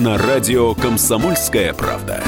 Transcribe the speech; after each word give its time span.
На 0.00 0.16
радио 0.16 0.74
«Комсомольская 0.74 1.74
правда». 1.74 2.24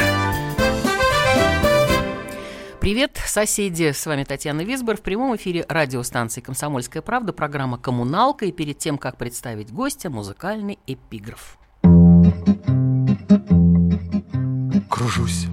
Привет, 2.81 3.19
соседи! 3.25 3.93
С 3.93 4.05
вами 4.05 4.25
Татьяна 4.25 4.61
Висбор. 4.61 4.99
В 4.99 5.01
прямом 5.01 5.35
эфире 5.37 5.65
радиостанции 5.67 6.43
«Комсомольская 6.43 7.01
правда» 7.01 7.33
программа 7.33 7.79
«Коммуналка». 7.79 8.45
И 8.45 8.53
перед 8.53 8.77
тем, 8.77 8.99
как 8.99 9.17
представить 9.17 9.73
гостя, 9.73 10.11
музыкальный 10.11 10.81
эпиграф. 10.87 11.57
Кружусь 14.91 15.47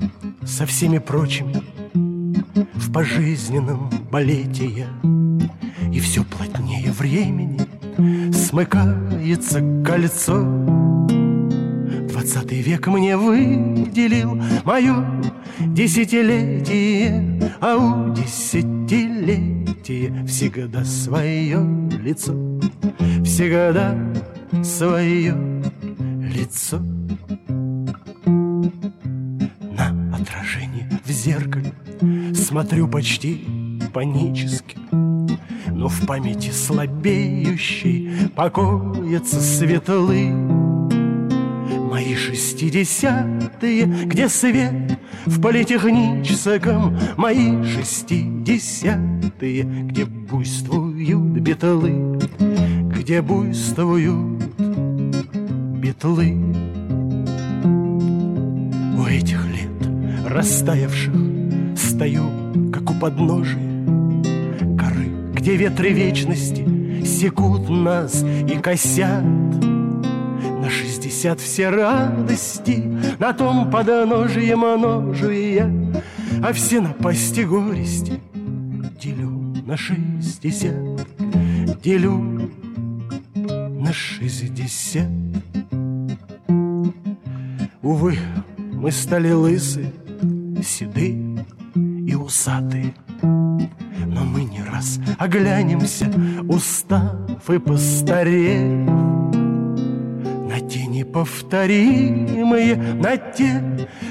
со 0.46 0.66
всеми 0.66 0.98
прочими 0.98 1.64
В 2.74 2.92
пожизненном 2.92 3.90
балете 4.12 4.66
я 4.66 4.90
И 5.90 6.02
все 6.02 6.26
плотнее 6.26 6.92
времени 6.92 7.62
Смыкается 8.34 9.62
кольцо 9.86 10.89
Двадцатый 12.20 12.60
век 12.60 12.86
мне 12.88 13.16
выделил 13.16 14.38
мое 14.66 15.06
десятилетие, 15.60 17.54
а 17.62 17.78
у 17.78 18.14
десятилетия 18.14 20.26
всегда 20.28 20.84
свое 20.84 21.66
лицо, 22.04 22.34
всегда 23.24 23.98
свое 24.62 25.34
лицо. 26.36 26.80
На 29.78 30.14
отражение 30.14 30.90
в 31.06 31.10
зеркале 31.10 31.72
смотрю 32.36 32.90
почти 32.90 33.48
панически, 33.94 34.78
но 35.72 35.88
в 35.88 36.06
памяти 36.06 36.52
слабеющей 36.52 38.28
покоятся 38.36 39.40
светлые 39.40 40.59
Мои 42.00 42.16
шестидесятые, 42.16 43.84
где 43.84 44.30
свет 44.30 44.98
в 45.26 45.42
политехническом 45.42 46.98
Мои 47.18 47.62
шестидесятые, 47.66 49.64
где 49.64 50.06
буйствуют 50.06 51.42
битолы 51.42 52.18
Где 52.98 53.22
буйствуют 53.22 54.46
битлы. 55.82 56.38
У 58.98 59.04
этих 59.06 59.46
лет 59.48 59.70
растаявших 60.26 61.14
Стою, 61.76 62.24
как 62.72 62.92
у 62.92 62.94
подножия 62.94 63.84
горы 64.62 65.10
Где 65.34 65.58
ветры 65.58 65.90
вечности 65.90 67.04
секут 67.04 67.68
нас 67.68 68.24
и 68.24 68.56
косят 68.58 69.59
шестьдесят 71.10 71.40
все 71.42 71.70
радости 71.70 72.84
На 73.18 73.34
том 73.34 73.72
подножье 73.72 74.48
я 74.48 75.72
А 76.44 76.54
все 76.54 76.82
напасти 76.82 77.42
горести 77.42 78.20
Делю 79.02 79.30
на 79.66 79.76
шестьдесят 79.76 80.76
Делю 81.82 82.52
на 83.36 83.92
шестьдесят. 83.92 85.08
Увы, 87.82 88.20
мы 88.58 88.92
стали 88.92 89.32
лысы, 89.32 89.92
седые 90.64 91.46
и 91.76 92.14
усатые 92.14 92.94
Но 93.24 94.26
мы 94.26 94.44
не 94.44 94.62
раз 94.62 95.00
оглянемся, 95.18 96.12
устав 96.48 97.50
и 97.50 97.58
постарев 97.58 99.39
на 100.50 100.60
те 100.60 100.86
неповторимые, 100.88 102.76
на 102.76 103.18
те 103.18 103.62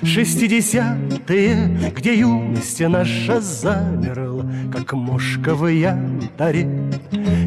шестидесятые, 0.05 1.91
Где 1.97 2.15
юность 2.15 2.81
наша 2.81 3.41
замерла, 3.41 4.47
как 4.73 4.93
мошка 4.93 5.55
в 5.55 5.67
янтаре, 5.67 6.93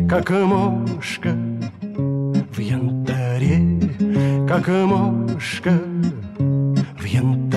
Как 0.09 0.29
мошка 0.29 1.35
в 2.51 2.59
янтаре, 2.59 3.79
как 4.47 4.67
мошка 4.67 5.71
в 6.99 7.05
янтаре. 7.05 7.50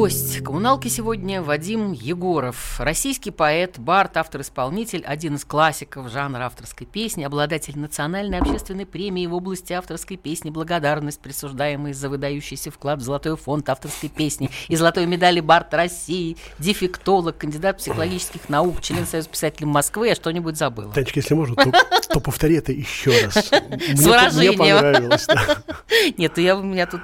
Гость 0.00 0.42
коммуналки 0.42 0.88
сегодня 0.88 1.42
Вадим 1.42 1.92
Егоров. 1.92 2.80
Российский 2.80 3.30
поэт, 3.30 3.78
бард, 3.78 4.16
автор-исполнитель, 4.16 5.04
один 5.04 5.34
из 5.34 5.44
классиков 5.44 6.10
жанра 6.10 6.44
авторской 6.44 6.86
песни, 6.86 7.22
обладатель 7.22 7.78
национальной 7.78 8.38
общественной 8.38 8.86
премии 8.86 9.26
в 9.26 9.34
области 9.34 9.74
авторской 9.74 10.16
песни 10.16 10.48
«Благодарность», 10.48 11.20
присуждаемой 11.20 11.92
за 11.92 12.08
выдающийся 12.08 12.70
вклад 12.70 13.00
в 13.00 13.02
Золотой 13.02 13.36
фонд 13.36 13.68
авторской 13.68 14.08
песни 14.08 14.48
и 14.68 14.76
золотой 14.76 15.04
медали 15.04 15.40
«Бард 15.40 15.74
России», 15.74 16.38
дефектолог, 16.58 17.36
кандидат 17.36 17.76
психологических 17.76 18.48
наук, 18.48 18.80
член 18.80 19.04
Союза 19.04 19.28
писателей 19.28 19.66
Москвы. 19.66 20.08
Я 20.08 20.14
что-нибудь 20.14 20.56
забыла. 20.56 20.94
Танечка, 20.94 21.20
если 21.20 21.34
можно, 21.34 21.56
то, 21.56 21.72
то 22.10 22.20
повтори 22.20 22.56
это 22.56 22.72
еще 22.72 23.10
раз. 23.26 23.34
С 23.50 24.06
выражением. 24.06 24.54
Мне 24.54 24.56
понравилось. 24.56 25.26
Да. 25.26 25.62
Нет, 26.16 26.38
я, 26.38 26.56
у 26.56 26.62
меня 26.62 26.86
тут 26.86 27.02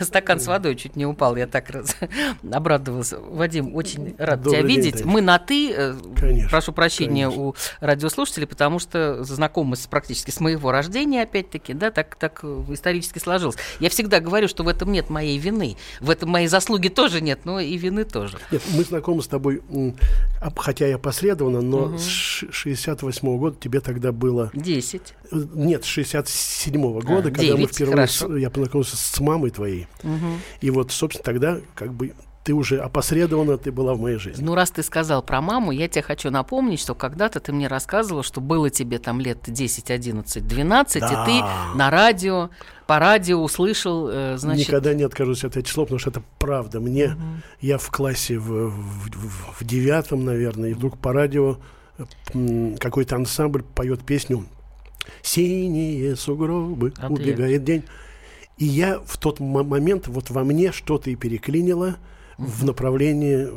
стакан 0.00 0.38
с 0.38 0.46
водой 0.46 0.76
чуть 0.76 0.94
не 0.94 1.04
упал. 1.04 1.34
Я 1.34 1.48
так 1.48 1.68
раз 1.70 1.96
обрадовался. 2.52 3.18
Вадим, 3.20 3.74
очень 3.74 4.14
рад 4.18 4.40
Добрый 4.42 4.60
тебя 4.60 4.68
день, 4.68 4.76
видеть. 4.76 4.92
Танечка. 4.92 5.08
Мы 5.08 5.20
на 5.20 5.38
«ты». 5.38 5.72
э, 5.72 5.94
Конечно, 6.16 6.50
Прошу 6.50 6.72
прощения 6.72 7.24
конечно. 7.26 7.42
у 7.44 7.54
радиослушателей, 7.80 8.46
потому 8.46 8.78
что 8.78 9.22
знакомы 9.24 9.76
с, 9.76 9.86
практически 9.86 10.30
с 10.30 10.40
моего 10.40 10.70
рождения, 10.72 11.22
опять-таки, 11.22 11.74
да, 11.74 11.90
так, 11.90 12.16
так 12.16 12.40
э, 12.42 12.64
исторически 12.70 13.18
сложилось. 13.18 13.56
Я 13.80 13.90
всегда 13.90 14.20
говорю, 14.20 14.48
что 14.48 14.62
в 14.64 14.68
этом 14.68 14.92
нет 14.92 15.10
моей 15.10 15.38
вины. 15.38 15.76
В 16.00 16.10
этом 16.10 16.30
моей 16.30 16.48
заслуги 16.48 16.88
тоже 16.88 17.20
нет, 17.20 17.40
но 17.44 17.60
и 17.60 17.76
вины 17.76 18.04
тоже. 18.04 18.38
Нет, 18.50 18.62
мы 18.74 18.84
знакомы 18.84 19.22
с 19.22 19.26
тобой, 19.28 19.62
хотя 20.56 20.86
я 20.86 20.98
последовно, 20.98 21.60
но 21.60 21.96
с 21.98 22.06
ш- 22.06 22.46
68 22.50 23.38
года 23.38 23.56
тебе 23.60 23.80
тогда 23.80 24.12
было... 24.12 24.50
Десять. 24.54 25.14
э, 25.30 25.36
Нет, 25.54 25.84
с 25.84 25.88
67 25.88 26.80
года, 27.00 27.30
когда 27.30 27.42
мы 27.42 27.48
А, 27.48 27.56
девять, 27.56 27.74
впервые... 27.74 28.06
с- 28.06 28.18
хорошо. 28.20 28.36
я 28.36 28.50
познакомился 28.50 28.96
с 28.96 29.20
мамой 29.20 29.50
твоей. 29.50 29.86
И 30.60 30.70
вот, 30.70 30.92
собственно, 30.92 31.24
тогда 31.24 31.58
как 31.74 31.92
бы 31.92 32.12
ты 32.48 32.54
уже 32.54 32.78
опосредованно 32.80 33.58
ты 33.58 33.70
была 33.70 33.92
в 33.92 34.00
моей 34.00 34.16
жизни. 34.16 34.42
Ну, 34.42 34.54
раз 34.54 34.70
ты 34.70 34.82
сказал 34.82 35.20
про 35.22 35.42
маму, 35.42 35.70
я 35.70 35.86
тебе 35.86 36.00
хочу 36.00 36.30
напомнить, 36.30 36.80
что 36.80 36.94
когда-то 36.94 37.40
ты 37.40 37.52
мне 37.52 37.68
рассказывал, 37.68 38.22
что 38.22 38.40
было 38.40 38.70
тебе 38.70 38.98
там 38.98 39.20
лет 39.20 39.40
10, 39.46 39.90
11, 39.90 40.46
12, 40.48 41.00
Да. 41.02 41.06
и 41.08 41.26
ты 41.26 41.76
на 41.76 41.90
радио, 41.90 42.48
по 42.86 42.98
радио 42.98 43.42
услышал, 43.42 44.08
э, 44.10 44.36
значит... 44.38 44.66
Никогда 44.66 44.94
не 44.94 45.02
откажусь 45.02 45.44
от 45.44 45.58
этих 45.58 45.70
слов, 45.70 45.88
потому 45.88 45.98
что 45.98 46.08
это 46.08 46.22
правда. 46.38 46.80
Мне, 46.80 47.16
я 47.60 47.76
в 47.76 47.90
классе 47.90 48.38
в, 48.38 48.70
в- 48.70 48.70
в- 48.70 49.60
в 49.60 49.64
девятом, 49.66 50.24
наверное, 50.24 50.70
и 50.70 50.72
вдруг 50.72 50.96
по 50.96 51.12
радио 51.12 51.58
какой-то 52.80 53.16
ансамбль 53.16 53.62
поет 53.62 54.00
песню 54.06 54.46
«Синие 55.22 56.16
сугробы, 56.16 56.94
Ответ. 56.96 57.10
убегает 57.10 57.64
день». 57.64 57.82
И 58.56 58.64
я 58.64 59.00
в 59.04 59.18
тот 59.18 59.38
мо- 59.38 59.64
момент 59.64 60.08
вот 60.08 60.30
во 60.30 60.44
мне 60.44 60.72
что-то 60.72 61.10
и 61.10 61.14
переклинило 61.14 61.96
в 62.38 62.64
направлении 62.64 63.48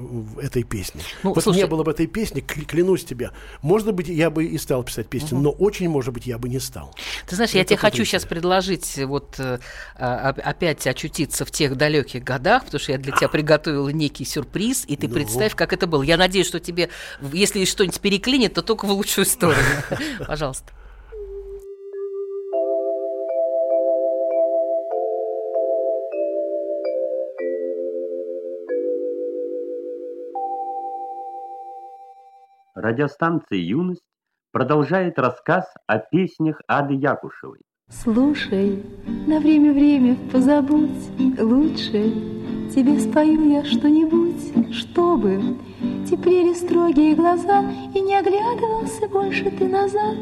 этой 0.44 0.63
песни. 0.63 1.01
Ну, 1.22 1.33
вот 1.33 1.44
слушай- 1.44 1.60
не 1.60 1.68
было 1.68 1.83
бы 1.83 1.92
этой 1.92 2.07
песни, 2.07 2.42
кля- 2.42 2.66
клянусь 2.66 3.06
тебе, 3.06 3.30
может 3.62 3.94
быть, 3.94 4.07
я 4.07 4.31
бы 4.31 4.44
и 4.44 4.57
стал 4.57 4.83
писать 4.83 5.07
песни, 5.07 5.38
но 5.38 5.51
очень, 5.51 5.88
может 5.88 6.12
быть, 6.13 6.25
я 6.25 6.39
бы 6.39 6.50
не 6.50 6.60
стал. 6.60 6.94
Ты 7.28 7.36
знаешь, 7.36 7.51
я 7.51 7.62
Это 7.62 7.69
тебе 7.69 7.78
хочу 7.78 8.04
сейчас 8.06 8.25
предложить 8.25 8.98
вот 9.06 9.36
э, 9.39 9.60
а, 9.98 10.31
оп- 10.31 10.39
опять 10.44 10.88
очутиться 10.88 11.45
в 11.45 11.51
тех 11.51 11.78
далеких 11.78 12.24
годах, 12.24 12.66
потому 12.66 12.80
что 12.80 12.92
я 12.94 12.98
для 12.98 13.16
тебя 13.16 13.28
приготовила 13.30 13.89
некий 13.89 14.25
сюрприз, 14.25 14.86
и 14.88 14.95
ты 14.98 15.07
Ну. 15.07 15.13
представь, 15.13 15.54
как 15.56 15.74
это 15.74 15.86
было. 15.86 16.01
Я 16.01 16.18
надеюсь, 16.18 16.48
что 16.48 16.60
тебе, 16.60 16.89
если 17.31 17.63
что-нибудь 17.66 18.00
переклинит, 18.01 18.56
то 18.56 18.63
только 18.63 18.86
в 18.86 18.92
лучшую 18.92 19.25
сторону. 19.25 19.62
Пожалуйста. 20.27 20.72
Радиостанция 32.81 33.60
«Юность» 33.60 34.01
продолжает 34.51 35.19
рассказ 35.19 35.72
о 35.86 36.00
песнях 36.00 36.60
Ады 36.68 36.95
Якушевой. 36.95 37.60
Слушай, 37.92 38.83
на 39.28 39.39
время-время 39.39 40.18
позабудь 40.31 40.89
лучше 41.39 42.12
Тебе 42.74 43.00
спою 43.00 43.51
я 43.51 43.63
что-нибудь, 43.66 44.74
чтобы 44.74 45.60
Теплели 46.10 46.56
строгие 46.56 47.13
глаза 47.13 47.63
И 47.94 48.01
не 48.01 48.16
оглядывался 48.16 49.07
больше 49.07 49.51
ты 49.51 49.68
назад 49.68 50.18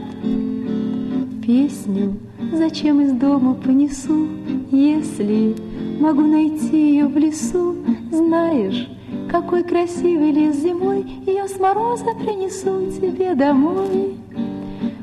Песню 1.46 2.20
зачем 2.52 3.00
из 3.00 3.14
дома 3.14 3.54
понесу, 3.54 4.28
Если 4.70 5.56
могу 6.02 6.24
найти 6.24 6.92
ее 6.92 7.08
в 7.08 7.16
лесу, 7.16 7.78
Знаешь, 8.12 8.90
какой 9.30 9.64
красивый 9.64 10.32
лес 10.32 10.58
зимой, 10.58 11.06
Ее 11.26 11.48
с 11.48 11.60
мороза 11.60 12.14
принесу 12.16 12.92
тебе 12.92 13.36
домой. 13.36 14.18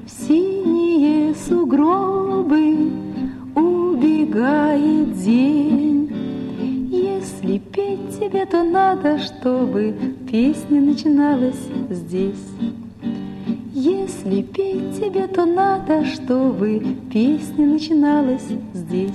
В 0.04 0.10
синие 0.10 1.34
сугробы 1.34 2.90
убегает 3.54 5.18
день. 5.22 6.12
Если 6.90 7.58
петь 7.58 8.18
тебе, 8.18 8.46
то 8.46 8.62
надо, 8.62 9.18
чтобы 9.18 9.94
песня 10.30 10.80
начиналась 10.80 11.68
здесь. 11.90 12.46
Если 13.72 14.42
петь 14.42 14.96
тебе, 14.96 15.26
то 15.26 15.44
надо, 15.44 16.04
чтобы 16.04 16.82
песня 17.12 17.66
начиналась 17.66 18.48
здесь. 18.72 19.12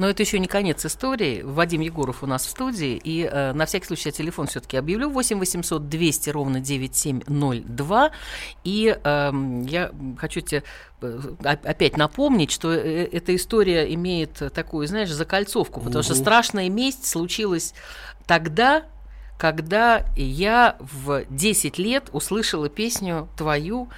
Но 0.00 0.08
это 0.08 0.22
еще 0.22 0.38
не 0.38 0.46
конец 0.46 0.86
истории. 0.86 1.42
Вадим 1.42 1.82
Егоров 1.82 2.22
у 2.22 2.26
нас 2.26 2.46
в 2.46 2.48
студии. 2.48 2.98
И 3.04 3.28
э, 3.30 3.52
на 3.52 3.66
всякий 3.66 3.84
случай 3.84 4.08
я 4.08 4.12
телефон 4.12 4.46
все-таки 4.46 4.78
объявлю. 4.78 5.10
8 5.10 5.38
800 5.38 5.90
200 5.90 6.30
ровно 6.30 6.58
9702. 6.58 8.10
И 8.64 8.98
э, 8.98 9.32
я 9.68 9.90
хочу 10.16 10.40
тебе 10.40 10.62
э, 11.02 11.20
опять 11.42 11.98
напомнить, 11.98 12.50
что 12.50 12.72
э, 12.72 13.08
эта 13.12 13.36
история 13.36 13.92
имеет 13.92 14.42
такую, 14.54 14.86
знаешь, 14.86 15.10
закольцовку. 15.10 15.80
Потому 15.80 15.98
угу. 15.98 16.04
что 16.04 16.14
страшная 16.14 16.70
месть 16.70 17.04
случилась 17.04 17.74
тогда, 18.26 18.84
когда 19.36 20.06
я 20.16 20.76
в 20.78 21.26
10 21.28 21.76
лет 21.76 22.08
услышала 22.12 22.70
песню 22.70 23.28
твою 23.36 23.90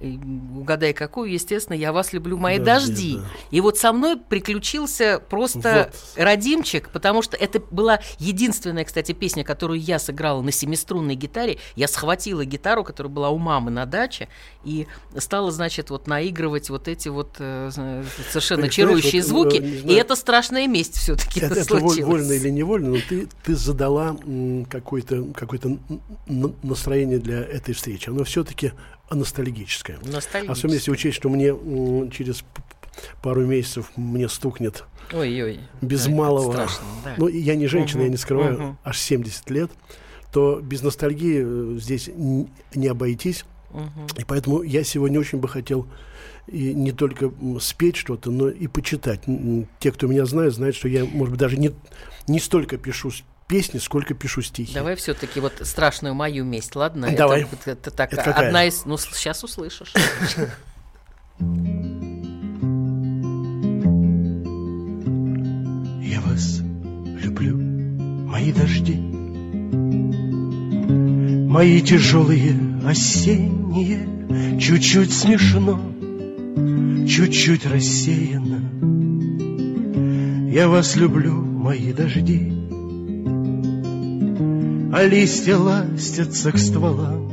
угадай 0.00 0.92
какую, 0.92 1.32
естественно, 1.32 1.76
«Я 1.76 1.92
вас 1.92 2.12
люблю, 2.12 2.36
мои 2.36 2.58
дожди». 2.58 2.86
дожди. 2.86 3.16
Да. 3.16 3.24
И 3.50 3.60
вот 3.60 3.78
со 3.78 3.92
мной 3.92 4.16
приключился 4.16 5.20
просто 5.30 5.90
вот. 5.92 6.22
родимчик, 6.22 6.90
потому 6.90 7.22
что 7.22 7.36
это 7.36 7.60
была 7.70 8.00
единственная, 8.18 8.84
кстати, 8.84 9.12
песня, 9.12 9.44
которую 9.44 9.80
я 9.80 9.98
сыграла 9.98 10.42
на 10.42 10.52
семиструнной 10.52 11.14
гитаре. 11.14 11.58
Я 11.76 11.88
схватила 11.88 12.44
гитару, 12.44 12.84
которая 12.84 13.12
была 13.12 13.30
у 13.30 13.38
мамы 13.38 13.70
на 13.70 13.86
даче, 13.86 14.28
и 14.64 14.86
стала, 15.18 15.50
значит, 15.50 15.90
вот 15.90 16.06
наигрывать 16.06 16.70
вот 16.70 16.88
эти 16.88 17.08
вот 17.08 17.36
э, 17.38 17.70
совершенно 18.30 18.62
Понимаешь, 18.62 18.74
чарующие 18.74 19.22
вот, 19.22 19.28
звуки. 19.28 19.56
Э, 19.56 19.92
и 19.92 19.94
это 19.94 20.16
страшная 20.16 20.66
месть 20.66 20.96
все-таки 20.96 21.40
это, 21.40 21.54
это 21.60 21.64
случилось. 21.64 22.04
вольно 22.04 22.32
или 22.32 22.50
невольно, 22.50 22.90
но 22.90 22.98
ты, 23.08 23.28
ты 23.44 23.54
задала 23.54 24.16
какое-то 24.68 25.24
какое 25.34 25.60
настроение 26.62 27.18
для 27.18 27.40
этой 27.40 27.74
встречи. 27.74 28.08
Оно 28.08 28.24
все-таки 28.24 28.72
ностальгическое. 29.14 29.98
Ностальгическое. 29.98 30.50
Особенно 30.50 30.74
если 30.74 30.90
учесть, 30.90 31.16
что 31.16 31.28
мне 31.28 31.54
через 32.10 32.44
пару 33.22 33.46
месяцев 33.46 33.90
мне 33.96 34.28
стукнет 34.28 34.84
Ой-ой. 35.12 35.60
без 35.80 36.06
да, 36.06 36.10
малого. 36.10 36.52
Страшно, 36.52 36.84
да. 37.04 37.14
Ну, 37.18 37.28
я 37.28 37.54
не 37.54 37.66
женщина, 37.66 38.00
угу, 38.00 38.06
я 38.06 38.10
не 38.10 38.16
скрываю, 38.16 38.54
угу. 38.54 38.76
аж 38.84 38.98
70 38.98 39.50
лет, 39.50 39.70
то 40.32 40.60
без 40.60 40.82
ностальгии 40.82 41.42
э, 41.44 41.78
здесь 41.78 42.08
не 42.08 42.88
обойтись. 42.88 43.44
Угу. 43.70 44.20
И 44.20 44.24
поэтому 44.24 44.62
я 44.62 44.84
сегодня 44.84 45.20
очень 45.20 45.38
бы 45.38 45.48
хотел 45.48 45.86
и 46.46 46.72
не 46.74 46.92
только 46.92 47.32
спеть 47.60 47.96
что-то, 47.96 48.30
но 48.30 48.48
и 48.48 48.66
почитать. 48.68 49.22
Те, 49.80 49.92
кто 49.92 50.06
меня 50.06 50.24
знает, 50.26 50.54
знают, 50.54 50.76
что 50.76 50.88
я, 50.88 51.04
может 51.04 51.32
быть, 51.32 51.40
даже 51.40 51.56
не, 51.56 51.72
не 52.28 52.38
столько 52.38 52.78
пишу 52.78 53.10
песни, 53.46 53.78
сколько 53.78 54.14
пишу 54.14 54.42
стихи. 54.42 54.74
Давай 54.74 54.96
все-таки 54.96 55.40
вот 55.40 55.54
страшную 55.62 56.14
мою 56.14 56.44
месть, 56.44 56.74
ладно? 56.76 57.10
Давай. 57.16 57.42
Это, 57.42 57.70
это, 57.72 57.90
так, 57.90 58.12
это 58.12 58.22
какая? 58.22 58.48
одна 58.48 58.64
из. 58.66 58.84
Ну, 58.84 58.96
сейчас 58.98 59.44
услышишь. 59.44 59.92
Я 66.02 66.20
вас 66.22 66.60
люблю, 67.22 67.56
мои 67.56 68.52
дожди, 68.52 68.96
мои 71.48 71.80
тяжелые 71.82 72.56
осенние, 72.86 74.58
чуть-чуть 74.58 75.12
смешно, 75.12 75.80
чуть-чуть 77.06 77.66
рассеяно. 77.66 78.62
Я 80.50 80.68
вас 80.68 80.96
люблю, 80.96 81.34
мои 81.34 81.92
дожди, 81.92 82.55
а 84.96 85.02
листья 85.02 85.58
ластятся 85.58 86.52
к 86.52 86.58
стволам, 86.58 87.30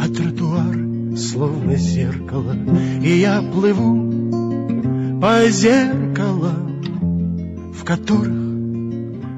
А 0.00 0.08
тротуар 0.08 0.74
словно 1.18 1.76
зеркало, 1.76 2.56
И 3.04 3.18
я 3.18 3.42
плыву 3.42 5.20
по 5.20 5.46
зеркалам, 5.50 6.82
В 7.74 7.84
которых 7.84 8.32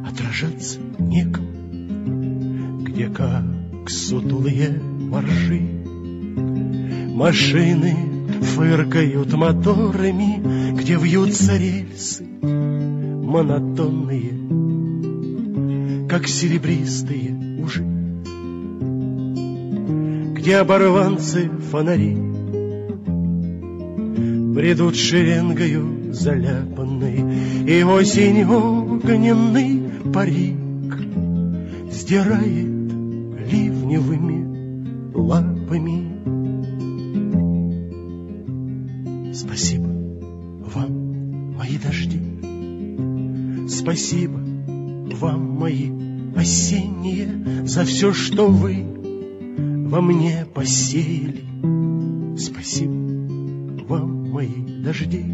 отражаться 0.09 0.79
некому, 1.01 2.85
Где 2.85 3.09
как 3.09 3.43
сутулые 3.89 4.81
моржи. 4.81 5.61
Машины 7.17 7.97
фыркают 8.43 9.33
моторами, 9.33 10.73
Где 10.73 10.95
вьются 10.95 11.57
рельсы 11.57 12.23
монотонные 12.23 14.58
как 16.09 16.27
серебристые 16.27 17.37
ужи, 17.63 17.85
Где 20.35 20.57
оборванцы 20.57 21.51
фонари 21.71 22.17
Бредут 24.55 24.97
шеренгою 24.97 26.13
заляпанной, 26.13 27.69
И 27.69 27.83
осень 27.83 28.45
огненный 28.45 29.83
парик 30.13 30.57
Сдирает 31.93 32.79
ливневыми 33.51 35.15
лапами. 35.15 36.09
Спасибо 39.35 39.89
вам, 40.75 41.55
мои 41.55 41.77
дожди, 41.79 42.21
Спасибо 43.69 44.41
вам, 45.21 45.59
мои 45.59 45.98
осенние, 46.49 47.67
за 47.67 47.85
все, 47.85 48.13
что 48.15 48.47
вы 48.47 48.83
во 49.91 50.01
мне 50.01 50.47
посеяли. 50.55 51.45
Спасибо 52.39 52.93
вам, 53.87 54.31
мои 54.31 54.65
дожди, 54.83 55.25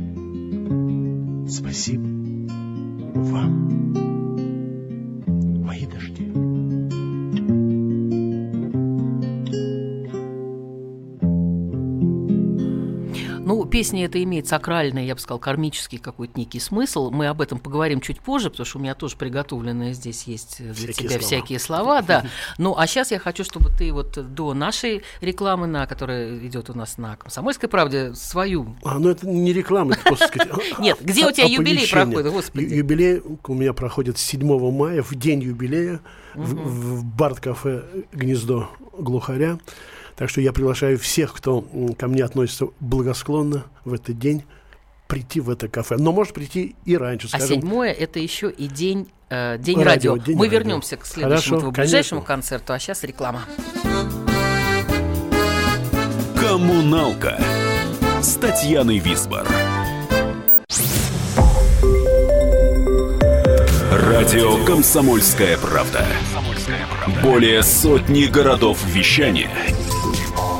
спасибо 1.48 2.02
вам. 3.14 4.13
Песни 13.66 14.04
это 14.04 14.22
имеет 14.22 14.46
сакральный, 14.46 15.06
я 15.06 15.14
бы 15.14 15.20
сказал, 15.20 15.38
кармический 15.38 15.98
какой-то 15.98 16.38
некий 16.38 16.60
смысл. 16.60 17.10
Мы 17.10 17.26
об 17.26 17.40
этом 17.40 17.58
поговорим 17.58 18.00
чуть 18.00 18.20
позже, 18.20 18.50
потому 18.50 18.66
что 18.66 18.78
у 18.78 18.80
меня 18.82 18.94
тоже 18.94 19.16
приготовленные 19.16 19.94
здесь 19.94 20.24
есть 20.24 20.58
для 20.58 20.72
всякие 20.74 20.94
тебя 20.94 21.08
слова. 21.08 21.20
всякие 21.20 21.58
слова, 21.58 22.02
да. 22.02 22.26
Ну, 22.58 22.74
а 22.76 22.86
сейчас 22.86 23.10
я 23.10 23.18
хочу, 23.18 23.44
чтобы 23.44 23.70
ты 23.70 23.92
вот 23.92 24.34
до 24.34 24.54
нашей 24.54 25.02
рекламы, 25.20 25.66
на 25.66 25.86
которая 25.86 26.38
идет 26.46 26.70
у 26.70 26.74
нас 26.74 26.98
на 26.98 27.16
Комсомольской 27.16 27.68
правде, 27.68 28.14
свою. 28.14 28.76
А, 28.84 28.98
ну 28.98 29.10
это 29.10 29.26
не 29.28 29.52
реклама, 29.52 29.92
это 29.92 30.02
просто 30.04 30.28
сказать. 30.28 30.52
Нет, 30.78 30.98
где 31.00 31.26
у 31.26 31.32
тебя 31.32 31.46
юбилей 31.46 31.88
проходит, 31.88 32.32
господи? 32.32 32.74
Юбилей 32.74 33.22
у 33.46 33.54
меня 33.54 33.72
проходит 33.72 34.18
7 34.18 34.70
мая, 34.70 35.02
в 35.02 35.14
день 35.14 35.42
юбилея, 35.42 36.00
в 36.34 37.04
Барт-кафе 37.04 37.84
«Гнездо 38.12 38.70
глухаря». 38.98 39.58
Так 40.16 40.30
что 40.30 40.40
я 40.40 40.52
приглашаю 40.52 40.98
всех, 40.98 41.32
кто 41.34 41.64
ко 41.98 42.06
мне 42.06 42.24
относится 42.24 42.68
благосклонно 42.80 43.64
в 43.84 43.94
этот 43.94 44.18
день, 44.18 44.44
прийти 45.08 45.40
в 45.40 45.50
это 45.50 45.68
кафе. 45.68 45.96
Но 45.98 46.12
может 46.12 46.34
прийти 46.34 46.76
и 46.84 46.96
раньше. 46.96 47.26
А 47.32 47.38
скажем. 47.38 47.46
А 47.46 47.60
седьмое 47.60 47.92
это 47.92 48.20
еще 48.20 48.50
и 48.50 48.68
день, 48.68 49.08
э, 49.28 49.58
день 49.58 49.82
радио. 49.82 50.12
радио. 50.12 50.24
День 50.24 50.36
Мы 50.36 50.46
радио. 50.46 50.58
вернемся 50.58 50.96
к 50.96 51.04
следующему 51.04 51.58
Хорошо, 51.58 51.72
ближайшему 51.72 52.22
концерту, 52.22 52.72
а 52.72 52.78
сейчас 52.78 53.02
реклама. 53.02 53.42
Коммуналка 56.40 57.40
с 58.20 58.34
Татьяной 58.36 58.98
Висбор. 58.98 59.46
Радио 63.90 64.64
Комсомольская 64.64 65.58
правда". 65.58 66.06
Более 67.22 67.62
сотни 67.62 68.26
городов 68.26 68.78
вещания– 68.86 69.50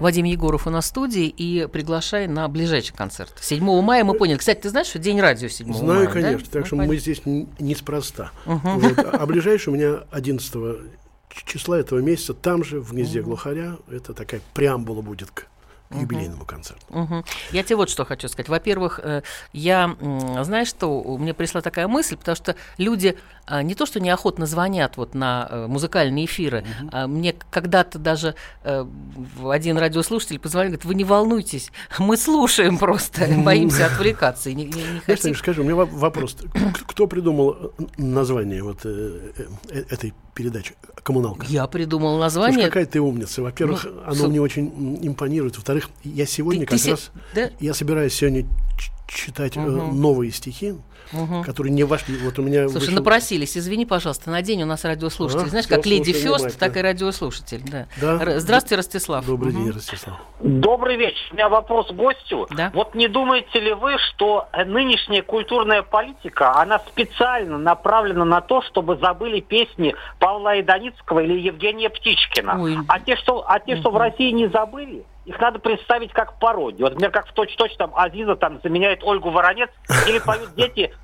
Вадим 0.00 0.24
Егоров 0.26 0.66
у 0.66 0.70
нас 0.70 0.84
в 0.84 0.88
студии 0.88 1.26
и 1.26 1.66
приглашай 1.66 2.28
на 2.28 2.46
ближайший 2.48 2.94
концерт. 2.94 3.32
7 3.40 3.64
мая 3.82 4.04
мы 4.04 4.14
поняли. 4.14 4.36
Кстати, 4.38 4.60
ты 4.60 4.70
знаешь, 4.70 4.86
что 4.86 4.98
день 5.00 5.20
радио 5.20 5.48
7 5.48 5.72
Знаю, 5.74 5.86
мая, 5.86 6.06
да? 6.06 6.12
конечно. 6.12 6.46
Так 6.50 6.60
Ну, 6.62 6.66
что 6.66 6.76
понятно. 6.76 6.92
мы 6.94 6.98
здесь 7.00 7.22
неспроста. 7.58 8.30
Вот. 8.44 8.98
А 8.98 9.26
ближайший 9.26 9.70
у 9.70 9.72
меня 9.76 10.04
11 10.12 10.52
ч- 11.30 11.42
числа 11.46 11.78
этого 11.80 11.98
месяца 11.98 12.32
там 12.32 12.62
же, 12.62 12.80
в 12.80 12.92
гнезде 12.92 13.22
глухаря. 13.22 13.76
Это 13.90 14.14
такая 14.14 14.40
преамбула 14.54 15.02
будет 15.02 15.30
к 15.32 15.46
к 15.90 15.94
юбилейному 15.94 16.44
концерту. 16.44 16.84
Мгм. 16.90 17.24
Я 17.52 17.62
тебе 17.62 17.76
вот 17.76 17.88
что 17.90 18.04
хочу 18.04 18.28
сказать. 18.28 18.48
Во-первых, 18.48 19.00
э, 19.02 19.22
я, 19.52 19.96
знаешь 20.42 20.68
что, 20.68 21.16
меня 21.18 21.34
пришла 21.34 21.60
такая 21.60 21.88
мысль, 21.88 22.16
потому 22.16 22.36
что 22.36 22.56
люди 22.76 23.16
а, 23.46 23.62
не 23.62 23.74
то, 23.74 23.86
что 23.86 23.98
неохотно 23.98 24.44
звонят 24.46 24.98
вот 24.98 25.14
на 25.14 25.48
э, 25.50 25.66
музыкальные 25.66 26.26
эфиры, 26.26 26.64
а 26.92 27.06
мне 27.06 27.34
когда-то 27.50 27.98
даже 27.98 28.34
э, 28.64 28.84
один 29.50 29.78
радиослушатель 29.78 30.38
позвонил, 30.38 30.72
говорит, 30.72 30.84
вы 30.84 30.94
не 30.94 31.04
волнуйтесь, 31.04 31.72
мы 31.98 32.16
слушаем 32.18 32.76
просто, 32.76 33.26
боимся 33.38 33.86
отвлекаться 33.86 34.50
и 34.50 34.54
не, 34.54 34.66
не- 34.66 34.82
не 34.82 35.00
хотим. 35.00 35.34
Скажи, 35.34 35.62
у 35.62 35.64
меня 35.64 35.76
во- 35.76 35.86
вопрос. 35.86 36.36
Кто 36.86 37.06
придумал 37.06 37.72
название 37.96 38.62
вот 38.62 38.84
этой 38.84 40.12
передачи 40.38 40.74
«Коммуналка»? 41.02 41.46
Я 41.48 41.66
придумал 41.66 42.10
Слушай, 42.12 42.20
название. 42.20 42.66
какая 42.66 42.86
ты 42.86 43.00
умница. 43.00 43.42
Во-первых, 43.42 43.84
Ну, 43.84 44.02
оно 44.04 44.14
су- 44.14 44.28
мне 44.28 44.40
очень 44.40 44.98
импонирует. 45.02 45.56
Во-вторых, 45.56 45.90
я 46.04 46.26
сегодня 46.26 46.60
Ты- 46.60 46.66
как 46.66 46.78
ты 46.78 46.84
се- 46.84 46.90
раз... 46.92 47.10
да? 47.34 47.50
Я 47.58 47.74
собираюсь 47.74 48.14
сегодня 48.14 48.46
читать 49.08 49.56
э, 49.56 49.60
новые 49.60 50.30
стихи, 50.30 50.74
которые 51.44 51.72
не 51.72 51.84
вошли. 51.84 52.16
Вот 52.18 52.38
у 52.38 52.42
меня 52.42 52.68
Слушай, 52.68 52.86
вышел- 52.86 52.94
напросились, 52.94 53.56
извини, 53.56 53.86
пожалуйста, 53.86 54.30
на 54.30 54.42
день 54.42 54.62
у 54.62 54.66
нас 54.66 54.84
радиослушатель. 54.84 55.46
А, 55.46 55.48
Знаешь, 55.48 55.66
как 55.66 55.86
Леди 55.86 56.12
Фест, 56.12 56.58
так 56.58 56.76
и 56.76 56.80
радиослушатель. 56.80 57.62
Да. 57.70 57.86
Да. 58.00 58.38
Здравствуйте, 58.40 58.76
Ростислав. 58.76 59.24
Добрый 59.26 59.52
Мгм. 59.52 59.64
день, 59.64 59.72
Ростислав. 59.72 60.16
Добрый 60.40 60.96
вечер. 60.96 61.18
У 61.32 61.34
меня 61.34 61.48
вопрос 61.48 61.88
к 61.88 61.92
гостю. 61.92 62.46
Да. 62.50 62.70
Вот 62.74 62.94
не 62.94 63.08
думаете 63.08 63.60
ли 63.60 63.72
вы, 63.72 63.96
что 63.98 64.46
э, 64.52 64.64
нынешняя 64.64 65.22
культурная 65.22 65.82
политика, 65.82 66.54
она 66.60 66.78
специально 66.80 67.58
направлена 67.58 68.24
на 68.24 68.40
то, 68.40 68.62
чтобы 68.62 68.96
забыли 68.96 69.40
песни 69.40 69.94
Павла 70.18 70.52
Айданицкого 70.52 71.20
или 71.20 71.38
Евгения 71.40 71.90
Птичкина? 71.90 72.60
Ой. 72.60 72.78
А 72.88 73.00
те, 73.00 73.16
что, 73.16 73.44
а 73.48 73.58
те, 73.60 73.76
что 73.76 73.90
в 73.90 73.96
России 73.96 74.30
не 74.30 74.48
забыли, 74.48 75.04
их 75.28 75.38
надо 75.40 75.58
представить 75.58 76.12
как 76.12 76.38
пародию. 76.38 76.86
Вот, 76.86 76.94
например, 76.94 77.10
как 77.10 77.28
в 77.28 77.32
точь-точь 77.32 77.76
там 77.76 77.92
Азиза 77.94 78.34
там 78.34 78.60
заменяет 78.62 79.04
Ольгу 79.04 79.30
Воронец, 79.30 79.68
или 80.06 80.18
поют 80.18 80.54
дети, 80.54 80.94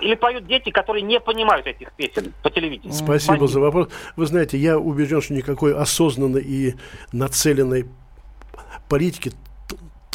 или 0.00 0.14
поют 0.14 0.46
дети, 0.46 0.70
которые 0.70 1.02
не 1.02 1.20
понимают 1.20 1.66
этих 1.66 1.92
песен 1.92 2.32
по 2.42 2.50
телевидению. 2.50 2.94
Спасибо 2.94 3.46
за 3.46 3.60
вопрос. 3.60 3.90
Вы 4.16 4.26
знаете, 4.26 4.56
я 4.56 4.78
убежден, 4.78 5.20
что 5.20 5.34
никакой 5.34 5.76
осознанной 5.76 6.42
и 6.42 6.74
нацеленной 7.12 7.86
политики 8.88 9.32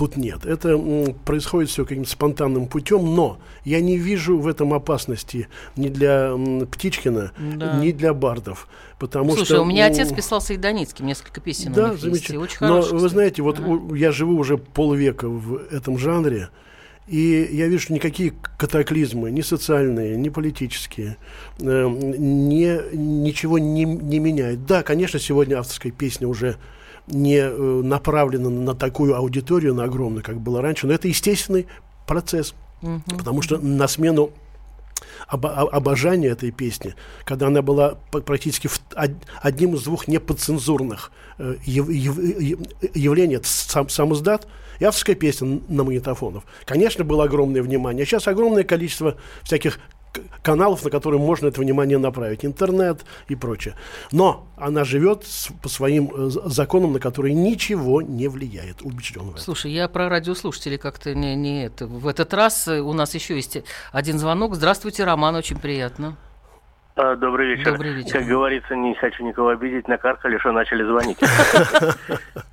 тут 0.01 0.17
нет. 0.17 0.47
Это 0.47 0.79
происходит 1.25 1.69
все 1.69 1.85
каким-то 1.85 2.09
спонтанным 2.09 2.65
путем, 2.65 3.13
но 3.15 3.37
я 3.63 3.81
не 3.81 3.97
вижу 3.99 4.39
в 4.39 4.47
этом 4.47 4.73
опасности 4.73 5.47
ни 5.75 5.89
для 5.89 6.33
Птичкина, 6.71 7.31
Да. 7.57 7.77
ни 7.79 7.91
для 7.91 8.15
Бардов. 8.15 8.67
Потому 8.97 9.29
Слушай, 9.35 9.45
что, 9.45 9.61
у 9.61 9.65
меня 9.65 9.85
м, 9.85 9.91
отец 9.93 10.11
писал 10.11 10.41
Сайданицким, 10.41 11.05
несколько 11.05 11.39
песен 11.39 11.71
у 11.71 11.75
Да, 11.75 11.83
них 11.83 11.91
есть, 11.91 12.03
замечательно. 12.03 12.39
очень 12.41 12.57
Но 12.61 12.67
хороших, 12.67 12.91
вы 12.93 12.97
кстати. 12.97 13.13
знаете, 13.13 13.41
вот 13.43 13.59
Ага. 13.59 13.67
у- 13.69 13.93
я 13.93 14.11
живу 14.11 14.37
уже 14.39 14.57
полвека 14.57 15.29
в 15.29 15.61
этом 15.71 15.99
жанре, 15.99 16.49
и 17.07 17.47
я 17.51 17.67
вижу, 17.67 17.83
что 17.83 17.93
никакие 17.93 18.33
катаклизмы, 18.57 19.29
ни 19.29 19.41
социальные, 19.41 20.17
ни 20.17 20.29
политические, 20.29 21.17
э, 21.59 21.87
не, 21.87 22.79
ничего 22.97 23.59
не, 23.59 23.83
не 23.85 24.17
меняют. 24.17 24.65
Да, 24.65 24.81
конечно, 24.81 25.19
сегодня 25.19 25.59
авторская 25.59 25.91
песня 25.91 26.27
уже 26.27 26.55
не 27.07 27.37
э, 27.37 27.81
направлена 27.83 28.49
на 28.49 28.75
такую 28.75 29.15
аудиторию, 29.15 29.73
на 29.73 29.83
огромную, 29.85 30.23
как 30.23 30.39
было 30.39 30.61
раньше, 30.61 30.87
но 30.87 30.93
это 30.93 31.07
естественный 31.07 31.67
процесс. 32.07 32.53
Потому 33.05 33.41
что 33.41 33.57
на 33.59 33.87
смену 33.87 34.31
оба- 35.31 35.53
о- 35.53 35.67
обожания 35.69 36.29
этой 36.29 36.51
песни, 36.51 36.95
когда 37.25 37.47
она 37.47 37.61
была 37.61 37.95
практически 38.11 38.67
в- 38.67 38.81
од- 38.95 39.11
одним 39.41 39.75
из 39.75 39.83
двух 39.83 40.07
неподцензурных 40.07 41.11
э, 41.37 41.55
яв- 41.65 41.89
яв- 41.89 42.19
яв- 42.19 42.59
явлений, 42.95 43.35
это 43.35 43.47
сам, 43.47 43.89
сам 43.89 44.13
издат 44.13 44.47
и 44.79 44.83
авторская 44.85 45.15
песня 45.15 45.59
на 45.69 45.83
магнитофонов. 45.83 46.43
Конечно, 46.65 47.03
было 47.03 47.25
огромное 47.25 47.61
внимание. 47.63 48.05
Сейчас 48.05 48.27
огромное 48.27 48.63
количество 48.63 49.15
всяких 49.43 49.79
каналов, 50.41 50.83
на 50.83 50.89
которые 50.89 51.19
можно 51.19 51.47
это 51.47 51.61
внимание 51.61 51.97
направить. 51.97 52.43
Интернет 52.45 53.05
и 53.27 53.35
прочее. 53.35 53.75
Но 54.11 54.47
она 54.57 54.83
живет 54.83 55.25
с- 55.25 55.49
по 55.61 55.69
своим 55.69 56.11
э, 56.15 56.29
законам, 56.29 56.93
на 56.93 56.99
которые 56.99 57.33
ничего 57.33 58.01
не 58.01 58.27
влияет. 58.27 58.81
Убежден 58.81 59.23
в 59.23 59.29
этом. 59.31 59.39
Слушай, 59.39 59.71
я 59.71 59.87
про 59.87 60.09
радиослушателей 60.09 60.77
как-то 60.77 61.13
не, 61.15 61.35
не 61.35 61.65
это. 61.65 61.87
В 61.87 62.07
этот 62.07 62.33
раз 62.33 62.67
э, 62.67 62.79
у 62.81 62.93
нас 62.93 63.13
еще 63.15 63.35
есть 63.35 63.57
один 63.91 64.19
звонок. 64.19 64.55
Здравствуйте, 64.55 65.03
Роман, 65.03 65.35
очень 65.35 65.57
приятно. 65.59 66.15
А, 66.95 67.15
Добрый 67.15 67.55
вечер. 67.55 67.71
Добрый 67.71 67.93
вечер. 67.93 68.11
Как 68.19 68.25
говорится, 68.25 68.75
не 68.75 68.93
хочу 68.95 69.25
никого 69.25 69.49
обидеть, 69.49 69.87
накаркали, 69.87 70.37
что 70.39 70.51
начали 70.51 70.83
звонить. 70.83 71.17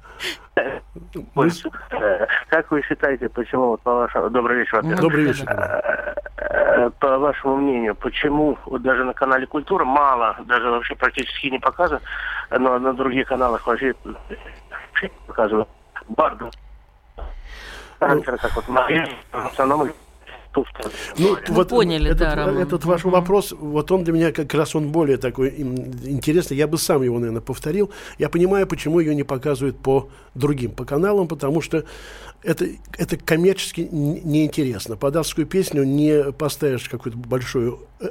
Э, 0.56 2.26
Как 2.48 2.70
вы 2.70 2.82
считаете, 2.82 3.28
почему, 3.28 3.68
вот 3.68 3.80
по 3.82 3.94
вашему... 3.94 4.30
Добрый 4.30 4.58
вечер, 4.58 4.76
во-первых. 4.76 5.00
Добрый 5.00 5.25
Да, 5.25 5.30
вечер. 5.32 5.44
да. 5.46 6.14
Э, 6.37 6.90
По 6.98 7.18
вашему 7.18 7.56
мнению, 7.56 7.94
почему 7.94 8.58
вот 8.66 8.82
даже 8.82 9.04
на 9.04 9.12
канале 9.14 9.46
Культура 9.46 9.84
мало, 9.84 10.37
даже 10.46 10.70
вообще 10.70 10.94
практически 10.94 11.46
не 11.48 11.58
показывают, 11.58 12.02
но 12.50 12.78
на 12.78 12.92
других 12.94 13.28
каналах 13.28 13.66
вообще 13.66 13.94
показывают 15.26 15.68
Барду. 16.08 16.50
Характер, 18.00 18.38
как 18.38 18.54
вот 18.56 18.68
в 18.68 19.46
основном 19.52 19.90
Тушкин. 20.64 20.90
Ну, 21.18 21.36
Мы 21.48 21.64
поняли, 21.64 22.10
этот, 22.10 22.18
да, 22.18 22.34
Роман. 22.34 22.58
этот 22.58 22.84
ваш 22.84 23.04
вопрос, 23.04 23.54
вот 23.58 23.90
он 23.92 24.04
для 24.04 24.12
меня 24.12 24.32
как 24.32 24.52
раз 24.54 24.74
он 24.74 24.88
более 24.88 25.16
такой 25.16 25.48
интересный. 25.58 26.56
Я 26.56 26.66
бы 26.66 26.78
сам 26.78 27.02
его, 27.02 27.18
наверное, 27.18 27.40
повторил. 27.40 27.90
Я 28.18 28.28
понимаю, 28.28 28.66
почему 28.66 29.00
ее 29.00 29.14
не 29.14 29.24
показывают 29.24 29.78
по 29.78 30.08
другим, 30.34 30.72
по 30.72 30.84
каналам, 30.84 31.28
потому 31.28 31.60
что 31.60 31.84
это, 32.42 32.66
это 32.96 33.16
коммерчески 33.16 33.88
неинтересно. 33.90 34.96
Под 34.96 35.16
авторскую 35.16 35.46
песню 35.46 35.84
не 35.84 36.32
поставишь 36.32 36.88
какую-то 36.88 37.18
большую 37.18 37.80
э, 38.00 38.10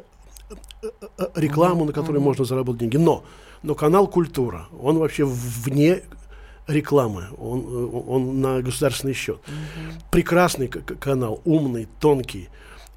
э, 0.84 0.88
э, 1.18 1.26
рекламу, 1.36 1.86
на 1.86 1.94
которой 1.94 2.20
можно 2.20 2.46
заработать 2.46 2.82
деньги. 2.82 2.98
Но, 2.98 3.24
но 3.64 3.76
канал 3.76 4.08
«Культура», 4.08 4.68
он 4.80 4.98
вообще 4.98 5.26
вне 5.26 6.02
рекламы, 6.68 7.26
он, 7.38 7.60
э, 7.62 8.02
он 8.08 8.42
на 8.42 8.62
государственный 8.62 9.14
счет. 9.14 9.40
Прекрасный 10.12 10.68
к- 10.68 10.84
к- 10.84 10.96
канал, 11.00 11.42
умный, 11.46 11.88
тонкий. 12.00 12.50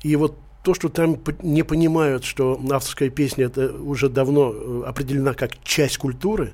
И 0.03 0.17
вот 0.17 0.37
то, 0.63 0.75
что 0.75 0.89
там 0.89 1.19
не 1.43 1.63
понимают, 1.63 2.25
что 2.25 2.61
авторская 2.71 3.09
песня 3.11 3.47
это 3.47 3.73
уже 3.73 4.09
давно 4.09 4.53
э, 4.55 4.83
определена 4.87 5.35
как 5.35 5.63
часть 5.65 5.99
культуры, 5.99 6.53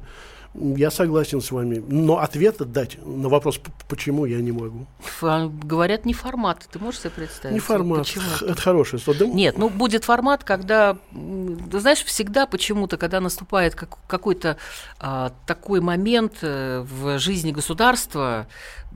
я 0.77 0.91
согласен 0.91 1.41
с 1.41 1.51
вами. 1.51 1.85
Но 1.89 2.19
ответа 2.19 2.65
дать 2.65 2.99
на 3.05 3.29
вопрос, 3.29 3.61
почему, 3.89 4.25
я 4.25 4.39
не 4.41 4.53
могу. 4.53 4.87
Ф- 5.01 5.23
а, 5.25 5.47
Говорят, 5.49 6.05
не 6.05 6.15
формат. 6.15 6.67
Ты 6.71 6.79
можешь 6.79 7.01
себе 7.01 7.11
представить? 7.11 7.55
Не 7.55 7.61
формат. 7.61 7.99
почему? 8.01 8.25
Это 8.41 8.61
хорошее 8.61 9.01
слово. 9.03 9.19
Да, 9.21 9.27
Нет, 9.27 9.59
ну 9.59 9.69
будет 9.69 10.05
формат, 10.05 10.45
когда, 10.45 10.97
знаешь, 11.73 12.05
всегда 12.05 12.47
почему-то, 12.47 12.97
когда 12.97 13.21
наступает 13.21 13.75
как- 13.75 13.99
какой-то 14.07 14.57
а, 14.99 15.33
такой 15.47 15.81
момент 15.81 16.39
э, 16.43 16.81
в 16.89 17.19
жизни 17.19 17.53
государства, 17.53 18.47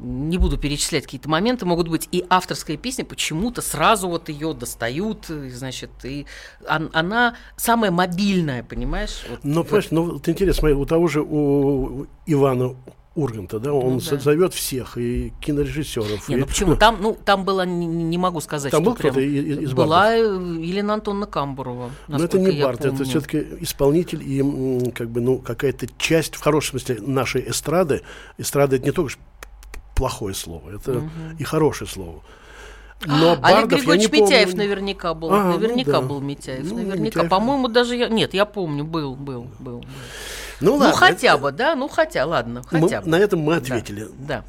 не 0.02 0.38
буду 0.38 0.57
перечислять 0.59 1.04
какие-то 1.04 1.28
моменты, 1.28 1.66
могут 1.66 1.88
быть 1.88 2.09
и 2.12 2.25
авторская 2.28 2.76
песня, 2.76 3.04
почему-то 3.04 3.62
сразу 3.62 4.09
вот 4.09 4.28
ее 4.28 4.54
достают, 4.54 5.26
значит, 5.26 5.90
и 6.04 6.26
он- 6.69 6.90
она 6.92 7.37
самая 7.57 7.90
мобильная, 7.90 8.62
понимаешь? 8.64 9.25
Вот- 9.28 9.40
вот. 9.45 9.64
понимаешь, 9.66 9.88
ну, 9.90 10.12
вот 10.12 10.28
интересно, 10.28 10.61
смотри, 10.61 10.75
у 10.76 10.87
того 10.87 11.07
же 11.09 11.23
у 11.23 12.07
Ивана 12.26 12.75
Урганта, 13.16 13.59
да, 13.59 13.73
он 13.73 13.95
Ну 13.95 14.00
да. 14.00 14.19
зовет 14.19 14.54
всех, 14.54 14.97
и 14.97 15.33
кинорежиссеров. 15.40 16.28
Не, 16.28 16.37
и- 16.37 16.38
ну 16.38 16.47
почему? 16.47 16.76
Там, 16.76 16.99
ну, 17.00 17.19
там 17.25 17.45
было, 17.45 17.66
не, 17.66 17.85
не 17.87 18.19
могу 18.19 18.40
сказать, 18.40 18.71
Там 18.71 18.83
что 18.83 18.90
был 18.90 18.97
кто-то 18.97 19.14
прям- 19.14 19.28
и- 19.28 19.64
из 19.64 19.73
Была 19.73 20.14
э, 20.16 20.21
Елена 20.23 20.95
Антоновна 20.95 21.26
Камбурова, 21.26 21.90
Но 22.09 22.23
это 22.25 22.38
не 22.38 22.62
Барт, 22.62 22.85
это 22.85 23.04
все-таки 23.04 23.45
исполнитель 23.61 24.23
и 24.23 24.90
как 24.92 25.11
бы 25.11 25.21
ну 25.21 25.38
какая-то 25.38 25.88
часть 25.99 26.37
в 26.37 26.40
хорошем 26.40 26.78
смысле 26.78 27.02
нашей 27.04 27.50
эстрады. 27.50 28.02
Эстрада 28.38 28.76
это 28.76 28.85
не 28.87 28.92
только 28.92 29.14
плохое 30.00 30.35
слово, 30.35 30.76
это 30.76 31.02
и 31.38 31.45
хорошее 31.45 31.88
слово. 31.90 32.23
Но 33.04 33.33
Олег 33.33 33.40
Бардов 33.40 33.73
я 33.73 33.78
Григорьевич 33.78 34.12
Митяев 34.12 34.50
помню. 34.50 34.64
наверняка 34.64 35.14
был. 35.14 35.33
А, 35.33 35.45
ну 35.45 35.59
наверняка 35.59 35.92
да. 35.92 36.00
был 36.00 36.21
Митяев. 36.21 36.71
Ну, 36.71 36.76
наверняка. 36.76 37.25
По-моему, 37.25 37.69
даже 37.69 37.97
я. 37.97 38.09
Нет, 38.09 38.35
я 38.35 38.45
помню, 38.47 38.85
был, 38.85 39.14
был, 39.14 39.47
был. 39.59 39.85
Ну, 40.61 40.73
Ну, 40.73 40.76
ладно, 40.79 40.97
хотя 40.97 41.29
это- 41.29 41.38
бы, 41.38 41.52
да? 41.52 41.75
Ну, 41.75 41.88
хотя, 41.88 42.26
ладно, 42.26 42.62
мы- 42.71 42.81
хотя 42.83 43.00
бы. 43.00 43.09
на 43.09 43.17
этом 43.17 43.40
мы 43.40 43.52
Да, 43.55 43.59
ответили. 43.59 44.09
Да. 44.19 44.45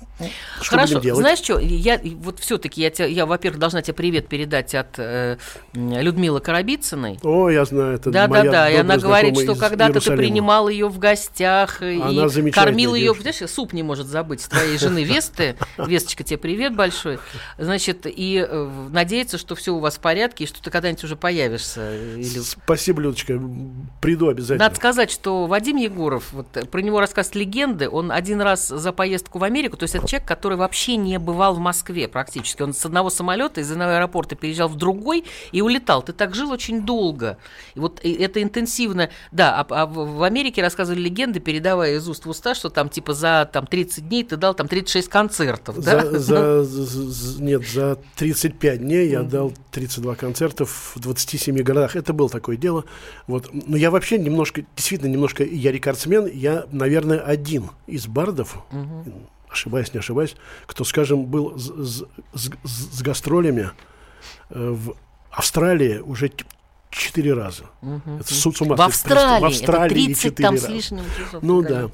Что 0.62 0.72
Хорошо, 0.76 0.88
будем 0.96 1.02
делать? 1.02 1.20
знаешь 1.22 1.40
что, 1.40 1.58
я 1.60 2.00
вот 2.18 2.40
все-таки, 2.40 2.82
я, 2.82 2.90
тебя- 2.90 3.08
я, 3.08 3.26
во-первых, 3.26 3.60
должна 3.60 3.82
тебе 3.82 3.94
привет 3.94 4.28
передать 4.28 4.76
от 4.76 5.00
э, 5.00 5.38
Людмилы 5.74 6.42
Коробицыной. 6.42 7.18
О, 7.24 7.50
я 7.50 7.66
знаю, 7.66 7.96
это 7.96 8.12
Да, 8.12 8.28
моя 8.28 8.44
да, 8.44 8.52
да. 8.52 8.70
И 8.70 8.76
она 8.76 8.98
говорит, 8.98 9.38
что 9.40 9.56
когда-то 9.56 10.00
ты 10.02 10.16
принимал 10.16 10.68
ее 10.70 10.88
в 10.90 11.00
гостях 11.00 11.82
Она 11.82 12.26
и 12.28 12.52
кормил 12.52 12.94
ее. 12.94 13.04
девушка. 13.06 13.32
Знаешь, 13.32 13.52
суп 13.52 13.74
не 13.74 13.84
может 13.84 14.08
забыть 14.08 14.42
с 14.42 14.48
твоей 14.48 14.78
жены 14.78 15.04
Весты. 15.04 15.56
Весточка, 15.78 16.24
тебе 16.24 16.38
привет 16.38 16.76
большой. 16.76 17.20
Значит, 17.58 18.06
и 18.06 18.46
э, 18.48 18.70
надеется, 18.90 19.38
что 19.38 19.56
все 19.56 19.74
у 19.74 19.80
вас 19.80 19.96
в 19.96 20.00
порядке, 20.00 20.44
и 20.44 20.48
что 20.48 20.62
ты 20.62 20.70
когда-нибудь 20.70 21.04
уже 21.04 21.16
появишься. 21.16 21.96
Или... 22.16 22.40
Спасибо, 22.40 23.02
Людочка. 23.02 23.42
Приду 24.02 24.30
обязательно. 24.30 24.66
Надо 24.66 24.76
сказать, 24.76 25.10
что 25.12 25.46
Вадим 25.48 25.78
Егоров, 26.02 26.34
вот 26.34 26.48
э, 26.58 26.66
про 26.66 26.82
него 26.82 27.00
рассказ 27.00 27.36
легенды, 27.36 27.88
он 27.88 28.12
один 28.12 28.42
раз 28.42 28.68
за 28.68 28.92
поездку 28.92 29.40
в 29.40 29.44
Америку, 29.44 29.78
то 29.78 29.84
есть 29.84 29.96
это 29.96 30.08
человек, 30.08 30.28
который 30.28 30.58
вообще 30.58 30.96
не 30.96 31.20
бывал 31.20 31.54
в 31.54 31.60
Москве 31.60 32.08
практически. 32.08 32.62
Он 32.64 32.74
с 32.74 32.86
одного 32.86 33.10
самолета 33.10 33.62
из 33.62 33.72
одного 33.72 33.92
аэропорта 33.92 34.36
переезжал 34.36 34.68
в 34.68 34.76
другой 34.76 35.26
и 35.52 35.62
улетал. 35.62 36.02
Ты 36.02 36.14
так 36.14 36.34
жил 36.34 36.52
очень 36.52 36.82
долго. 36.82 37.38
И 37.76 37.80
вот 37.80 38.00
это 38.04 38.42
интенсивно. 38.42 39.10
Да, 39.32 39.60
а, 39.60 39.82
а 39.82 39.86
в 39.86 40.24
Америке 40.24 40.62
рассказывали 40.62 41.02
легенды, 41.02 41.40
передавая 41.40 41.96
из 41.98 42.08
уст 42.10 42.26
в 42.26 42.30
уста, 42.30 42.56
что 42.56 42.70
там 42.70 42.90
типа 42.90 43.14
за 43.14 43.50
там, 43.52 43.68
30 43.68 44.08
дней 44.08 44.24
ты 44.24 44.38
дал 44.38 44.54
там 44.56 44.68
36 44.68 45.08
концертов. 45.08 45.80
да? 45.80 46.06
За, 46.20 46.64
за- 46.64 47.44
нет, 47.44 47.68
за 47.68 47.98
35 48.16 48.80
дней 48.80 49.10
я 49.10 49.22
дал 49.22 49.54
32 49.72 50.16
концерта 50.16 50.66
в 50.66 50.94
27 50.96 51.58
городах. 51.58 51.96
Это 51.96 52.14
было 52.14 52.30
такое 52.30 52.58
дело. 52.58 52.86
Вот. 53.28 53.50
Но 53.54 53.78
я 53.78 53.92
вообще 53.92 54.18
немножко, 54.18 54.64
действительно, 54.76 55.10
немножко, 55.10 55.44
я 55.44 55.72
рекордсмен. 55.92 56.28
Я, 56.34 56.66
наверное, 56.72 57.20
один 57.20 57.70
из 57.88 58.08
бардов, 58.08 58.58
ошибаюсь, 59.50 59.94
не 59.94 60.00
ошибаюсь, 60.00 60.36
кто, 60.66 60.84
скажем, 60.84 61.26
был 61.26 61.58
с, 61.60 61.64
с- 61.66 62.04
с- 62.34 62.52
с- 62.64 62.98
с 62.98 63.02
гастролями 63.02 63.72
э, 64.50 64.70
в 64.70 64.96
Австралии 65.32 65.98
уже 66.00 66.32
четыре 66.90 67.34
раза. 67.34 67.64
Это 67.82 68.34
с, 68.34 68.40
с 68.40 68.62
ума 68.62 68.76
В 68.76 68.82
Австралии, 68.82 69.42
В 69.44 69.46
Австралии 69.48 69.86
это 69.86 70.06
30 70.06 70.22
четыре 70.24 70.48
там 70.48 70.58
с 70.58 70.62
раза. 70.64 70.74
лишним 70.74 71.04
часов. 71.18 71.42
Ну 71.44 71.62
да. 71.62 71.90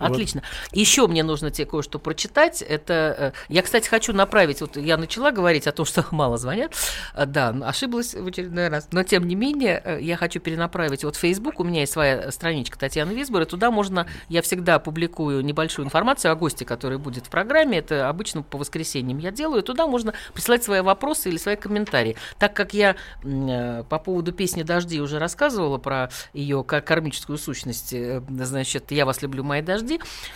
Отлично. 0.00 0.42
Еще 0.72 1.06
мне 1.06 1.22
нужно 1.22 1.50
тебе 1.50 1.66
кое-что 1.66 1.98
прочитать. 1.98 2.62
Это 2.62 3.14
э, 3.18 3.32
я, 3.48 3.62
кстати, 3.62 3.88
хочу 3.88 4.12
направить. 4.12 4.60
Вот 4.62 4.76
я 4.76 4.96
начала 4.96 5.30
говорить 5.30 5.66
о 5.66 5.72
том, 5.72 5.84
что 5.84 6.04
мало 6.10 6.38
звонят. 6.38 6.74
А, 7.14 7.26
Да, 7.26 7.50
ошиблась 7.62 8.14
в 8.14 8.26
очередной 8.26 8.68
раз. 8.68 8.88
Но 8.92 9.02
тем 9.02 9.28
не 9.28 9.34
менее, 9.34 9.82
э, 9.84 9.98
я 10.00 10.16
хочу 10.16 10.40
перенаправить. 10.40 11.04
Вот 11.04 11.16
Facebook 11.16 11.60
у 11.60 11.64
меня 11.64 11.80
есть 11.80 11.92
своя 11.92 12.30
страничка 12.30 12.78
Татьяны 12.78 13.12
Висбор, 13.12 13.42
и 13.42 13.44
туда 13.44 13.70
можно. 13.70 14.06
Я 14.28 14.40
всегда 14.42 14.78
публикую 14.78 15.44
небольшую 15.44 15.86
информацию 15.86 16.32
о 16.32 16.34
госте, 16.34 16.64
который 16.64 16.98
будет 16.98 17.26
в 17.26 17.30
программе. 17.30 17.78
Это 17.78 18.08
обычно 18.08 18.42
по 18.42 18.56
воскресеньям 18.56 19.18
я 19.18 19.30
делаю. 19.30 19.62
Туда 19.62 19.86
можно 19.86 20.14
присылать 20.32 20.64
свои 20.64 20.80
вопросы 20.80 21.28
или 21.28 21.36
свои 21.36 21.56
комментарии. 21.56 22.16
Так 22.38 22.54
как 22.54 22.72
я 22.72 22.96
э, 23.22 23.84
по 23.88 23.98
поводу 23.98 24.32
песни 24.32 24.62
«Дожди» 24.62 25.00
уже 25.00 25.18
рассказывала 25.18 25.78
про 25.78 26.10
ее 26.32 26.64
кармическую 26.64 27.36
сущность, 27.38 27.94
значит, 28.28 28.90
«Я 28.92 29.04
вас 29.04 29.20
люблю, 29.22 29.44
мои 29.44 29.62
дожди», 29.62 29.89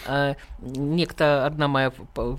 э, 0.06 0.34
некто, 0.60 1.46
одна 1.46 1.68
моя 1.68 1.92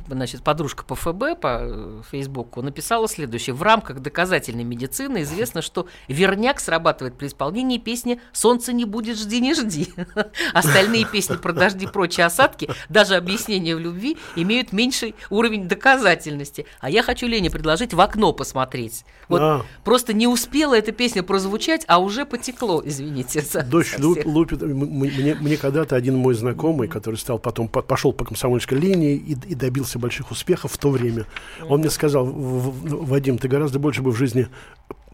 значит, 0.07 0.43
подружка 0.43 0.83
по 0.83 0.95
ФБ, 0.95 1.39
по 1.39 1.59
э, 1.61 2.01
Фейсбуку, 2.11 2.61
написала 2.61 3.07
следующее. 3.07 3.53
В 3.53 3.61
рамках 3.63 3.99
доказательной 3.99 4.63
медицины 4.63 5.21
известно, 5.21 5.61
что 5.61 5.87
верняк 6.07 6.59
срабатывает 6.59 7.17
при 7.17 7.27
исполнении 7.27 7.77
песни 7.77 8.19
«Солнце 8.33 8.73
не 8.73 8.85
будет, 8.85 9.17
жди, 9.17 9.39
не 9.39 9.53
жди». 9.53 9.87
Остальные 10.53 11.05
песни 11.05 11.35
про 11.37 11.53
дожди, 11.53 11.87
прочие 11.87 12.25
осадки, 12.25 12.69
даже 12.89 13.15
объяснения 13.15 13.75
в 13.75 13.79
любви, 13.79 14.17
имеют 14.35 14.71
меньший 14.71 15.15
уровень 15.29 15.67
доказательности. 15.67 16.65
А 16.79 16.89
я 16.89 17.03
хочу 17.03 17.27
Лене 17.27 17.49
предложить 17.49 17.93
в 17.93 18.01
окно 18.01 18.33
посмотреть. 18.33 19.05
Вот 19.27 19.41
А. 19.41 19.61
просто 19.83 20.13
не 20.13 20.27
успела 20.27 20.75
эта 20.75 20.91
песня 20.91 21.23
прозвучать, 21.23 21.83
а 21.87 21.99
уже 21.99 22.25
потекло, 22.25 22.81
извините. 22.83 23.41
за- 23.41 23.63
Дождь 23.63 23.97
за 23.97 24.07
лупит. 24.25 24.61
Мне, 24.61 25.35
мне 25.35 25.57
когда-то 25.57 25.95
один 25.95 26.15
мой 26.17 26.33
знакомый, 26.33 26.87
который 26.87 27.04
стал 27.13 27.39
потом 27.39 27.67
по- 27.67 27.81
пошел 27.81 28.13
по 28.13 28.25
комсомольской 28.25 28.77
линии 28.79 29.15
и, 29.15 29.31
и 29.33 29.55
добился 29.55 29.99
больших 29.99 30.31
успехов 30.31 30.71
в 30.73 30.77
то 30.77 30.89
время, 30.89 31.25
он 31.69 31.79
мне 31.79 31.89
сказал: 31.89 32.25
«В- 32.25 32.69
в- 32.69 33.05
Вадим, 33.07 33.37
ты 33.37 33.47
гораздо 33.47 33.79
больше 33.79 34.01
бы 34.01 34.11
в 34.11 34.15
жизни 34.15 34.47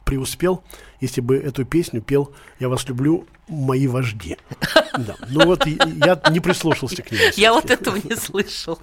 преуспел, 0.05 0.63
если 1.01 1.21
бы 1.21 1.37
эту 1.37 1.65
песню 1.65 2.01
пел 2.01 2.33
«Я 2.59 2.69
вас 2.69 2.87
люблю, 2.87 3.25
мои 3.47 3.87
вожди». 3.87 4.37
Да. 4.97 5.15
Ну 5.29 5.45
вот 5.45 5.65
я 5.65 6.21
не 6.31 6.41
прислушался 6.41 7.01
к 7.01 7.11
ней. 7.11 7.31
Я 7.37 7.53
вот 7.53 7.71
этого 7.71 7.95
не 7.95 8.13
слышал. 8.17 8.77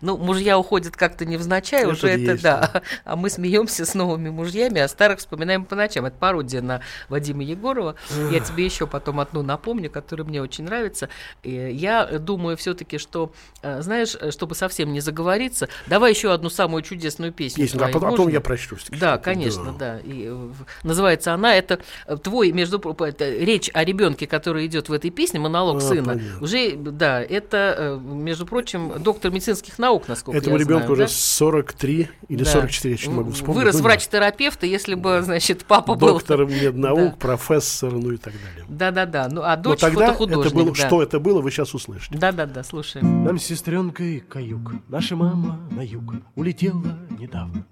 Ну, 0.00 0.16
мужья 0.16 0.58
уходят 0.58 0.96
как-то 0.96 1.26
невзначай, 1.26 1.82
Это 1.82 1.90
уже 1.90 2.08
это 2.08 2.32
есть, 2.32 2.42
да. 2.42 2.82
А 3.04 3.14
мы 3.14 3.28
смеемся 3.28 3.84
с 3.84 3.92
новыми 3.92 4.30
мужьями, 4.30 4.80
а 4.80 4.88
старых 4.88 5.18
вспоминаем 5.18 5.66
по 5.66 5.76
ночам. 5.76 6.06
Это 6.06 6.16
пародия 6.16 6.62
на 6.62 6.80
Вадима 7.10 7.42
Егорова. 7.42 7.96
Я 8.30 8.40
тебе 8.40 8.64
еще 8.64 8.86
потом 8.86 9.20
одну 9.20 9.42
напомню, 9.42 9.90
которая 9.90 10.26
мне 10.26 10.40
очень 10.40 10.64
нравится. 10.64 11.10
Я 11.42 12.06
думаю 12.06 12.56
все-таки, 12.56 12.96
что, 12.96 13.32
э, 13.60 13.82
знаешь, 13.82 14.16
э, 14.18 14.30
чтобы 14.30 14.54
совсем 14.54 14.92
не 14.92 15.00
заговориться, 15.00 15.68
давай 15.86 16.12
еще 16.12 16.32
одну 16.32 16.48
самую 16.48 16.82
чудесную 16.82 17.32
песню. 17.32 17.64
Песню, 17.64 17.84
а 17.84 17.88
потом, 17.88 18.10
можно? 18.10 18.30
я 18.30 18.40
прочту. 18.40 18.76
Да, 18.88 19.18
конечно, 19.18 19.72
да. 19.72 19.98
И, 20.00 20.26
э, 20.28 20.48
называется 20.84 21.34
она, 21.34 21.59
это 21.60 21.80
э, 22.06 22.16
твой, 22.16 22.52
между 22.52 22.78
прочим, 22.78 23.14
речь 23.20 23.70
о 23.72 23.84
ребенке, 23.84 24.26
который 24.26 24.66
идет 24.66 24.88
в 24.88 24.92
этой 24.92 25.10
песне, 25.10 25.38
монолог 25.40 25.76
А, 25.78 25.80
сына. 25.80 26.14
понятно. 26.14 26.42
Уже, 26.42 26.74
да, 26.76 27.22
это, 27.22 27.74
э, 27.78 27.98
между 28.02 28.46
прочим, 28.46 28.92
доктор 28.98 29.30
медицинских 29.30 29.78
наук, 29.78 30.08
насколько 30.08 30.38
Этому 30.38 30.56
я 30.56 30.64
ребенку 30.64 30.94
знаю, 30.94 31.04
уже 31.04 31.08
43 31.08 32.08
или 32.28 32.44
да? 32.44 32.50
44, 32.50 32.96
я 33.00 33.06
не 33.08 33.14
могу 33.14 33.30
вспомнить. 33.32 33.56
Вырос 33.58 33.74
Ну, 33.74 33.80
да. 33.80 33.84
врач-терапевт, 33.84 34.62
если 34.64 34.94
бы, 34.94 35.22
значит, 35.22 35.64
папа 35.64 35.94
был... 35.94 36.08
Доктор 36.08 36.46
меднаук, 36.46 37.10
Да. 37.12 37.16
профессор, 37.18 37.92
ну 37.92 38.10
и 38.12 38.16
так 38.16 38.32
далее. 38.32 38.64
Да-да-да, 38.68 39.28
ну 39.30 39.42
а 39.42 39.56
Но 39.56 39.62
дочь 39.62 39.80
тогда 39.80 40.12
это 40.14 40.24
было, 40.54 40.72
да. 40.72 40.74
что 40.74 41.02
это 41.02 41.20
было, 41.20 41.40
вы 41.40 41.50
сейчас 41.50 41.74
услышите. 41.74 42.16
Да-да-да, 42.18 42.62
слушаем. 42.64 43.24
Нам 43.24 43.38
с 43.38 43.44
сестренкой 43.44 44.20
каюк, 44.20 44.72
наша 44.88 45.16
мама 45.16 45.58
на 45.70 45.82
юг 45.82 46.14
улетела 46.34 46.98
недавно. 47.18 47.64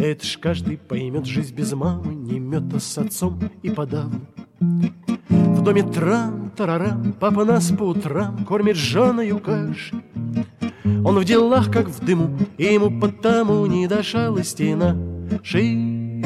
Это 0.00 0.24
ж 0.26 0.38
каждый 0.40 0.76
поймет, 0.78 1.26
жизнь 1.26 1.54
без 1.54 1.72
мамы 1.72 2.14
не 2.14 2.38
мета 2.52 2.78
с 2.78 2.98
отцом 2.98 3.40
и 3.62 3.70
подавно. 3.70 4.20
В 4.60 5.62
доме 5.62 5.82
трам-тарарам, 5.82 7.14
папа 7.18 7.44
нас 7.44 7.70
по 7.70 7.84
утрам 7.84 8.44
кормит 8.44 8.76
жженую 8.76 9.38
кашей. 9.38 10.02
Он 10.84 11.18
в 11.18 11.24
делах, 11.24 11.70
как 11.70 11.88
в 11.88 12.04
дыму, 12.04 12.38
и 12.58 12.64
ему 12.64 13.00
потому 13.00 13.64
не 13.66 13.86
до 13.86 14.02
шалости 14.02 14.74
нашей. 14.74 16.24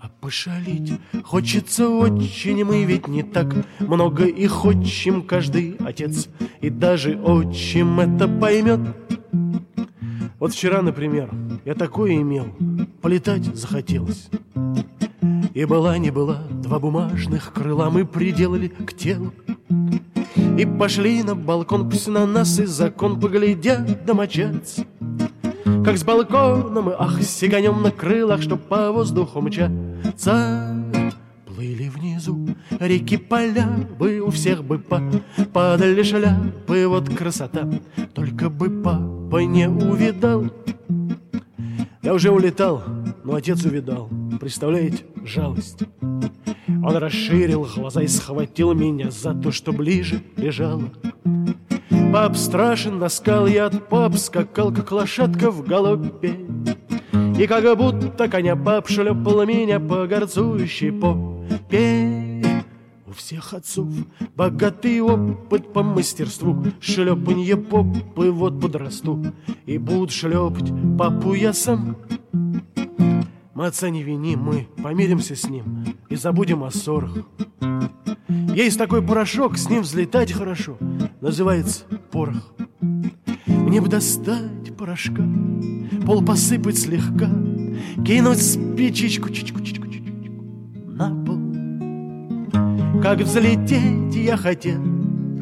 А 0.00 0.08
пошалить 0.20 0.92
хочется 1.24 1.88
очень, 1.88 2.64
мы 2.64 2.84
ведь 2.84 3.06
не 3.06 3.22
так 3.22 3.54
много 3.78 4.24
и 4.24 4.46
хочем 4.48 5.22
каждый 5.22 5.76
отец, 5.78 6.28
и 6.60 6.68
даже 6.68 7.16
отчим 7.16 8.00
это 8.00 8.26
поймет. 8.26 8.80
Вот 10.40 10.52
вчера, 10.52 10.82
например, 10.82 11.30
я 11.64 11.74
такое 11.74 12.16
имел, 12.16 12.48
полетать 13.02 13.44
захотелось. 13.54 14.30
И 15.52 15.64
была 15.64 15.98
не 15.98 16.10
была, 16.10 16.42
два 16.50 16.78
бумажных 16.78 17.52
крыла 17.52 17.90
мы 17.90 18.04
приделали 18.04 18.68
к 18.68 18.92
телу. 18.92 19.32
И 20.58 20.64
пошли 20.64 21.22
на 21.22 21.34
балкон, 21.34 21.90
пусть 21.90 22.06
на 22.06 22.24
нас 22.26 22.58
и 22.60 22.66
закон 22.66 23.18
поглядят 23.18 24.04
домочадцы. 24.04 24.86
Как 25.84 25.96
с 25.98 26.04
балкона 26.04 26.82
мы, 26.82 26.94
ах, 26.96 27.22
сиганем 27.22 27.82
на 27.82 27.90
крылах, 27.90 28.42
что 28.42 28.56
по 28.56 28.92
воздуху 28.92 29.40
мчатся. 29.40 30.76
Плыли 31.46 31.88
внизу 31.88 32.48
реки 32.78 33.16
поля, 33.16 33.66
бы 33.98 34.20
у 34.20 34.30
всех 34.30 34.62
бы 34.62 34.78
по 34.78 35.02
падали 35.52 36.02
шляпы, 36.02 36.86
вот 36.86 37.08
красота. 37.08 37.68
Только 38.14 38.50
бы 38.50 38.70
папа 38.82 39.38
не 39.44 39.68
увидал. 39.68 40.44
Я 42.02 42.14
уже 42.14 42.30
улетал, 42.30 42.82
но 43.24 43.34
отец 43.34 43.64
увидал. 43.64 44.08
Представляете, 44.40 45.04
жалость. 45.24 45.84
Он 46.68 46.96
расширил 46.96 47.66
глаза 47.74 48.02
и 48.02 48.06
схватил 48.06 48.74
меня 48.74 49.10
за 49.10 49.34
то, 49.34 49.52
что 49.52 49.72
ближе 49.72 50.22
лежало. 50.36 50.90
Пап 52.12 52.36
страшен, 52.36 52.98
наскал 52.98 53.46
я 53.46 53.66
от 53.66 53.88
пап, 53.88 54.16
скакал, 54.16 54.72
как 54.72 54.90
лошадка 54.90 55.50
в 55.50 55.64
галопе. 55.64 56.34
И 57.38 57.46
как 57.46 57.78
будто 57.78 58.28
коня 58.28 58.56
пап 58.56 58.88
шлепал 58.88 59.46
меня 59.46 59.80
по 59.80 60.06
горцующей 60.06 60.92
попе. 60.92 62.42
у 63.06 63.12
всех 63.12 63.54
отцов 63.54 63.88
Богатый 64.36 65.00
опыт 65.00 65.72
по 65.72 65.82
мастерству 65.82 66.64
Шлепанье 66.80 67.56
попы 67.56 68.30
вот 68.30 68.60
подрасту 68.60 69.24
И 69.64 69.78
будут 69.78 70.12
шлепать 70.12 70.70
папу 70.98 71.32
я 71.32 71.54
сам 71.54 71.96
Мы 73.60 73.66
отца 73.66 73.90
не 73.90 74.02
виним, 74.02 74.42
мы 74.42 74.68
помиримся 74.82 75.36
с 75.36 75.46
ним 75.46 75.84
И 76.08 76.16
забудем 76.16 76.64
о 76.64 76.70
ссорах. 76.70 77.14
Есть 78.54 78.78
такой 78.78 79.02
порошок, 79.02 79.58
с 79.58 79.68
ним 79.68 79.82
взлетать 79.82 80.32
хорошо 80.32 80.78
Называется 81.20 81.84
порох. 82.10 82.54
Мне 83.44 83.82
бы 83.82 83.88
достать 83.88 84.74
порошка 84.78 85.22
Пол 86.06 86.24
посыпать 86.24 86.78
слегка 86.78 87.28
Кинуть 88.02 88.42
спичечку 88.42 89.28
чичку 89.28 89.60
чичку 89.60 89.88
чичку 89.88 90.08
на 90.86 91.10
пол. 91.26 93.02
Как 93.02 93.18
взлететь 93.18 94.16
я 94.16 94.38
хотел 94.38 94.80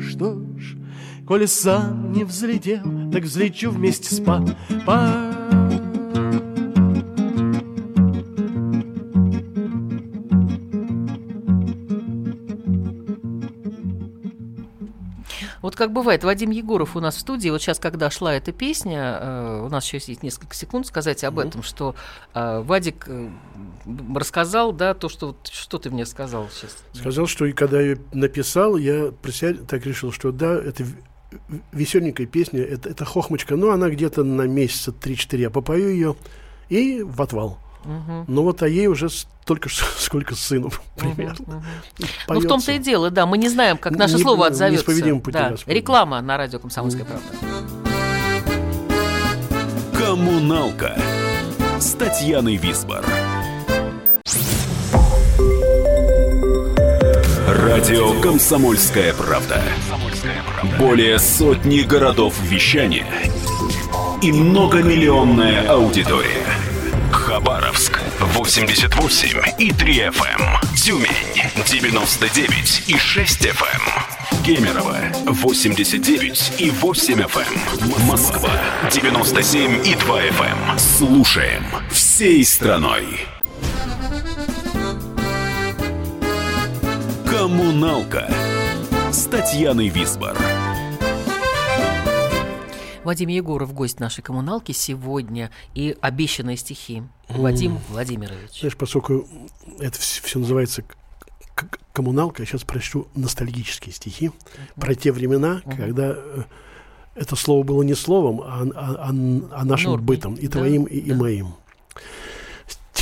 Что 0.00 0.42
ж, 0.56 0.76
коли 1.24 1.46
сам 1.46 2.10
не 2.10 2.24
взлетел 2.24 2.82
Так 3.12 3.22
взлечу 3.22 3.70
вместе 3.70 4.12
с 4.12 4.18
папой 4.18 4.56
как 15.78 15.92
бывает, 15.92 16.24
Вадим 16.24 16.50
Егоров 16.50 16.96
у 16.96 17.00
нас 17.00 17.14
в 17.14 17.20
студии, 17.20 17.50
вот 17.50 17.62
сейчас, 17.62 17.78
когда 17.78 18.10
шла 18.10 18.34
эта 18.34 18.50
песня, 18.50 19.18
э, 19.20 19.62
у 19.64 19.68
нас 19.68 19.86
еще 19.86 20.10
есть 20.10 20.24
несколько 20.24 20.54
секунд 20.56 20.86
сказать 20.88 21.22
об 21.22 21.38
этом, 21.38 21.62
что 21.62 21.94
э, 22.34 22.60
Вадик 22.62 23.04
э, 23.06 23.30
рассказал, 24.12 24.72
да, 24.72 24.94
то, 24.94 25.08
что, 25.08 25.36
что 25.48 25.78
ты 25.78 25.90
мне 25.90 26.04
сказал 26.04 26.48
сейчас. 26.50 26.76
Сказал, 26.92 27.28
что 27.28 27.46
и 27.46 27.52
когда 27.52 27.80
я 27.80 27.96
написал, 28.12 28.76
я 28.76 29.12
про 29.12 29.30
себя 29.30 29.54
так 29.54 29.86
решил, 29.86 30.10
что 30.10 30.32
да, 30.32 30.52
это 30.52 30.84
веселенькая 31.70 32.26
песня, 32.26 32.60
это, 32.60 32.88
это 32.88 33.04
хохмочка, 33.04 33.54
но 33.54 33.70
она 33.70 33.88
где-то 33.88 34.24
на 34.24 34.48
месяца 34.48 34.90
3-4 34.90 35.38
я 35.38 35.50
попою 35.50 35.90
ее 35.90 36.16
и 36.68 37.02
в 37.04 37.22
отвал. 37.22 37.60
Угу. 37.84 38.24
Ну 38.26 38.42
вот, 38.42 38.62
а 38.62 38.68
ей 38.68 38.86
уже 38.86 39.08
столько, 39.08 39.68
сколько 39.98 40.34
сыну 40.34 40.70
примерно. 40.96 41.44
Угу, 41.46 41.56
угу. 41.56 41.64
Ну, 42.28 42.40
в 42.40 42.46
том-то 42.46 42.72
и 42.72 42.78
дело, 42.78 43.10
да, 43.10 43.26
мы 43.26 43.38
не 43.38 43.48
знаем, 43.48 43.78
как 43.78 43.96
наше 43.96 44.16
не, 44.16 44.22
слово 44.22 44.48
отзовется. 44.48 44.86
Да. 45.32 45.54
Реклама 45.66 46.20
на 46.20 46.36
радио 46.36 46.58
«Комсомольская 46.58 47.04
правда». 47.04 47.24
Коммуналка 49.96 50.96
с 51.78 51.92
Татьяной 51.92 52.56
Висбор. 52.56 53.04
Радио 57.46 58.20
«Комсомольская 58.20 59.12
правда». 59.14 59.62
Более 60.78 61.18
сотни 61.18 61.80
городов 61.80 62.34
вещания 62.42 63.06
и 64.22 64.32
многомиллионная 64.32 65.68
аудитория. 65.68 66.57
Хабаровск 67.38 68.00
88 68.18 69.38
и 69.58 69.70
3 69.70 69.94
FM. 70.08 70.40
Эм. 70.40 70.76
Тюмень 70.76 71.64
99 71.68 72.82
и 72.88 72.98
6 72.98 73.46
FM. 73.46 73.62
Эм. 73.62 74.44
Кемерово 74.44 74.96
89 75.24 76.52
и 76.58 76.70
8 76.70 77.20
FM. 77.20 77.92
Эм. 77.94 78.06
Москва 78.08 78.50
97 78.90 79.86
и 79.86 79.94
2 79.94 80.22
FM. 80.22 80.78
Слушаем 80.78 81.64
всей 81.92 82.44
страной. 82.44 83.06
Коммуналка 87.24 88.28
с 89.12 89.26
Татьяной 89.26 89.90
Висбор. 89.90 90.36
Вадим 93.08 93.30
Егоров, 93.30 93.72
гость 93.72 94.00
нашей 94.00 94.20
коммуналки 94.20 94.72
сегодня, 94.72 95.50
и 95.74 95.96
обещанные 96.02 96.58
стихи. 96.58 97.02
Вадим 97.30 97.76
mm. 97.76 97.80
Владимирович. 97.88 98.60
Знаешь, 98.60 98.76
поскольку 98.76 99.26
это 99.78 99.98
все, 99.98 100.20
все 100.22 100.38
называется 100.38 100.84
коммуналка, 101.94 102.42
я 102.42 102.46
сейчас 102.46 102.64
прочту 102.64 103.08
ностальгические 103.14 103.94
стихи 103.94 104.26
mm-hmm. 104.26 104.80
про 104.80 104.94
те 104.94 105.10
времена, 105.10 105.62
mm-hmm. 105.64 105.76
когда 105.76 106.16
э, 106.18 106.42
это 107.14 107.34
слово 107.34 107.62
было 107.62 107.82
не 107.82 107.94
словом, 107.94 108.42
а, 108.42 108.68
а, 108.74 108.94
а, 108.98 109.08
а 109.08 109.64
нашим 109.64 109.92
Нормой. 109.92 110.06
бытом, 110.06 110.34
и 110.34 110.46
да, 110.46 110.58
твоим, 110.58 110.84
и, 110.84 111.00
да. 111.00 111.14
и 111.14 111.16
моим. 111.16 111.54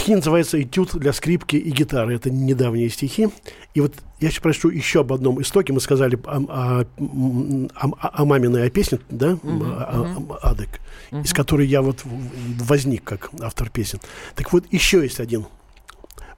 Стихи 0.06 0.14
называются 0.14 0.62
«Этюд 0.62 0.94
для 0.94 1.12
скрипки 1.12 1.56
и 1.56 1.68
гитары». 1.72 2.14
Это 2.14 2.30
недавние 2.30 2.88
стихи. 2.90 3.28
И 3.74 3.80
вот 3.80 3.92
я 4.20 4.30
сейчас 4.30 4.40
прочту 4.40 4.68
еще 4.68 5.00
об 5.00 5.12
одном 5.12 5.42
истоке. 5.42 5.72
Мы 5.72 5.80
сказали 5.80 6.16
о, 6.26 6.36
о, 6.48 6.86
о, 7.74 8.20
о 8.22 8.24
маминой 8.24 8.68
о 8.68 8.70
песне, 8.70 9.00
да, 9.10 9.30
uh-huh, 9.30 9.38
uh-huh. 9.42 10.38
Адек, 10.42 10.68
uh-huh. 11.10 11.24
из 11.24 11.32
которой 11.32 11.66
я 11.66 11.82
вот 11.82 12.04
возник 12.04 13.02
как 13.02 13.30
автор 13.40 13.68
песен. 13.68 13.98
Так 14.36 14.52
вот, 14.52 14.64
еще 14.70 15.02
есть 15.02 15.18
один 15.18 15.46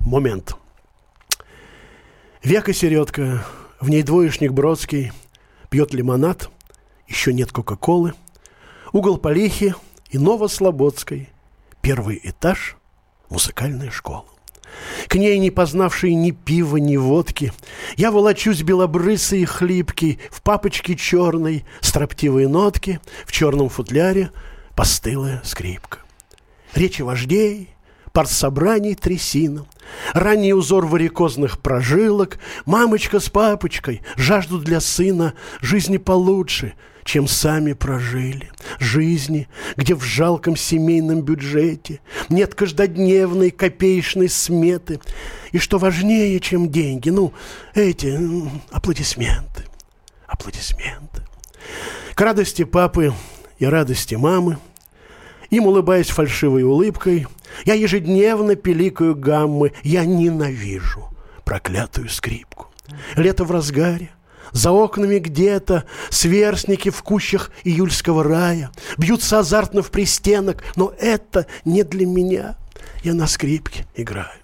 момент. 0.01 0.57
Века 2.43 2.73
середка, 2.73 3.45
в 3.81 3.91
ней 3.91 4.03
двоечник 4.03 4.53
Бродский, 4.53 5.13
пьет 5.69 5.93
лимонад, 5.93 6.49
еще 7.07 7.35
нет 7.35 7.53
Кока-Колы, 7.53 8.15
угол 8.95 9.19
Полихи 9.19 9.75
и 10.09 10.17
Новослободской, 10.17 11.29
первый 11.83 12.19
этаж– 12.25 12.75
музыкальная 13.31 13.91
школа. 13.91 14.25
К 15.09 15.15
ней 15.15 15.39
не 15.39 15.51
познавший 15.51 16.15
ни 16.15 16.31
пива, 16.31 16.77
ни 16.77 16.97
водки, 16.97 17.53
Я 17.97 18.11
волочусь 18.11 18.63
белобрысый 18.63 19.41
и 19.41 19.45
хлипкий, 19.45 20.19
В 20.31 20.43
папочке 20.43 20.95
черной 20.95 21.65
строптивые 21.81 22.49
нотки, 22.49 23.01
В 23.27 23.33
черном 23.33 23.69
футляре 23.69 24.31
постылая 24.75 25.41
скрипка. 25.45 26.01
Речи 26.75 27.03
вождей, 27.03 27.71
партсобраний 28.13 28.95
трясина, 28.95 29.67
Ранний 30.13 30.53
узор 30.53 30.87
варикозных 30.87 31.61
прожилок, 31.61 32.39
Мамочка 32.67 33.21
с 33.21 33.29
папочкой 33.31 34.03
жаждут 34.17 34.65
для 34.65 34.81
сына 34.81 35.35
Жизни 35.61 35.97
получше, 35.97 36.75
чем 37.09 37.27
сами 37.27 37.73
прожили. 37.73 38.53
Жизни, 38.79 39.49
где 39.77 39.95
в 39.95 40.03
жалком 40.03 40.57
семейном 40.57 41.23
бюджете 41.23 42.01
нет 42.29 42.55
каждодневной 42.55 43.51
копеечной 43.51 44.29
сметы. 44.29 45.01
И 45.51 45.59
что 45.59 45.79
важнее, 45.79 46.39
чем 46.39 46.71
деньги, 46.71 47.09
ну, 47.09 47.33
эти 47.75 48.21
аплодисменты, 48.71 49.65
аплодисменты. 50.27 51.23
К 52.15 52.21
радости 52.21 52.65
папы 52.65 53.15
и 53.59 53.65
радости 53.65 54.15
мамы, 54.15 54.59
им 55.49 55.65
улыбаясь 55.65 56.11
фальшивой 56.11 56.63
улыбкой, 56.63 57.27
я 57.65 57.73
ежедневно 57.73 58.55
пиликаю 58.55 59.17
гаммы, 59.17 59.73
я 59.83 60.05
ненавижу 60.05 61.09
проклятую 61.47 62.11
скрипку. 62.11 62.67
Лето 63.17 63.45
в 63.45 63.51
разгаре, 63.51 64.11
за 64.53 64.71
окнами 64.71 65.19
где-то 65.19 65.85
сверстники 66.11 66.91
в 66.91 67.03
кущах 67.03 67.51
июльского 67.65 68.25
рая 68.25 68.71
Бьются 68.97 69.41
азартно 69.41 69.83
в 69.83 69.91
пристенок, 69.91 70.63
но 70.77 70.93
это 70.99 71.47
не 71.65 71.83
для 71.83 72.07
меня. 72.07 72.57
Я 73.03 73.15
на 73.15 73.27
скрипке 73.27 73.87
играю. 73.95 74.39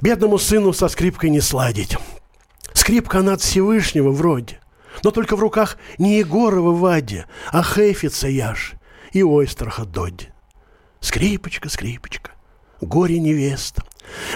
Бедному 0.00 0.38
сыну 0.38 0.72
со 0.72 0.88
скрипкой 0.88 1.30
не 1.30 1.40
сладить. 1.40 1.96
Скрипка 2.74 3.20
она 3.20 3.34
от 3.34 3.40
Всевышнего 3.40 4.10
вроде, 4.10 4.58
но 5.04 5.10
только 5.10 5.36
в 5.36 5.40
руках 5.40 5.76
не 5.98 6.18
Егорова 6.18 6.72
Вади, 6.72 7.24
а 7.50 7.62
Хейфица 7.62 8.28
Яш 8.28 8.74
и 9.12 9.22
Ойстраха 9.22 9.84
Додди. 9.84 10.28
Скрипочка, 11.00 11.68
скрипочка, 11.68 12.32
горе 12.80 13.18
невеста, 13.18 13.84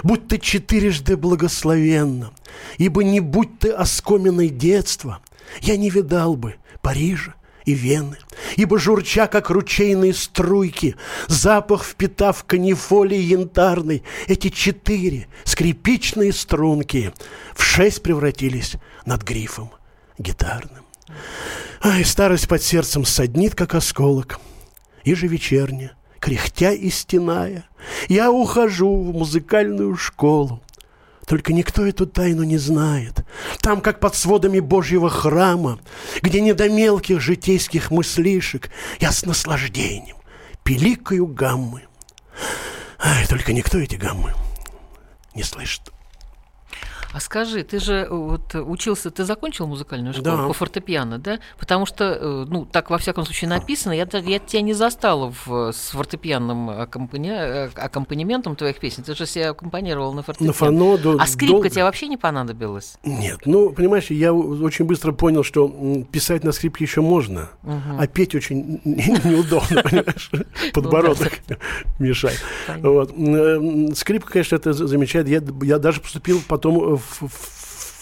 будь 0.02 0.28
ты 0.28 0.38
четырежды 0.38 1.16
благословенна, 1.16 2.32
ибо 2.78 3.04
не 3.04 3.20
будь 3.20 3.59
ты 3.59 3.70
оскоменной 3.70 4.48
детства, 4.48 5.20
я 5.61 5.76
не 5.76 5.90
видал 5.90 6.37
бы 6.37 6.56
Парижа 6.82 7.35
и 7.64 7.74
Вены, 7.74 8.16
ибо 8.56 8.78
журча, 8.78 9.26
как 9.26 9.50
ручейные 9.50 10.14
струйки, 10.14 10.96
запах 11.26 11.85
впитав 11.85 12.44
канифолии 12.44 13.18
янтарной, 13.18 14.02
эти 14.28 14.48
четыре 14.50 15.26
скрипичные 15.44 16.32
струнки 16.32 17.12
в 17.54 17.62
шесть 17.62 18.02
превратились 18.02 18.76
над 19.04 19.22
грифом 19.22 19.70
гитарным. 20.18 20.85
Ай, 21.82 22.04
старость 22.04 22.48
под 22.48 22.62
сердцем 22.62 23.04
саднит, 23.04 23.54
как 23.54 23.74
осколок, 23.74 24.40
ежевечерне, 25.04 25.92
кряхтя 26.26 26.72
и 26.72 26.90
стеная, 26.90 27.68
я 28.08 28.32
ухожу 28.32 29.00
в 29.00 29.12
музыкальную 29.12 29.94
школу. 29.94 30.60
Только 31.24 31.52
никто 31.52 31.86
эту 31.86 32.04
тайну 32.04 32.42
не 32.42 32.58
знает. 32.58 33.24
Там, 33.60 33.80
как 33.80 34.00
под 34.00 34.16
сводами 34.16 34.58
Божьего 34.58 35.08
храма, 35.08 35.78
где 36.22 36.40
не 36.40 36.52
до 36.52 36.68
мелких 36.68 37.20
житейских 37.20 37.92
мыслишек, 37.92 38.70
я 38.98 39.12
с 39.12 39.24
наслаждением 39.24 40.16
пиликаю 40.64 41.28
гаммы. 41.28 41.84
Ай, 42.98 43.24
только 43.28 43.52
никто 43.52 43.78
эти 43.78 43.94
гаммы 43.94 44.34
не 45.32 45.44
слышит. 45.44 45.92
А 47.16 47.20
скажи, 47.20 47.62
ты 47.62 47.79
же 47.81 47.94
э, 47.94 48.09
вот 48.11 48.55
учился, 48.55 49.11
ты 49.11 49.24
закончил 49.24 49.66
музыкальную 49.66 50.12
школу 50.12 50.37
Да. 50.37 50.46
по 50.48 50.52
фортепиано, 50.52 51.18
да? 51.18 51.38
Потому 51.59 51.87
что, 51.87 52.05
э, 52.05 52.44
ну, 52.46 52.66
так 52.66 52.90
во 52.90 52.98
всяком 52.98 53.24
случае 53.24 53.48
написано, 53.48 53.92
я, 53.94 54.07
я 54.12 54.38
тебя 54.38 54.61
не 54.61 54.74
застала 54.74 55.33
в, 55.46 55.72
с 55.72 55.92
фортепианным 55.92 56.68
аккомпани- 56.68 57.31
э, 57.31 57.70
аккомпанементом 57.74 58.55
твоих 58.55 58.76
песен. 58.81 59.02
Ты 59.02 59.14
же 59.14 59.24
себя 59.24 59.48
аккомпанировал 59.52 60.12
на 60.12 60.22
фортепиано. 60.22 60.48
На 60.48 60.52
фано 60.52 60.98
до- 60.98 61.16
а 61.18 61.26
скрипка 61.26 61.52
долго. 61.55 61.70
тебе 61.70 61.85
вообще 61.85 62.09
не 62.09 62.18
понадобилась? 62.18 62.98
Нет, 63.02 63.40
ну, 63.46 63.70
понимаешь, 63.70 64.11
я 64.11 64.35
очень 64.35 64.85
быстро 64.85 65.12
понял, 65.12 65.42
что 65.42 66.05
писать 66.12 66.44
на 66.44 66.52
скрипке 66.52 66.85
еще 66.85 67.00
можно, 67.00 67.48
а 67.98 68.07
петь 68.09 68.35
очень 68.35 68.83
неудобно, 68.85 69.83
понимаешь? 69.85 70.31
Подбородок 70.74 71.33
мешает. 71.98 72.42
Скрипка, 73.96 74.33
конечно, 74.33 74.57
это 74.57 74.74
за- 74.74 74.87
замечательно. 74.87 75.33
Я, 75.62 75.66
я 75.66 75.79
даже 75.79 76.02
поступил 76.02 76.42
потом 76.46 76.96
в, 76.96 77.06
в- 77.21 77.23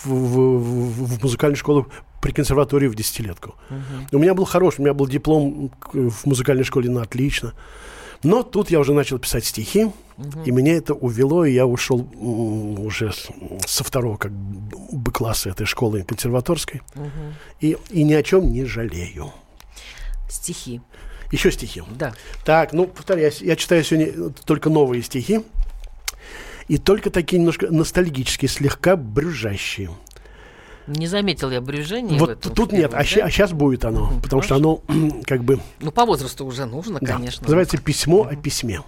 в- 0.05 0.09
в- 0.09 1.17
в 1.19 1.23
музыкальную 1.23 1.57
школу 1.57 1.87
при 2.21 2.33
консерватории 2.33 2.89
в 2.89 2.95
десятилетку. 2.95 3.55
У 4.13 4.19
меня 4.19 4.35
был 4.35 4.45
хороший, 4.45 4.81
у 4.81 4.83
меня 4.85 4.95
был 4.95 5.07
диплом 5.07 5.71
в 5.93 6.25
музыкальной 6.27 6.65
школе 6.65 6.91
на 6.91 7.03
отлично. 7.03 7.53
Но 8.23 8.43
тут 8.43 8.71
я 8.71 8.81
уже 8.81 8.95
начал 8.95 9.19
писать 9.19 9.45
стихи, 9.45 9.91
и 10.47 10.51
меня 10.51 10.75
это 10.77 10.95
увело, 10.95 11.45
и 11.45 11.53
я 11.53 11.67
ушел 11.67 12.09
уже 12.19 13.13
со 13.67 13.85
второго 13.85 14.17
как 14.17 14.33
бы 14.33 15.13
класса 15.13 15.51
этой 15.51 15.67
школы 15.67 16.03
консерваторской. 16.05 16.81
И, 17.61 17.77
и 17.91 18.03
ни 18.03 18.15
о 18.15 18.23
чем 18.23 18.51
не 18.51 18.65
жалею. 18.65 19.31
Стихи, 20.31 20.81
Еще 21.31 21.53
стихи. 21.53 21.83
да. 21.99 22.15
Так, 22.45 22.73
ну, 22.73 22.87
повторяюсь, 22.87 23.43
я 23.43 23.57
читаю 23.57 23.85
сегодня 23.85 24.31
только 24.47 24.71
новые 24.71 25.03
стихи. 25.03 25.43
И 26.69 26.79
только 26.79 27.11
такие 27.11 27.39
немножко 27.39 27.69
ностальгические, 27.71 28.49
слегка 28.49 28.97
брюжащие. 28.97 29.91
Не 30.87 31.07
заметил 31.07 31.51
я 31.51 31.61
брюжения 31.61 32.17
в 32.17 32.21
вот 32.21 32.41
тут 32.41 32.71
в 32.71 32.75
нет, 32.75 32.93
а, 32.93 32.99
да? 32.99 33.05
сейчас 33.05 33.53
будет 33.53 33.85
оно. 33.85 34.07
Мгм, 34.07 34.21
потому 34.21 34.43
что 34.43 34.57
оно 34.57 34.83
как 35.25 35.43
бы 35.43 35.61
Ну, 35.81 35.91
по 35.91 36.05
возрасту 36.05 36.45
уже 36.45 36.67
нужно, 36.67 36.99
Да. 37.01 37.15
конечно. 37.15 37.43
Называется 37.45 37.79
«Письмо 37.79 38.29
о 38.31 38.37
письме». 38.37 38.83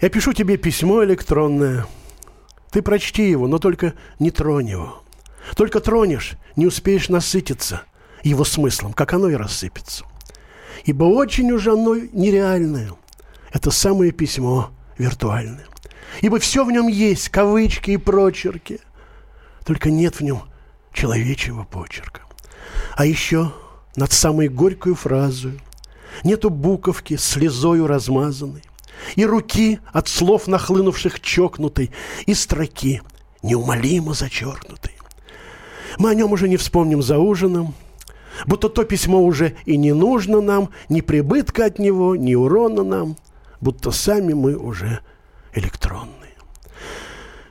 Я 0.00 0.10
пишу 0.10 0.32
тебе 0.32 0.56
письмо 0.56 1.04
электронное. 1.04 1.86
Ты 2.70 2.82
прочти 2.82 3.30
его, 3.30 3.46
но 3.48 3.58
только 3.58 3.94
не 4.18 4.30
тронь 4.30 4.68
его. 4.68 5.02
Только 5.56 5.80
тронешь, 5.80 6.32
не 6.56 6.66
успеешь 6.66 7.08
насытиться 7.08 7.82
его 8.22 8.44
смыслом, 8.44 8.92
как 8.92 9.12
оно 9.14 9.28
и 9.28 9.34
рассыпется. 9.34 10.04
Ибо 10.84 11.04
очень 11.04 11.50
уж 11.52 11.66
оно 11.68 11.94
нереальное. 11.96 12.90
Это 13.52 13.70
самое 13.70 14.10
письмо 14.10 14.70
виртуальное. 14.98 15.66
Ибо 16.20 16.38
все 16.38 16.64
в 16.64 16.70
нем 16.70 16.88
есть, 16.88 17.28
кавычки 17.28 17.92
и 17.92 17.96
прочерки. 17.96 18.80
Только 19.64 19.90
нет 19.90 20.16
в 20.16 20.20
нем 20.22 20.42
человечьего 20.92 21.64
почерка. 21.64 22.22
А 22.96 23.04
еще 23.04 23.52
над 23.96 24.12
самой 24.12 24.48
горькую 24.48 24.94
фразою 24.94 25.60
Нету 26.24 26.48
буковки 26.50 27.16
слезою 27.16 27.86
размазанной, 27.86 28.62
И 29.16 29.26
руки 29.26 29.80
от 29.92 30.08
слов 30.08 30.46
нахлынувших 30.46 31.20
чокнутой, 31.20 31.90
И 32.26 32.34
строки 32.34 33.02
неумолимо 33.42 34.14
зачеркнутой. 34.14 34.92
Мы 35.98 36.10
о 36.10 36.14
нем 36.14 36.32
уже 36.32 36.48
не 36.48 36.56
вспомним 36.56 37.02
за 37.02 37.18
ужином, 37.18 37.74
Будто 38.46 38.68
то 38.68 38.84
письмо 38.84 39.22
уже 39.22 39.56
и 39.64 39.76
не 39.76 39.92
нужно 39.92 40.40
нам, 40.40 40.70
Ни 40.88 41.00
прибытка 41.00 41.66
от 41.66 41.78
него, 41.78 42.16
ни 42.16 42.34
урона 42.34 42.82
нам, 42.82 43.16
Будто 43.60 43.90
сами 43.90 44.32
мы 44.32 44.56
уже 44.56 45.00
электронные. 45.52 46.34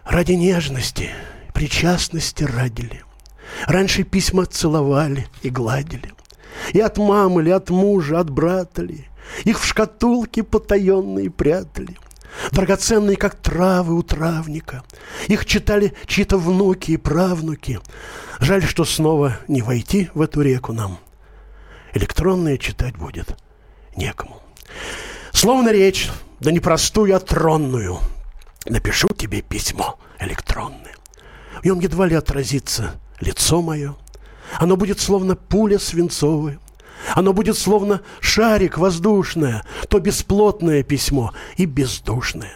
Ради 0.06 0.34
нежности, 0.34 1.10
причастности 1.54 2.44
радили. 2.44 3.04
Раньше 3.68 4.04
письма 4.04 4.46
целовали 4.46 5.28
и 5.42 5.50
гладили. 5.50 6.12
И 6.74 6.80
от 6.80 6.98
мамы 6.98 7.44
ли, 7.44 7.52
от 7.52 7.70
мужа, 7.70 8.20
от 8.20 8.30
брата 8.30 8.82
ли. 8.82 9.08
Их 9.44 9.60
в 9.60 9.66
шкатулке 9.66 10.44
потаенные 10.44 11.30
прятали. 11.30 11.98
Драгоценные, 12.52 13.18
как 13.18 13.36
травы 13.36 13.96
у 13.96 14.04
травника. 14.04 14.84
Их 15.28 15.46
читали 15.46 15.94
чьи-то 16.06 16.38
внуки 16.38 16.92
и 16.92 16.98
правнуки. 16.98 17.80
Жаль, 18.40 18.64
что 18.64 18.84
снова 18.84 19.38
не 19.48 19.62
войти 19.62 20.10
в 20.14 20.22
эту 20.22 20.42
реку 20.42 20.74
нам. 20.74 21.00
Электронное 21.94 22.58
читать 22.58 22.98
будет 22.98 23.38
некому. 23.96 24.42
Словно 25.46 25.70
речь, 25.70 26.10
да 26.40 26.52
не 26.52 26.60
простую, 26.60 27.16
а 27.16 27.20
тронную. 27.20 28.00
Напишу 28.66 29.10
тебе 29.10 29.44
письмо 29.44 30.00
электронное. 30.20 30.96
В 31.62 31.66
нем 31.66 31.80
едва 31.82 32.08
ли 32.08 32.16
отразится 32.16 33.00
лицо 33.22 33.62
мое. 33.62 33.96
Оно 34.58 34.76
будет 34.76 35.00
словно 35.00 35.36
пуля 35.36 35.78
свинцовая. 35.78 36.58
Оно 37.14 37.32
будет 37.32 37.60
словно 37.60 38.02
шарик 38.22 38.80
воздушное, 38.80 39.64
то 39.88 40.00
бесплотное 40.00 40.82
письмо 40.82 41.32
и 41.58 41.66
бездушное. 41.66 42.56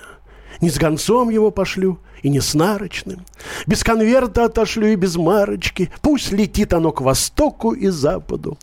Не 0.59 0.71
с 0.71 0.79
гонцом 0.79 1.29
его 1.29 1.51
пошлю 1.51 1.99
и 2.23 2.29
не 2.29 2.41
с 2.41 2.55
нарочным. 2.55 3.23
Без 3.67 3.83
конверта 3.83 4.45
отошлю 4.45 4.87
и 4.87 4.95
без 4.95 5.15
марочки. 5.15 5.91
Пусть 6.01 6.31
летит 6.31 6.73
оно 6.73 6.91
к 6.91 7.01
востоку 7.01 7.73
и 7.73 7.89
западу. 7.89 8.57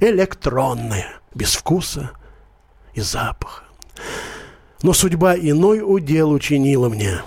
Электронное, 0.00 1.20
без 1.32 1.54
вкуса 1.54 2.10
и 2.94 3.00
запаха. 3.00 3.67
Но 4.82 4.92
судьба 4.92 5.36
иной 5.36 5.82
удел 5.84 6.30
учинила 6.30 6.88
мне. 6.88 7.22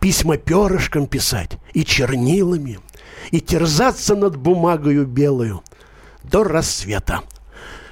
Письма 0.00 0.36
перышком 0.36 1.06
писать 1.06 1.52
и 1.74 1.84
чернилами, 1.84 2.80
и 3.30 3.40
терзаться 3.40 4.16
над 4.16 4.36
бумагою 4.36 5.06
белую 5.06 5.62
до 6.22 6.44
рассвета. 6.44 7.20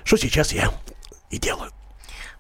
Что 0.03 0.17
сейчас 0.17 0.53
я 0.53 0.73
и 1.31 1.39
делаю. 1.39 1.71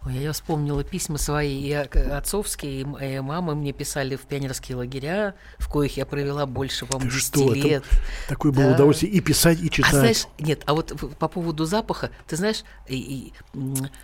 Ой, 0.06 0.14
я 0.16 0.32
вспомнила 0.32 0.82
письма 0.82 1.18
свои, 1.18 1.60
и 1.60 1.70
э, 1.72 1.82
отцовские, 2.16 2.80
и 3.00 3.16
и 3.16 3.20
мамы 3.20 3.54
мне 3.54 3.72
писали 3.74 4.16
в 4.16 4.22
пионерские 4.22 4.76
лагеря, 4.78 5.34
в 5.58 5.68
коих 5.68 5.98
я 5.98 6.06
провела 6.06 6.46
больше, 6.46 6.86
Ты 6.86 6.98
10 7.00 7.20
что, 7.20 7.52
это 7.54 7.68
лет. 7.68 7.84
Такое 8.26 8.50
было 8.50 8.64
Да. 8.68 8.74
удовольствие 8.76 9.12
и 9.12 9.20
писать, 9.20 9.60
и 9.60 9.68
читать. 9.68 9.92
А 9.92 9.98
знаешь, 9.98 10.26
нет, 10.38 10.62
а 10.64 10.72
вот 10.72 10.94
по 11.18 11.28
поводу 11.28 11.66
запаха, 11.66 12.10
ты 12.26 12.36
знаешь, 12.36 12.64
и- 12.88 12.96
и, 12.96 13.32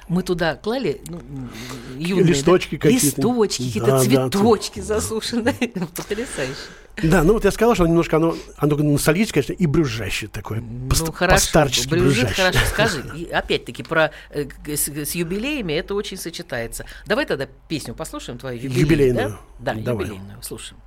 мы 0.09 0.23
туда 0.23 0.57
клали 0.57 1.01
ну, 1.09 1.23
юные, 1.99 2.25
да, 2.25 2.31
Листочки 2.31 2.77
какие-то. 2.77 3.07
листочки, 3.07 3.63
какие-то 3.67 3.87
Да, 3.87 3.99
да, 3.99 4.05
цветочки 4.31 4.81
засушенные, 4.81 5.55
потрясающе. 5.97 6.55
Да, 7.03 7.23
ну 7.25 7.35
вот 7.35 7.45
я 7.45 7.51
сказал, 7.51 7.75
что 7.75 7.85
оно 7.85 7.91
немножко 7.91 8.17
оно, 8.17 8.35
оно 8.57 8.77
ностальгическое, 8.77 9.43
конечно, 9.43 9.63
и 9.63 9.67
брюзжащее 9.67 10.29
такое. 10.31 10.63
пост- 10.89 11.07
Ну 11.07 11.13
хорошо, 11.13 11.35
постарчески 11.37 11.89
брюзжит, 11.91 12.25
брюзжащее. 12.29 12.53
хорошо, 12.53 12.67
скажи. 12.71 13.05
И 13.17 13.25
опять-таки 13.31 13.83
про 13.83 14.11
э, 14.31 14.47
с, 14.67 14.89
с 14.89 15.15
юбилеями 15.15 15.75
это 15.75 15.95
очень 15.95 16.17
сочетается. 16.17 16.87
Давай 17.07 17.27
тогда 17.27 17.47
песню 17.69 17.95
послушаем 17.95 18.39
твою 18.39 18.57
юбилейную. 18.59 18.81
Юбилейную. 18.87 19.39
Да, 19.59 19.75
да 19.75 19.81
Давай. 19.83 20.07
юбилейную, 20.07 20.43
слушаем. 20.43 20.81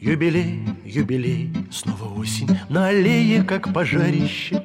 Юбилей, 0.00 0.60
юбилей, 0.84 1.50
снова 1.72 2.12
осень 2.20 2.48
На 2.68 2.88
аллее, 2.88 3.42
как 3.42 3.72
пожарище 3.72 4.62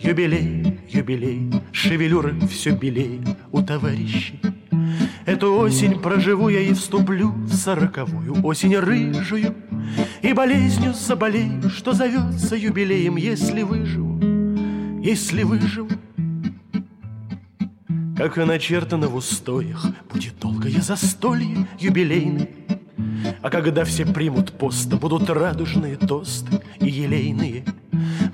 Юбилей, 0.00 0.80
юбилей, 0.88 1.52
шевелюры 1.72 2.34
все 2.48 2.70
белее 2.70 3.22
у 3.52 3.62
товарищей 3.62 4.40
Эту 5.26 5.56
осень 5.56 6.00
проживу 6.00 6.48
я 6.48 6.60
и 6.60 6.72
вступлю 6.74 7.30
в 7.30 7.54
сороковую 7.54 8.44
Осень 8.44 8.76
рыжую 8.76 9.54
и 10.20 10.32
болезнью 10.32 10.92
заболею 10.92 11.70
Что 11.70 11.92
зовется 11.92 12.56
юбилеем, 12.56 13.16
если 13.16 13.62
выживу 13.62 14.20
Если 15.02 15.42
выживу 15.42 15.88
как 18.16 18.38
и 18.38 18.44
начертано 18.44 19.08
в 19.08 19.16
устоях, 19.16 19.86
будет 20.10 20.38
долгое 20.38 20.80
застолье 20.80 21.66
юбилейное. 21.80 22.48
А 23.42 23.50
когда 23.50 23.84
все 23.84 24.06
примут 24.06 24.52
пост, 24.52 24.88
будут 24.94 25.28
радужные 25.28 25.96
тосты 25.96 26.62
и 26.78 26.88
елейные. 26.88 27.64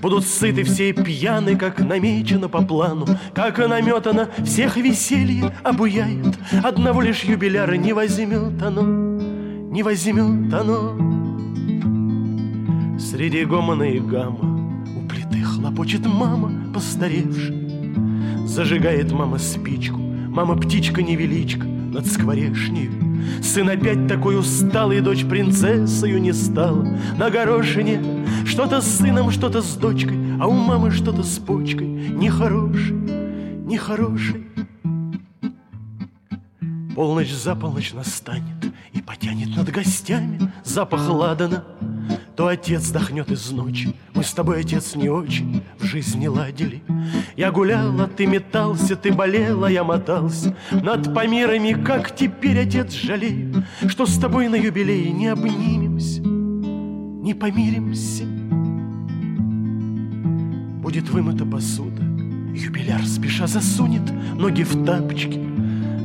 Будут 0.00 0.24
сыты 0.24 0.64
все 0.64 0.92
пьяны, 0.92 1.56
как 1.56 1.78
намечено 1.80 2.48
по 2.48 2.62
плану, 2.62 3.06
Как 3.34 3.58
наметано, 3.58 4.30
всех 4.44 4.76
веселье 4.76 5.54
обуяет. 5.62 6.38
Одного 6.62 7.02
лишь 7.02 7.24
юбиляра 7.24 7.74
не 7.74 7.92
возьмет 7.92 8.62
оно, 8.62 8.82
не 8.82 9.82
возьмет 9.82 10.52
оно. 10.54 10.96
Среди 12.98 13.44
гомона 13.44 13.82
и 13.82 14.00
гамма 14.00 14.72
у 14.96 15.06
плиты 15.06 15.42
хлопочет 15.42 16.06
мама, 16.06 16.72
постаревшая. 16.72 17.60
Зажигает 18.46 19.12
мама 19.12 19.38
спичку, 19.38 19.98
мама 19.98 20.56
птичка 20.56 21.02
невеличка 21.02 21.66
над 21.66 22.06
скворешнею. 22.06 23.10
Сын 23.42 23.68
опять 23.68 24.06
такой 24.06 24.38
усталый, 24.38 25.00
дочь 25.00 25.24
принцессою 25.24 26.20
не 26.20 26.32
стала. 26.32 26.86
На 27.18 27.30
горошине 27.30 28.00
что-то 28.60 28.82
с 28.82 28.98
сыном, 28.98 29.30
что-то 29.30 29.62
с 29.62 29.74
дочкой, 29.74 30.18
а 30.38 30.46
у 30.46 30.52
мамы 30.52 30.90
что-то 30.90 31.22
с 31.22 31.38
почкой. 31.38 31.86
Нехорошей, 31.86 32.94
нехорошей. 33.64 34.44
Полночь 36.94 37.32
за 37.32 37.54
полночь 37.54 37.94
настанет 37.94 38.74
И 38.92 39.00
потянет 39.00 39.56
над 39.56 39.70
гостями 39.70 40.52
Запах 40.62 41.08
ладана 41.08 41.64
То 42.36 42.48
отец 42.48 42.90
дохнет 42.90 43.30
из 43.30 43.50
ночи 43.50 43.96
Мы 44.12 44.22
с 44.22 44.32
тобой, 44.34 44.60
отец, 44.60 44.94
не 44.94 45.08
очень 45.08 45.62
В 45.78 45.84
жизни 45.84 46.26
ладили 46.26 46.82
Я 47.36 47.52
гуляла, 47.52 48.08
ты 48.08 48.26
метался 48.26 48.96
Ты 48.96 49.10
болела, 49.10 49.68
я 49.68 49.84
мотался 49.84 50.54
Над 50.70 51.14
помирами, 51.14 51.72
как 51.82 52.14
теперь, 52.14 52.60
отец, 52.60 52.92
жалею 52.92 53.64
Что 53.88 54.04
с 54.04 54.18
тобой 54.18 54.48
на 54.48 54.56
юбилее 54.56 55.10
Не 55.12 55.28
обнимемся 55.28 56.29
Не 57.20 57.34
помиримся. 57.34 58.24
Будет 60.82 61.10
вымыта 61.10 61.44
посуда 61.44 62.02
Юбиляр 62.54 63.04
спеша 63.04 63.46
засунет 63.46 64.10
Ноги 64.38 64.62
в 64.62 64.86
тапочки. 64.86 65.38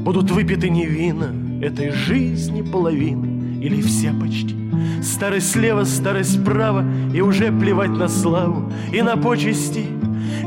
Будут 0.04 0.30
выпиты 0.30 0.70
не 0.70 0.86
вина 0.86 1.30
Этой 1.62 1.92
жизни 1.92 2.62
половина 2.62 3.26
Или 3.64 3.82
вся 3.82 4.12
почти. 4.14 4.56
Старость 5.02 5.52
слева, 5.52 5.86
старость 5.86 6.42
справа 6.42 6.84
И 7.14 7.22
уже 7.22 7.50
плевать 7.50 7.92
на 7.92 8.10
славу 8.10 8.70
И 8.92 9.02
на 9.02 9.16
почести. 9.16 9.86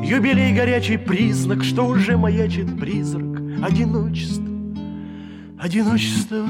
Юбилей 0.04 0.54
горячий 0.54 0.98
признак 0.98 1.64
Что 1.64 1.86
уже 1.86 2.18
маячит 2.18 2.78
призрак 2.78 3.40
Одиночество 3.62 4.44
Одиночество 5.58 6.44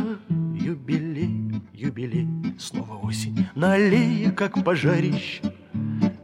Юбилей, 0.61 1.48
юбилей. 1.79 2.27
Снова 2.59 2.97
осень 2.97 3.47
На 3.55 3.75
аллее, 3.75 4.33
как 4.33 4.65
пожарище 4.65 5.43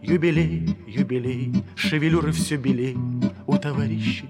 Юбилей, 0.03 0.77
юбилей 0.87 1.64
Шевелюры 1.77 2.33
все 2.33 2.57
белей 2.57 2.97
У 3.47 3.57
товарищей. 3.57 4.29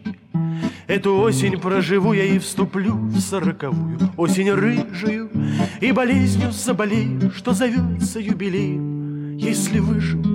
Эту 0.86 1.16
осень 1.16 1.58
проживу 1.58 2.12
я 2.12 2.24
и 2.24 2.38
вступлю 2.38 2.94
в 2.94 3.18
сороковую. 3.20 3.98
Осень 4.18 4.50
рыжую 4.50 5.30
и 5.80 5.92
болезнью 5.92 6.52
заболею 6.52 7.30
Что 7.30 7.52
зовется 7.52 8.20
юбилеем 8.20 9.36
Если 9.38 9.78
выживу, 9.78 10.33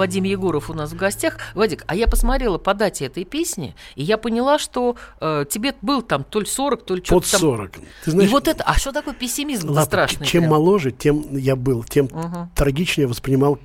Вадим 0.00 0.24
Егоров 0.24 0.70
у 0.70 0.72
нас 0.74 0.92
в 0.92 0.96
гостях. 0.96 1.36
Вадик, 1.54 1.84
а 1.86 1.94
я 1.94 2.06
посмотрела 2.08 2.56
по 2.56 2.72
дате 2.72 3.04
этой 3.04 3.24
песни, 3.24 3.74
и 3.96 4.02
я 4.02 4.16
поняла, 4.16 4.58
что 4.58 4.96
э, 5.20 5.44
тебе 5.48 5.74
был 5.82 6.00
там 6.00 6.24
то 6.24 6.40
ли 6.40 6.46
40, 6.46 6.82
то 6.86 6.94
ли 6.94 7.02
что-то 7.04 7.20
Под 7.20 7.30
там. 7.30 7.40
40. 7.40 7.72
Ты 8.04 8.10
знаешь, 8.10 8.30
и 8.30 8.32
вот 8.32 8.48
это, 8.48 8.64
а 8.64 8.74
что 8.78 8.92
такое 8.92 9.12
пессимизм 9.12 9.68
ладно, 9.68 9.84
страшный? 9.84 10.26
чем 10.26 10.42
прям? 10.44 10.52
моложе, 10.52 10.90
тем 10.90 11.36
я 11.36 11.54
был, 11.54 11.84
тем 11.84 12.06
Мгм. 12.06 12.50
трагичнее 12.54 13.06
воспринимал 13.06 13.58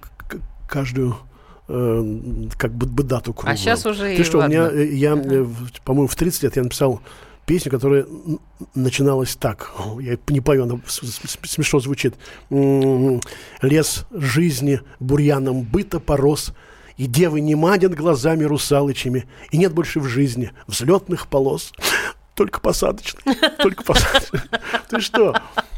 каждую 0.68 1.16
э, 1.68 2.04
как 2.58 2.74
бы, 2.74 2.86
бы 2.86 3.04
дату 3.04 3.34
круглую. 3.34 3.58
щас 3.58 3.86
уже 3.86 4.16
Ты 4.18 4.24
что, 4.24 4.40
у 4.40 4.48
меня, 4.48 4.64
ладно. 4.64 4.78
э, 4.78 4.88
я, 4.94 5.16
в- 5.16 5.82
по-моему, 5.84 6.08
в 6.08 6.16
30 6.16 6.44
лет 6.44 6.56
я 6.58 6.64
написал 6.64 7.02
песню, 7.46 7.72
которая 7.72 8.06
начиналась 8.74 9.36
так. 9.36 9.72
Я 10.00 10.18
не 10.28 10.42
пою, 10.42 10.64
она 10.64 10.80
смешно 10.88 11.80
звучит. 11.80 12.16
Лес 13.62 14.06
жизни 14.12 14.82
бурьяном 15.00 15.62
быта 15.64 16.00
порос, 16.00 16.54
и 16.98 17.08
девы 17.08 17.42
не 17.42 17.56
манят 17.56 17.94
глазами 17.94 18.44
русалычами, 18.44 19.26
и 19.52 19.58
нет 19.58 19.74
больше 19.74 20.00
в 20.00 20.06
жизни 20.06 20.52
взлетных 20.68 21.28
полос. 21.28 21.72
Только 22.36 22.60
посадочных, 22.60 23.24
только 23.60 23.82
посадочных. 23.84 24.46
Ты 24.90 25.00
что? 25.00 25.34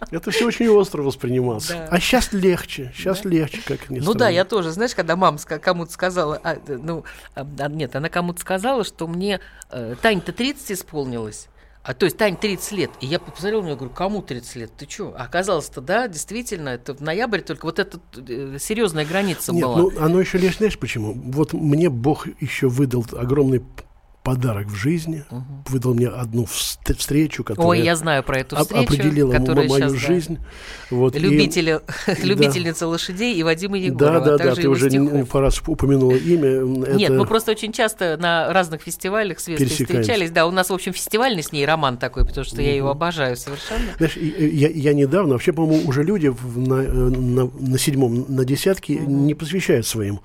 Это 0.09 0.31
все 0.31 0.47
очень 0.47 0.67
остро 0.69 1.03
воспринималось. 1.03 1.67
Да. 1.67 1.87
А 1.91 1.99
сейчас 1.99 2.33
легче, 2.33 2.91
сейчас 2.95 3.25
легче, 3.25 3.61
как 3.63 3.91
ни 3.91 3.99
Ну 3.99 4.13
да, 4.13 4.25
странно. 4.25 4.33
я 4.33 4.43
тоже, 4.43 4.71
знаешь, 4.71 4.95
когда 4.95 5.15
мама 5.15 5.37
кому-то 5.37 5.91
сказала, 5.91 6.39
а, 6.43 6.55
э, 6.55 6.77
ну, 6.81 7.03
а, 7.35 7.45
а, 7.59 7.69
нет, 7.69 7.95
она 7.95 8.09
кому-то 8.09 8.41
сказала, 8.41 8.83
что 8.83 9.07
мне 9.07 9.39
э, 9.69 9.95
Тань-то 10.01 10.31
30 10.31 10.71
исполнилось, 10.71 11.47
а 11.87 11.93
то 11.93 12.05
есть 12.05 12.17
Тань 12.17 12.35
30 12.35 12.71
лет, 12.73 12.91
и 12.99 13.05
я 13.05 13.17
посмотрела 13.17 13.61
на 13.61 13.67
нее, 13.67 13.75
говорю, 13.77 13.93
кому 13.93 14.21
30 14.21 14.55
лет, 14.57 14.71
ты 14.77 14.89
что? 14.89 15.15
А 15.17 15.23
оказалось-то, 15.23 15.79
да, 15.79 16.09
действительно, 16.09 16.67
это 16.67 16.93
в 16.93 16.99
ноябре 16.99 17.41
только 17.41 17.63
вот 17.63 17.79
эта 17.79 18.01
э, 18.17 18.57
серьезная 18.59 19.05
граница 19.05 19.53
Нет, 19.53 19.63
была. 19.63 19.77
ну 19.77 19.91
оно 19.97 20.19
еще 20.19 20.37
лишь, 20.37 20.57
знаешь 20.57 20.77
почему? 20.77 21.13
Вот 21.13 21.53
мне 21.53 21.89
Бог 21.89 22.27
еще 22.41 22.67
выдал 22.67 23.05
огромный 23.13 23.63
подарок 24.27 24.67
в 24.67 24.75
жизни, 24.75 25.23
выдал 25.69 25.93
мне 25.93 26.09
одну 26.09 26.43
вст- 26.43 26.93
встречу, 26.97 27.45
которая 27.45 27.69
Ой, 27.69 27.81
я 27.81 27.95
знаю 27.95 28.23
про 28.23 28.39
эту 28.39 28.57
встречу, 28.57 28.83
определила 28.83 29.31
которая 29.31 29.69
мою 29.69 29.89
да. 29.89 29.95
жизнь. 29.95 30.37
Вот, 30.91 31.15
и- 31.15 31.19
Любителя, 31.19 31.79
Да. 32.07 32.13
любительница 32.23 32.87
лошадей 32.87 33.35
и 33.35 33.43
Вадима 33.43 33.77
Да, 33.77 33.83
Егорова, 33.85 34.19
да, 34.19 34.31
да, 34.31 34.37
также 34.37 34.63
ты 34.63 34.67
уже 34.67 34.89
не 34.89 35.23
по 35.23 35.39
раз 35.39 35.61
упомянула 35.65 36.15
имя. 36.15 36.59
Нет, 36.93 37.11
мы 37.11 37.25
просто 37.25 37.51
очень 37.51 37.71
часто 37.71 38.17
на 38.17 38.51
разных 38.51 38.81
фестивалях 38.81 39.39
с 39.39 39.45
Пересекаемся. 39.45 39.85
встречались. 40.01 40.31
Да, 40.31 40.45
у 40.45 40.51
нас, 40.51 40.69
в 40.69 40.73
общем, 40.73 40.91
фестивальный 40.91 41.41
с 41.41 41.53
ней 41.53 41.65
роман 41.65 41.97
такой, 41.97 42.25
потому 42.25 42.43
что 42.43 42.61
я 42.61 42.75
его 42.75 42.89
обожаю 42.89 43.37
совершенно. 43.37 43.93
Знаешь, 43.97 44.17
я, 44.17 44.67
я 44.67 44.93
недавно, 44.93 45.33
вообще, 45.35 45.53
по-моему, 45.53 45.87
уже 45.87 46.03
люди 46.03 46.35
на, 46.55 46.81
э, 46.81 46.91
на, 46.91 47.45
на 47.45 47.77
седьмом, 47.79 48.25
на 48.27 48.43
десятке 48.43 48.97
не 48.97 49.35
посвящают 49.35 49.87
своим 49.87 50.19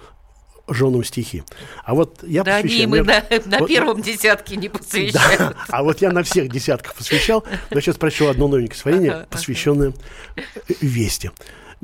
женам 0.75 1.05
стихи. 1.05 1.43
А 1.85 1.95
вот 1.95 2.23
я 2.23 2.43
Да, 2.45 2.57
они 2.57 2.63
посвящаю. 2.65 2.89
мы 2.91 2.97
Я- 2.99 3.05
на, 3.05 3.23
на 3.47 3.59
вот- 3.61 3.69
первом 3.69 4.03
десятке 4.03 4.57
не 4.57 4.69
посвящают. 4.69 5.39
Да, 5.39 5.55
а 5.69 5.83
вот 5.83 6.01
я 6.01 6.11
на 6.11 6.23
всех 6.23 6.49
десятках 6.51 6.95
посвящал, 6.95 7.45
но 7.71 7.81
сейчас 7.81 7.97
прочел 7.97 8.29
одно 8.29 8.49
новенькое 8.49 8.75
стихотворение, 8.77 9.11
Ага, 9.13 9.21
ага. 9.23 9.29
посвященное 9.31 9.93
э, 10.37 10.43
Вести. 10.81 11.31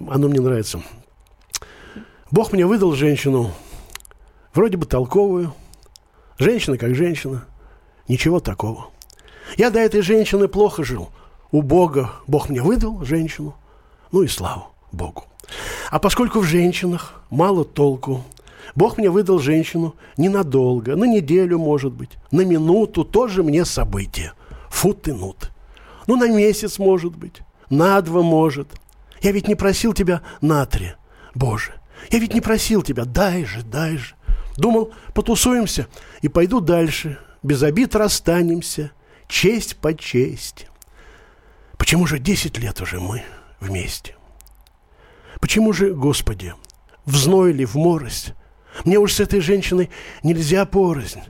Оно 0.08 0.28
мне 0.28 0.40
нравится. 0.40 0.82
Бог 2.30 2.52
мне 2.52 2.66
выдал 2.66 2.92
женщину, 2.94 3.52
вроде 4.54 4.76
бы 4.76 4.86
толковую, 4.86 5.54
женщина 6.38 6.76
как 6.76 6.94
женщина, 6.94 7.44
ничего 8.06 8.40
такого. 8.40 8.88
Я 9.56 9.70
до 9.70 9.78
этой 9.78 10.02
женщины 10.02 10.46
плохо 10.46 10.84
жил, 10.84 11.10
у 11.50 11.62
Бога 11.62 12.12
Бог 12.26 12.48
мне 12.50 12.60
выдал 12.62 13.02
женщину, 13.04 13.54
ну 14.12 14.22
и 14.22 14.28
слава 14.28 14.68
Богу. 14.92 15.24
А 15.90 15.98
поскольку 15.98 16.40
в 16.40 16.44
женщинах 16.44 17.22
мало 17.30 17.64
толку, 17.64 18.22
Бог 18.74 18.98
мне 18.98 19.10
выдал 19.10 19.38
женщину 19.38 19.94
ненадолго, 20.16 20.96
на 20.96 21.04
неделю, 21.04 21.58
может 21.58 21.92
быть, 21.92 22.10
на 22.30 22.42
минуту, 22.42 23.04
тоже 23.04 23.42
мне 23.42 23.64
событие. 23.64 24.32
Фут 24.70 25.08
и 25.08 25.12
нут. 25.12 25.50
Ну, 26.06 26.16
на 26.16 26.28
месяц, 26.28 26.78
может 26.78 27.16
быть, 27.16 27.42
на 27.70 28.00
два, 28.00 28.22
может. 28.22 28.68
Я 29.20 29.32
ведь 29.32 29.48
не 29.48 29.54
просил 29.54 29.92
тебя 29.92 30.22
на 30.40 30.64
три. 30.66 30.92
Боже, 31.34 31.72
я 32.10 32.18
ведь 32.18 32.34
не 32.34 32.40
просил 32.40 32.82
тебя, 32.82 33.04
дай 33.04 33.44
же, 33.44 33.62
дай 33.62 33.96
же. 33.96 34.14
Думал, 34.56 34.92
потусуемся 35.14 35.86
и 36.20 36.28
пойду 36.28 36.60
дальше. 36.60 37.18
Без 37.42 37.62
обид 37.62 37.94
расстанемся, 37.94 38.90
честь 39.28 39.76
по 39.76 39.94
чести. 39.94 40.68
Почему 41.76 42.06
же 42.06 42.18
10 42.18 42.58
лет 42.58 42.80
уже 42.80 42.98
мы 42.98 43.22
вместе? 43.60 44.16
Почему 45.40 45.72
же, 45.72 45.94
Господи, 45.94 46.54
в 47.04 47.16
зной 47.16 47.52
ли, 47.52 47.64
в 47.64 47.76
морость? 47.76 48.34
Мне 48.84 48.98
уж 48.98 49.14
с 49.14 49.20
этой 49.20 49.40
женщиной 49.40 49.90
нельзя 50.22 50.64
порознь. 50.64 51.22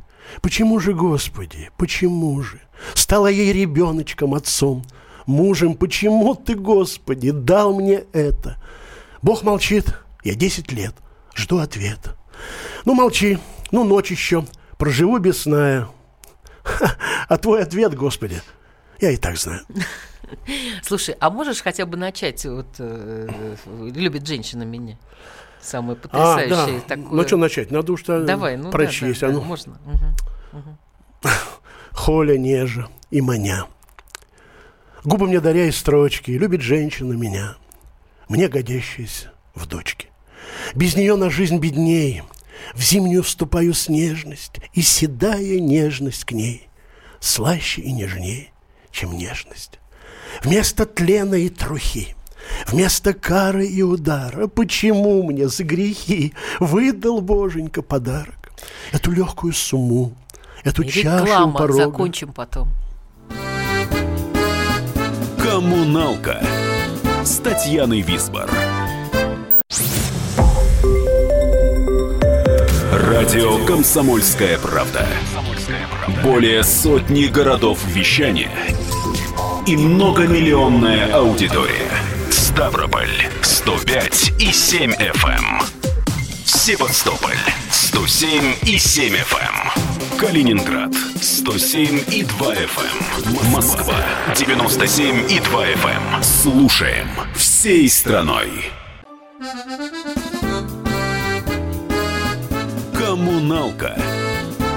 Почему 0.43 0.79
же, 0.79 0.93
Господи, 0.93 1.71
почему 1.77 2.43
же? 2.43 2.61
Стала 2.95 3.29
ей 3.29 3.53
ребеночком, 3.53 4.35
отцом, 4.35 4.85
мужем. 5.27 5.75
Почему 5.75 6.35
ты, 6.35 6.55
Господи, 6.55 7.31
дал 7.31 7.75
мне 7.75 8.05
это? 8.13 8.63
Бог 9.23 9.43
молчит, 9.43 9.95
я 10.23 10.35
10 10.35 10.73
лет, 10.73 10.95
жду 11.35 11.59
ответа. 11.59 12.17
Ну, 12.85 12.95
молчи, 12.95 13.39
ну, 13.71 13.85
ночь 13.85 14.11
еще, 14.11 14.45
проживу 14.77 15.19
без 15.19 15.47
А 17.29 17.37
твой 17.39 17.63
ответ, 17.63 17.95
Господи, 17.95 18.43
я 19.01 19.11
и 19.11 19.17
так 19.17 19.37
знаю. 19.37 19.63
Слушай, 20.83 21.17
а 21.21 21.31
можешь 21.31 21.63
хотя 21.63 21.87
бы 21.87 21.97
начать 21.97 22.45
вот 22.45 22.67
э, 22.79 23.29
любит 23.67 24.27
женщина 24.27 24.63
меня? 24.63 24.99
Самое 25.69 25.99
А, 25.99 26.09
потрясающее 26.09 26.81
да. 26.81 26.97
такое. 26.97 27.13
Ну, 27.13 27.27
что 27.27 27.37
начать? 27.37 27.71
Надо 27.71 27.93
уж-то 27.93 28.25
Давай, 28.25 28.57
ну 28.57 28.71
прочесть. 28.71 29.21
да, 29.21 29.27
а 29.27 29.31
да, 29.31 29.37
ну. 29.37 29.45
можно. 29.45 29.79
Мгм. 30.53 30.79
Холя, 31.93 32.39
нежа 32.39 32.89
и 33.11 33.21
маня. 33.21 33.67
Губы 35.05 35.27
мне 35.27 35.41
даря 35.41 35.67
и 35.67 35.71
строчки, 35.71 36.31
любит 36.31 36.63
женщина 36.63 37.13
меня, 37.13 37.57
мне 38.29 38.49
годящаяся 38.49 39.33
в 39.55 39.67
дочке. 39.67 40.09
Без 40.75 40.97
нее 40.97 41.17
на 41.17 41.29
жизнь 41.29 41.59
бедней, 41.59 42.23
в 42.75 42.81
зимнюю 42.81 43.23
вступаю 43.23 43.75
с 43.75 43.89
нежность, 43.91 44.61
и 44.73 44.81
седая 44.81 45.61
нежность 45.61 46.25
к 46.25 46.33
ней, 46.33 46.69
слаще 47.21 47.83
и 47.83 47.93
нежнее, 47.93 48.53
чем 48.91 49.17
нежность. 49.17 49.81
Вместо 50.43 50.87
тлена 50.87 51.37
и 51.37 51.49
трухи, 51.49 52.15
вместо 52.67 53.15
кары 53.15 53.67
и 53.67 53.83
удара, 53.83 54.47
почему 54.47 55.23
мне 55.23 55.49
за 55.49 55.65
грехи 55.65 56.35
выдал 56.61 57.21
Боженька 57.21 57.83
подарок? 57.83 58.53
Эту 58.93 59.13
легкую 59.13 59.53
сумму, 59.53 60.13
эту 60.65 60.85
чашу 60.85 61.25
Реклама, 61.25 61.59
порога. 61.59 61.85
закончим 61.85 62.33
потом. 62.33 62.69
Коммуналка 65.43 66.43
с 67.25 67.37
Татьяной 67.39 68.01
Висбор. 68.01 68.51
Радио 72.93 73.65
«Комсомольская 73.67 74.59
правда». 74.59 75.07
Более 76.23 76.63
сотни 76.63 77.25
городов 77.27 77.85
вещания 77.87 78.51
и 79.67 79.77
многомиллионная 79.77 81.13
аудитория. 81.13 81.91
Ставрополь 82.59 83.31
105 83.41 84.33
и 84.41 84.51
7 84.51 84.91
FM. 84.91 85.29
эм. 85.29 85.61
Севастополь 86.45 87.39
107 87.71 88.57
и 88.63 88.77
7 88.77 89.15
FM. 89.15 90.19
Калининград 90.19 90.93
107 91.23 92.03
и 92.11 92.25
2 92.25 92.55
FM. 92.55 93.53
Москва 93.53 93.95
97 94.35 95.31
и 95.31 95.39
2 95.39 95.67
FM. 95.67 96.23
Слушаем 96.25 97.07
всей 97.37 97.89
страной. 97.89 98.51
Коммуналка 102.93 103.97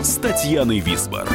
с 0.04 0.18
Татьяной 0.18 0.82
Висбор. 0.82 1.28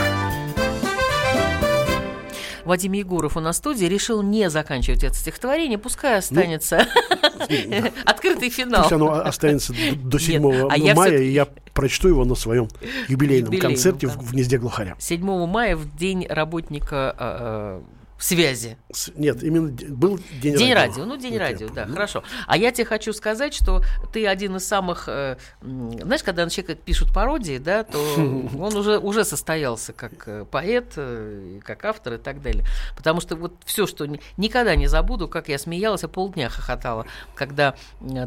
Вадим 2.67 2.93
Егоров 2.93 3.37
у 3.37 3.41
нас 3.41 3.57
в 3.57 3.59
студии 3.59 3.87
решил 3.87 4.23
не 4.23 4.51
заканчивать 4.51 5.05
это 5.05 5.14
стихотворение, 5.14 5.79
пускай 5.79 6.19
останется 6.19 6.87
открытый 8.05 8.51
финал. 8.51 8.83
Пусть 8.83 8.93
оно 8.93 9.12
останется 9.12 9.73
до- 9.73 9.97
до 9.97 10.19
7 10.19 10.69
а 10.69 10.95
мая, 10.95 11.19
и 11.19 11.31
я 11.31 11.47
прочту 11.73 12.09
его 12.09 12.25
на 12.25 12.35
своем 12.35 12.69
юбилейном, 13.09 13.57
концерте 13.59 14.09
в 14.09 14.17
в 14.17 14.33
«Гнезде 14.33 14.59
глухаря». 14.59 14.97
7 14.99 15.47
мая 15.47 15.77
в 15.77 15.97
день 15.97 16.27
работника 16.29 17.83
э, 18.19 18.23
связи. 18.23 18.77
С- 18.93 19.12
Нет, 19.17 19.43
именно 19.43 19.69
был 19.89 20.19
День, 20.41 20.57
День 20.57 20.73
радио. 20.75 20.75
радио, 21.01 21.05
ну 21.05 21.17
день 21.17 21.33
Вот 21.33 21.39
я 21.41 21.45
радио, 21.45 21.69
да, 21.69 21.83
помню. 21.83 21.95
хорошо. 21.95 22.25
А 22.47 22.57
я 22.57 22.71
тебе 22.73 22.85
хочу 22.87 23.12
сказать, 23.12 23.55
что 23.55 23.83
ты 24.12 24.27
один 24.27 24.57
из 24.57 24.67
самых, 24.67 25.05
э, 25.09 25.37
знаешь, 25.62 26.23
когда 26.23 26.45
на 26.45 26.51
человека 26.51 26.81
пишут 26.83 27.12
пародии, 27.12 27.59
да, 27.59 27.85
то 27.85 27.99
он 28.17 28.75
уже 28.77 28.99
уже 28.99 29.25
состоялся 29.25 29.93
как 29.93 30.27
э, 30.27 30.45
поэт, 30.51 30.93
э, 30.97 31.61
как 31.64 31.85
автор 31.85 32.14
и 32.14 32.19
так 32.19 32.41
далее. 32.43 32.64
Потому 32.97 33.21
что 33.21 33.37
вот 33.37 33.55
все, 33.64 33.87
что 33.87 34.07
ни- 34.07 34.21
никогда 34.37 34.75
не 34.77 34.87
забуду, 34.87 35.29
как 35.29 35.49
я 35.49 35.59
смеялась, 35.59 36.05
а 36.05 36.09
полдня 36.09 36.49
хохотала, 36.49 37.07
когда 37.35 37.75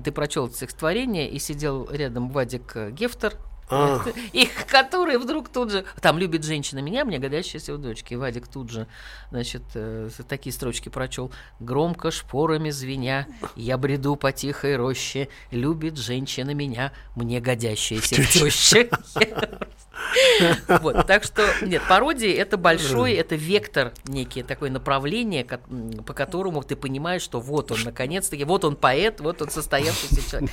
ты 0.04 0.12
прочел 0.12 0.48
это 0.48 0.56
стихотворение 0.56 1.30
и 1.30 1.40
сидел 1.40 1.90
рядом 1.92 2.30
Вадик 2.30 2.72
э, 2.76 2.92
Гефтер. 2.92 3.34
А. 3.70 4.04
И 4.34 4.50
который 4.68 5.18
вдруг 5.18 5.50
тут 5.50 5.72
же... 5.72 5.86
Там 6.02 6.18
любит 6.18 6.44
женщина 6.44 6.80
меня, 6.80 7.06
мне 7.06 7.20
годящаяся 7.20 7.74
у 7.74 7.78
дочки. 7.78 8.14
И 8.14 8.16
Вадик 8.16 8.48
тут 8.48 8.70
же, 8.70 8.88
значит, 9.32 9.64
э, 9.76 10.10
такие 10.28 10.54
строчки 10.54 10.90
прочел. 10.90 11.32
Громко 11.60 12.12
шпорами 12.12 12.70
звеня, 12.72 13.28
я 13.56 13.78
бреду 13.78 14.16
по 14.16 14.32
тихой 14.32 14.76
роще, 14.76 15.30
любит 15.52 15.98
женщина 15.98 16.52
меня, 16.52 16.92
мне 17.16 17.40
годящаяся 17.40 18.24
тёще. 18.24 18.90
Вот, 20.82 21.08
так 21.08 21.24
что, 21.24 21.46
нет, 21.62 21.82
пародии 21.88 22.32
это 22.32 22.58
большой, 22.58 23.14
это 23.14 23.36
вектор, 23.36 23.94
некий 24.08 24.44
такое 24.44 24.70
направление, 24.70 25.46
по 25.46 26.14
которому 26.14 26.64
ты 26.64 26.76
понимаешь, 26.76 27.22
что 27.22 27.40
вот 27.40 27.72
он, 27.72 27.80
наконец-таки, 27.84 28.44
вот 28.44 28.66
он 28.66 28.76
поэт, 28.76 29.20
вот 29.20 29.42
он 29.42 29.50
состоявшийся 29.50 30.30
человек. 30.30 30.50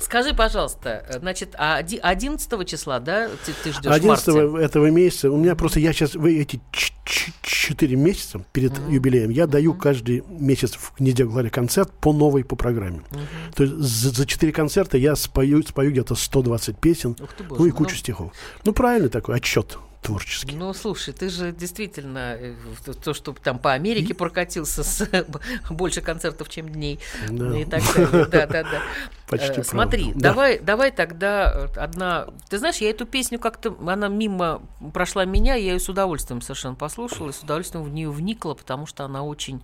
Скажи, 0.00 0.34
пожалуйста, 0.34 1.06
э, 1.08 1.18
значит, 1.18 1.54
а 1.58 1.76
оди- 1.78 2.00
11 2.02 2.64
числа, 2.64 3.00
да, 3.00 3.28
ты, 3.44 3.52
ты 3.64 3.72
ждешь 3.72 3.92
11 3.92 4.28
этого 4.60 4.90
месяца, 4.90 5.30
у 5.30 5.36
меня 5.36 5.54
просто, 5.54 5.80
я 5.80 5.92
сейчас, 5.92 6.14
вы 6.14 6.40
эти 6.40 6.60
ч- 7.04 7.32
ч- 7.42 7.68
четыре 7.68 7.96
месяца 7.96 8.44
перед 8.52 8.72
юбилеем, 8.88 9.30
я 9.30 9.46
даю 9.46 9.74
каждый 9.74 10.22
месяц 10.28 10.74
в 10.74 10.92
«Гнезде 10.98 11.24
глухаря» 11.24 11.50
концерт 11.50 11.90
по 12.00 12.12
новой, 12.12 12.44
по 12.44 12.56
программе. 12.56 13.00
То 13.54 13.64
есть 13.64 13.74
за, 13.76 14.10
за 14.10 14.26
четыре 14.26 14.52
концерта 14.52 14.98
я 14.98 15.16
спою, 15.16 15.62
спою 15.62 15.90
где-то 15.92 16.14
120 16.14 16.76
песен, 16.78 17.16
Ух 17.20 17.32
ты, 17.32 17.44
ну 17.48 17.66
и 17.66 17.70
кучу 17.70 17.92
ну. 17.92 17.96
стихов. 17.98 18.32
Ну, 18.64 18.72
правильный 18.72 19.08
такой 19.08 19.36
отчет 19.36 19.78
творческий. 20.02 20.56
Ну, 20.56 20.72
слушай, 20.72 21.12
ты 21.12 21.28
же 21.28 21.52
действительно 21.52 22.36
э, 22.38 22.54
то, 23.04 23.12
что 23.14 23.32
там 23.32 23.58
по 23.58 23.72
Америке 23.72 24.14
прокатился 24.14 24.82
с 24.82 25.08
больше 25.70 26.00
концертов, 26.00 26.48
чем 26.48 26.68
дней 26.68 26.98
Да. 27.28 27.56
и 27.58 27.64
так 27.64 27.82
далее. 27.94 28.26
Да, 28.26 28.46
да, 28.46 28.62
да. 28.62 28.82
Почти 29.28 29.60
Э, 29.60 29.64
Смотри, 29.64 30.04
правда. 30.04 30.20
Да. 30.20 30.28
давай, 30.30 30.58
давай 30.58 30.90
тогда 30.90 31.52
э, 31.54 31.78
одна. 31.78 32.28
Ты 32.48 32.58
знаешь, 32.58 32.76
я 32.78 32.90
эту 32.90 33.04
песню 33.06 33.38
как-то 33.38 33.76
она 33.86 34.08
мимо 34.08 34.62
прошла 34.92 35.24
меня, 35.24 35.54
я 35.54 35.72
ее 35.72 35.80
с 35.80 35.88
удовольствием 35.88 36.40
совершенно 36.40 36.74
послушала 36.74 37.28
и 37.28 37.32
с 37.32 37.40
удовольствием 37.40 37.84
в 37.84 37.90
нее 37.90 38.10
вникла, 38.10 38.54
потому 38.54 38.86
что 38.86 39.04
она 39.04 39.22
очень 39.22 39.62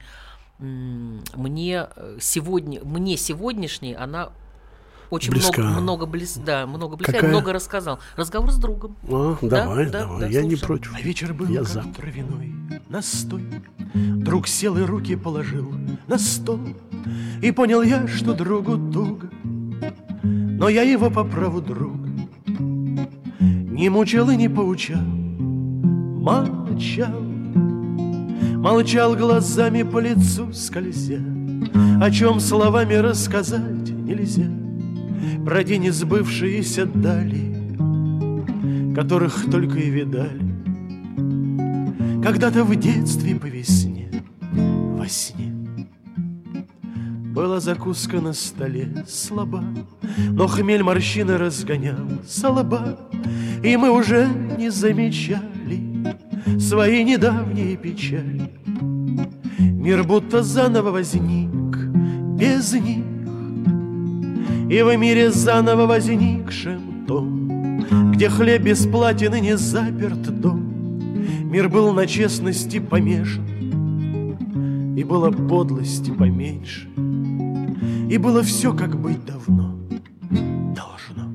мне 0.59 1.87
сегодня, 2.20 2.80
мне 2.82 3.16
сегодняшней 3.16 3.95
она 3.95 4.30
очень 5.11 5.30
Близка. 5.32 5.62
много, 5.62 5.80
много 5.80 6.07
близ, 6.07 6.38
да, 6.44 6.66
много 6.66 6.96
близка, 6.96 7.12
Какая? 7.12 7.30
много 7.30 7.52
рассказал. 7.52 7.98
Разговор 8.16 8.50
с 8.50 8.57
другом. 8.57 8.96
А, 9.09 9.36
Да, 9.42 9.64
давай, 9.64 9.86
да, 9.90 10.00
давай, 10.00 10.20
да, 10.20 10.26
я 10.28 10.42
не 10.42 10.50
слушай. 10.57 10.66
против. 10.66 10.94
А 10.96 11.00
вечер 11.00 11.34
был 11.34 11.46
Я 11.48 11.61
как 11.61 11.68
за. 11.68 11.82
травяной 11.96 12.54
настой. 12.88 13.44
Друг 13.94 14.48
сел 14.48 14.76
и 14.76 14.82
руки 14.82 15.16
положил 15.16 15.70
на 16.07 16.18
стол. 16.18 16.61
И 17.42 17.50
понял 17.52 17.82
я, 17.82 18.07
что 18.09 18.34
другу 18.34 18.76
туго. 18.92 19.30
Но 20.22 20.68
я 20.68 20.82
его 20.82 21.11
по 21.11 21.24
праву 21.24 21.61
друга 21.61 22.09
Не 22.48 23.88
мучил 23.90 24.30
и 24.30 24.36
не 24.36 24.48
поучал. 24.48 25.02
Молчал. 25.02 27.20
Молчал 28.57 29.14
глазами 29.14 29.82
по 29.82 29.98
лицу 29.98 30.52
скользя, 30.52 31.20
О 32.00 32.11
чем 32.11 32.40
словами 32.40 32.94
рассказать 32.94 33.90
нельзя. 33.90 34.46
Про 35.45 35.64
день 35.64 35.91
сбывшиеся 35.91 36.87
дали, 36.87 37.55
Которых 38.95 39.51
только 39.51 39.79
и 39.79 39.91
видали. 39.91 40.43
Когда-то 42.22 42.64
в 42.64 42.74
детстве 42.74 43.37
по 43.37 43.47
весне, 43.47 44.11
во 44.53 45.07
сне 45.09 45.55
Была 47.33 47.61
закуска 47.61 48.20
на 48.20 48.33
столе 48.33 49.05
слаба, 49.09 49.64
Но 50.31 50.49
хмель 50.49 50.83
морщины 50.83 51.39
разгонял 51.39 52.09
со 52.27 52.51
лба, 52.51 52.99
И 53.62 53.77
мы 53.77 53.91
уже 53.91 54.27
не 54.59 54.70
замечали 54.70 55.47
Свои 56.59 57.05
недавние 57.05 57.77
печали. 57.77 58.51
Мир 59.59 60.05
будто 60.05 60.43
заново 60.43 60.91
возник 60.91 61.77
без 62.37 62.72
них, 62.74 63.05
И 64.69 64.83
в 64.83 64.97
мире 64.97 65.31
заново 65.31 65.87
возникшем 65.87 67.07
том, 67.07 68.11
Где 68.11 68.29
хлеб 68.29 68.62
бесплатен 68.62 69.35
и 69.37 69.41
не 69.41 69.57
заперт 69.57 70.41
дом, 70.41 70.61
Мир 71.45 71.69
был 71.69 71.93
на 71.93 72.05
честности 72.07 72.81
помешан, 72.81 73.47
И 74.97 75.05
было 75.05 75.31
подлости 75.31 76.11
поменьше, 76.11 76.89
И 78.11 78.19
было 78.19 78.43
все, 78.43 78.75
как 78.75 79.01
быть 79.01 79.25
давно 79.25 79.79
должно. 80.31 81.31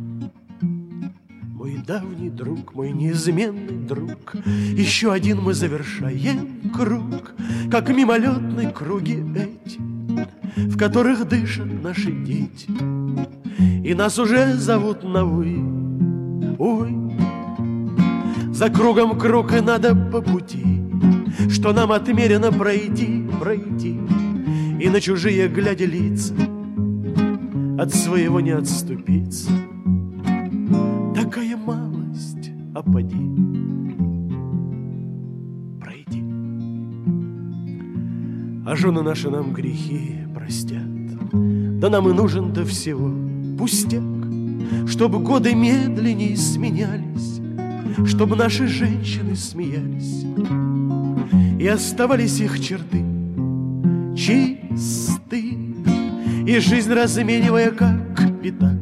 Мой 1.54 1.78
давний 1.88 2.30
друг, 2.30 2.76
мой 2.76 2.92
неизменный 2.92 3.78
друг, 3.88 4.36
Еще 4.46 5.14
один 5.14 5.42
мы 5.42 5.54
завершаем 5.54 6.70
круг, 6.76 7.32
Как 7.72 7.88
мимолетные 7.88 8.72
круги 8.72 9.24
эти, 9.36 9.80
В 10.58 10.78
которых 10.78 11.30
дышат 11.30 11.82
наши 11.82 12.12
дети, 12.12 12.68
И 13.92 13.94
нас 13.94 14.18
уже 14.18 14.54
зовут 14.54 15.04
на 15.04 15.26
«вы», 15.26 15.58
увы. 16.58 17.12
За 18.54 18.70
кругом 18.70 19.20
круг 19.20 19.52
и 19.52 19.60
надо 19.60 19.94
по 19.94 20.22
пути, 20.22 20.82
Что 21.50 21.74
нам 21.74 21.92
отмерено 21.92 22.54
пройти, 22.54 23.28
пройти, 23.42 24.00
И 24.80 24.88
на 24.88 25.02
чужие 25.02 25.50
глядя 25.50 25.84
лица 25.84 26.34
От 27.78 27.94
своего 27.94 28.40
не 28.40 28.52
отступиться. 28.52 29.52
Такая 31.14 31.58
малость, 31.58 32.50
а 32.74 32.82
поди, 32.84 33.30
пройди. 35.82 36.24
А 38.66 38.74
жены 38.74 39.02
наши 39.02 39.30
нам 39.30 39.52
грехи 39.52 40.20
простят, 40.34 40.88
Да 41.82 41.90
нам 41.90 42.10
и 42.10 42.14
нужен-то 42.14 42.64
всего 42.64 43.31
пустяк, 43.62 44.02
Чтобы 44.88 45.20
годы 45.20 45.54
медленнее 45.54 46.36
сменялись, 46.36 47.40
Чтобы 48.08 48.36
наши 48.36 48.68
женщины 48.68 49.36
смеялись, 49.36 50.26
И 51.60 51.68
оставались 51.68 52.40
их 52.40 52.60
черты 52.60 53.06
чисты, 54.16 55.60
И 56.48 56.58
жизнь 56.58 56.92
разменивая 56.92 57.70
как 57.70 58.42
пятак. 58.42 58.74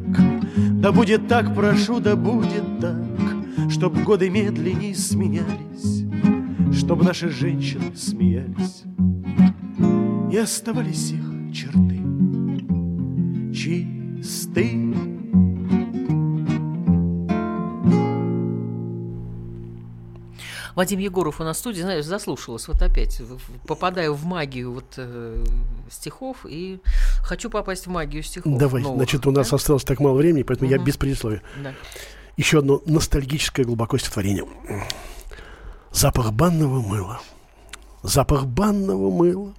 Да 0.80 0.92
будет 0.92 1.28
так, 1.28 1.54
прошу, 1.54 2.00
да 2.00 2.16
будет 2.16 2.80
так, 2.80 3.70
Чтоб 3.70 4.02
годы 4.02 4.30
медленнее 4.30 4.94
сменялись, 4.94 6.06
Чтоб 6.74 7.02
наши 7.02 7.28
женщины 7.28 7.94
смеялись, 7.94 8.84
И 10.32 10.38
оставались 10.38 11.10
их 11.10 11.19
Вадим 20.80 20.98
Егоров 20.98 21.42
у 21.42 21.44
нас 21.44 21.58
в 21.58 21.60
студии, 21.60 21.82
знаешь, 21.82 22.06
заслушалась 22.06 22.66
вот 22.66 22.80
опять. 22.80 23.20
Попадаю 23.66 24.14
в 24.14 24.24
магию 24.24 24.72
вот 24.72 24.94
э, 24.96 25.44
стихов 25.90 26.46
и 26.48 26.80
хочу 27.22 27.50
попасть 27.50 27.86
в 27.86 27.90
магию 27.90 28.22
стихов. 28.22 28.56
Давай, 28.56 28.80
новых, 28.80 28.96
значит, 28.96 29.26
у 29.26 29.30
нас 29.30 29.50
да? 29.50 29.56
осталось 29.56 29.84
так 29.84 30.00
мало 30.00 30.14
времени, 30.14 30.42
поэтому 30.42 30.70
я 30.70 30.78
Мгм. 30.78 30.86
без 30.86 30.96
предисловия. 30.96 31.42
Да. 31.62 31.74
Еще 32.38 32.60
одно 32.60 32.80
ностальгическое 32.86 33.66
глубоко 33.66 33.98
стихотворение. 33.98 34.46
Запах 35.92 36.32
банного 36.32 36.80
мыла. 36.80 37.20
Запах 38.02 38.46
банного 38.46 39.10
мыла. 39.10 39.52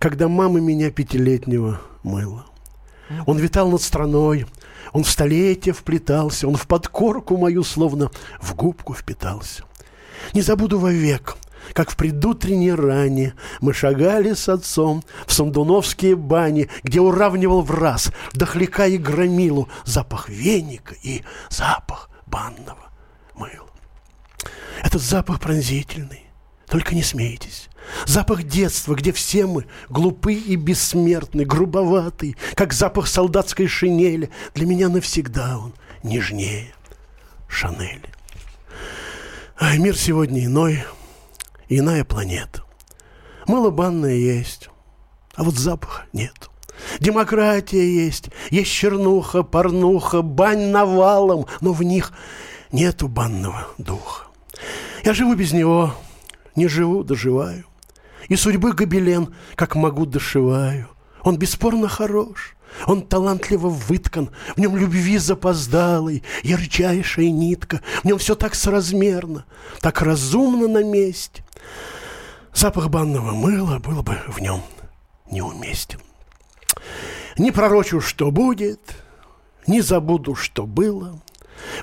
Когда 0.00 0.26
мама 0.26 0.58
меня 0.58 0.90
пятилетнего 0.90 1.80
мыла. 2.02 2.44
Он 3.24 3.38
витал 3.38 3.70
над 3.70 3.82
страной, 3.82 4.46
он 4.92 5.04
в 5.04 5.10
столетия 5.10 5.72
вплетался, 5.72 6.48
он 6.48 6.56
в 6.56 6.66
подкорку 6.66 7.36
мою 7.36 7.62
словно 7.62 8.10
в 8.40 8.56
губку 8.56 8.94
впитался. 8.94 9.62
Не 10.34 10.42
забуду 10.42 10.78
вовек, 10.78 11.36
как 11.72 11.90
в 11.90 11.96
предутренней 11.96 12.72
ране 12.72 13.34
мы 13.60 13.72
шагали 13.72 14.34
с 14.34 14.48
отцом 14.48 15.02
в 15.26 15.32
сандуновские 15.32 16.16
бани, 16.16 16.68
где 16.82 17.00
уравнивал 17.00 17.62
в 17.62 17.70
раз 17.70 18.12
дохляка 18.32 18.86
и 18.86 18.98
громилу 18.98 19.68
запах 19.84 20.28
веника 20.28 20.94
и 21.02 21.22
запах 21.48 22.10
банного 22.26 22.90
мыла. 23.34 23.68
Этот 24.82 25.02
запах 25.02 25.40
пронзительный, 25.40 26.24
только 26.66 26.94
не 26.94 27.02
смейтесь. 27.02 27.68
Запах 28.06 28.44
детства, 28.44 28.94
где 28.94 29.12
все 29.12 29.46
мы 29.46 29.66
глупы 29.88 30.34
и 30.34 30.56
бессмертны, 30.56 31.44
грубоватый, 31.44 32.36
как 32.54 32.72
запах 32.72 33.08
солдатской 33.08 33.66
шинели. 33.66 34.30
Для 34.54 34.66
меня 34.66 34.88
навсегда 34.88 35.58
он 35.58 35.74
нежнее 36.02 36.72
Шанели. 37.48 38.08
Ай, 39.62 39.76
мир 39.76 39.94
сегодня 39.94 40.46
иной, 40.46 40.84
иная 41.68 42.02
планета. 42.02 42.62
Мыло 43.46 43.68
банное 43.68 44.14
есть, 44.14 44.70
а 45.34 45.44
вот 45.44 45.54
запаха 45.54 46.06
нет. 46.14 46.48
Демократия 46.98 47.86
есть, 47.86 48.30
есть 48.48 48.72
чернуха, 48.72 49.42
порнуха, 49.42 50.22
бань 50.22 50.70
навалом, 50.70 51.44
но 51.60 51.74
в 51.74 51.82
них 51.82 52.14
нету 52.72 53.06
банного 53.06 53.66
духа. 53.76 54.28
Я 55.04 55.12
живу 55.12 55.34
без 55.34 55.52
него, 55.52 55.94
не 56.56 56.66
живу, 56.66 57.04
доживаю. 57.04 57.66
И 58.28 58.36
судьбы 58.36 58.72
гобелен, 58.72 59.34
как 59.56 59.74
могу, 59.74 60.06
дошиваю. 60.06 60.88
Он 61.22 61.36
бесспорно 61.36 61.86
хорош, 61.86 62.56
он 62.86 63.02
талантливо 63.02 63.68
выткан, 63.68 64.30
в 64.56 64.60
нем 64.60 64.76
любви 64.76 65.18
запоздалой, 65.18 66.22
ярчайшая 66.42 67.30
нитка, 67.30 67.80
в 68.02 68.04
нем 68.04 68.18
все 68.18 68.34
так 68.34 68.54
соразмерно, 68.54 69.44
так 69.80 70.02
разумно 70.02 70.68
на 70.68 70.82
месте. 70.82 71.44
Запах 72.54 72.88
банного 72.88 73.32
мыла 73.32 73.78
был 73.78 74.02
бы 74.02 74.18
в 74.28 74.40
нем 74.40 74.62
неуместен. 75.30 76.00
Не 77.38 77.52
пророчу, 77.52 78.00
что 78.00 78.30
будет, 78.30 78.80
не 79.66 79.80
забуду, 79.80 80.34
что 80.34 80.66
было. 80.66 81.20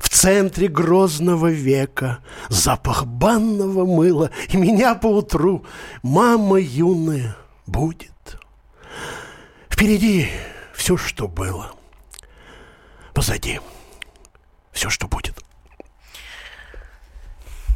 В 0.01 0.09
центре 0.09 0.67
грозного 0.67 1.51
века 1.51 2.19
запах 2.49 3.05
банного 3.05 3.85
мыла, 3.85 4.31
и 4.49 4.57
меня 4.57 4.95
поутру 4.95 5.65
мама 6.01 6.59
юная 6.59 7.37
будет. 7.67 8.11
Впереди 9.69 10.29
все, 10.77 10.95
что 10.95 11.27
было. 11.27 11.75
Позади 13.13 13.59
все, 14.71 14.89
что 14.91 15.07
будет. 15.07 15.43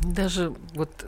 Даже 0.03 0.53
вот 0.75 1.05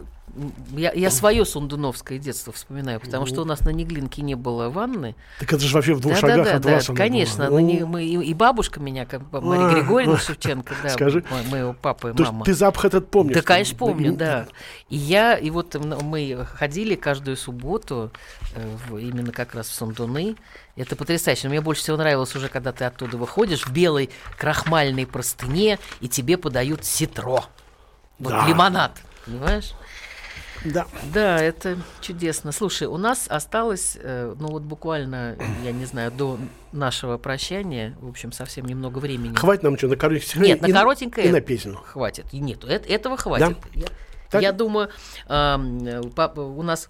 я, 0.72 0.92
я 0.94 1.12
свое 1.12 1.46
сундуновское 1.46 2.18
детство 2.18 2.52
вспоминаю, 2.52 3.00
потому 3.00 3.26
что 3.26 3.42
у 3.42 3.46
нас 3.46 3.62
на 3.62 3.70
Неглинке 3.70 4.22
не 4.22 4.36
было 4.36 4.70
ванны. 4.70 5.16
Так 5.40 5.54
это 5.54 5.62
же 5.64 5.76
вообще 5.76 5.94
в 5.94 6.00
двух 6.00 6.14
Да, 6.16 6.20
шагах 6.20 6.38
да, 6.38 6.44
да, 6.52 6.56
от 6.58 6.62
да, 6.64 6.72
вас 6.74 6.88
конечно. 6.96 7.50
на 7.50 7.60
не- 7.60 7.80
Ну, 7.82 7.88
мы, 7.88 8.04
и, 8.04 8.16
и 8.30 8.34
бабушка 8.34 8.80
меня, 8.80 9.06
как 9.06 9.22
Мария 9.32 9.68
А, 9.68 9.74
Григорьевна 9.74 10.16
ну, 10.16 10.20
Шевченко, 10.20 10.74
да, 10.82 10.90
скажи. 10.90 11.24
мо- 11.30 11.50
моего 11.52 11.74
папы, 11.74 12.10
есть 12.18 12.20
мама. 12.32 12.46
ты 12.46 12.54
запах 12.54 12.86
этот 12.86 13.12
помнишь? 13.12 13.36
Да, 13.36 13.42
конечно, 13.44 13.78
помню, 13.78 14.12
Ну, 14.12 14.18
да. 14.18 14.48
И 14.90 14.98
я, 14.98 15.38
и 15.38 15.50
вот 15.52 15.76
мы 16.02 16.48
ходили 16.56 16.96
каждую 16.96 17.38
субботу 17.38 18.12
э, 18.56 18.78
именно 19.00 19.32
как 19.32 19.54
раз 19.56 19.68
в 19.68 19.74
Сандуны. 19.74 20.36
Это 20.76 20.96
потрясающе. 20.96 21.44
Но 21.44 21.50
мне 21.52 21.62
больше 21.62 21.84
всего 21.84 21.98
нравилось 21.98 22.36
уже, 22.36 22.50
когда 22.50 22.72
ты 22.72 22.86
оттуда 22.86 23.18
выходишь 23.18 23.66
в 23.68 23.72
белой 23.72 24.10
крахмальной 24.40 25.06
простыне, 25.06 25.78
и 26.02 26.08
тебе 26.10 26.38
подают 26.38 26.84
ситро. 26.84 27.44
Вот 28.18 28.30
Да. 28.32 28.48
лимонад, 28.48 29.00
понимаешь? 29.26 29.74
Да. 30.66 30.88
Да, 31.14 31.42
это 31.42 31.78
чудесно. 32.02 32.52
Слушай, 32.52 32.88
у 32.88 32.98
нас 32.98 33.28
осталось, 33.28 33.98
э, 34.00 34.36
ну 34.40 34.48
вот 34.48 34.64
буквально, 34.64 35.36
я 35.64 35.72
не 35.72 35.86
знаю, 35.86 36.12
до 36.12 36.38
нашего 36.72 37.18
прощания, 37.18 37.96
в 38.00 38.10
общем, 38.10 38.32
совсем 38.32 38.66
немного 38.66 39.00
времени. 39.00 39.36
Хватит 39.36 39.64
нам 39.64 39.78
что, 39.78 39.88
на 39.88 39.96
коротенькое 39.96 40.48
Нет, 40.48 40.62
на 40.62 40.70
коротенькое 40.72 41.28
И 41.28 41.32
на 41.32 41.42
песню. 41.42 41.76
Хватит. 41.76 42.32
Нет, 42.32 42.64
э- 42.64 42.82
этого 42.88 43.18
хватит. 43.18 43.58
Я, 43.74 43.88
Так? 44.30 44.42
я 44.42 44.52
думаю, 44.52 44.90
э, 45.28 46.02
у 46.36 46.64
нас 46.64 46.90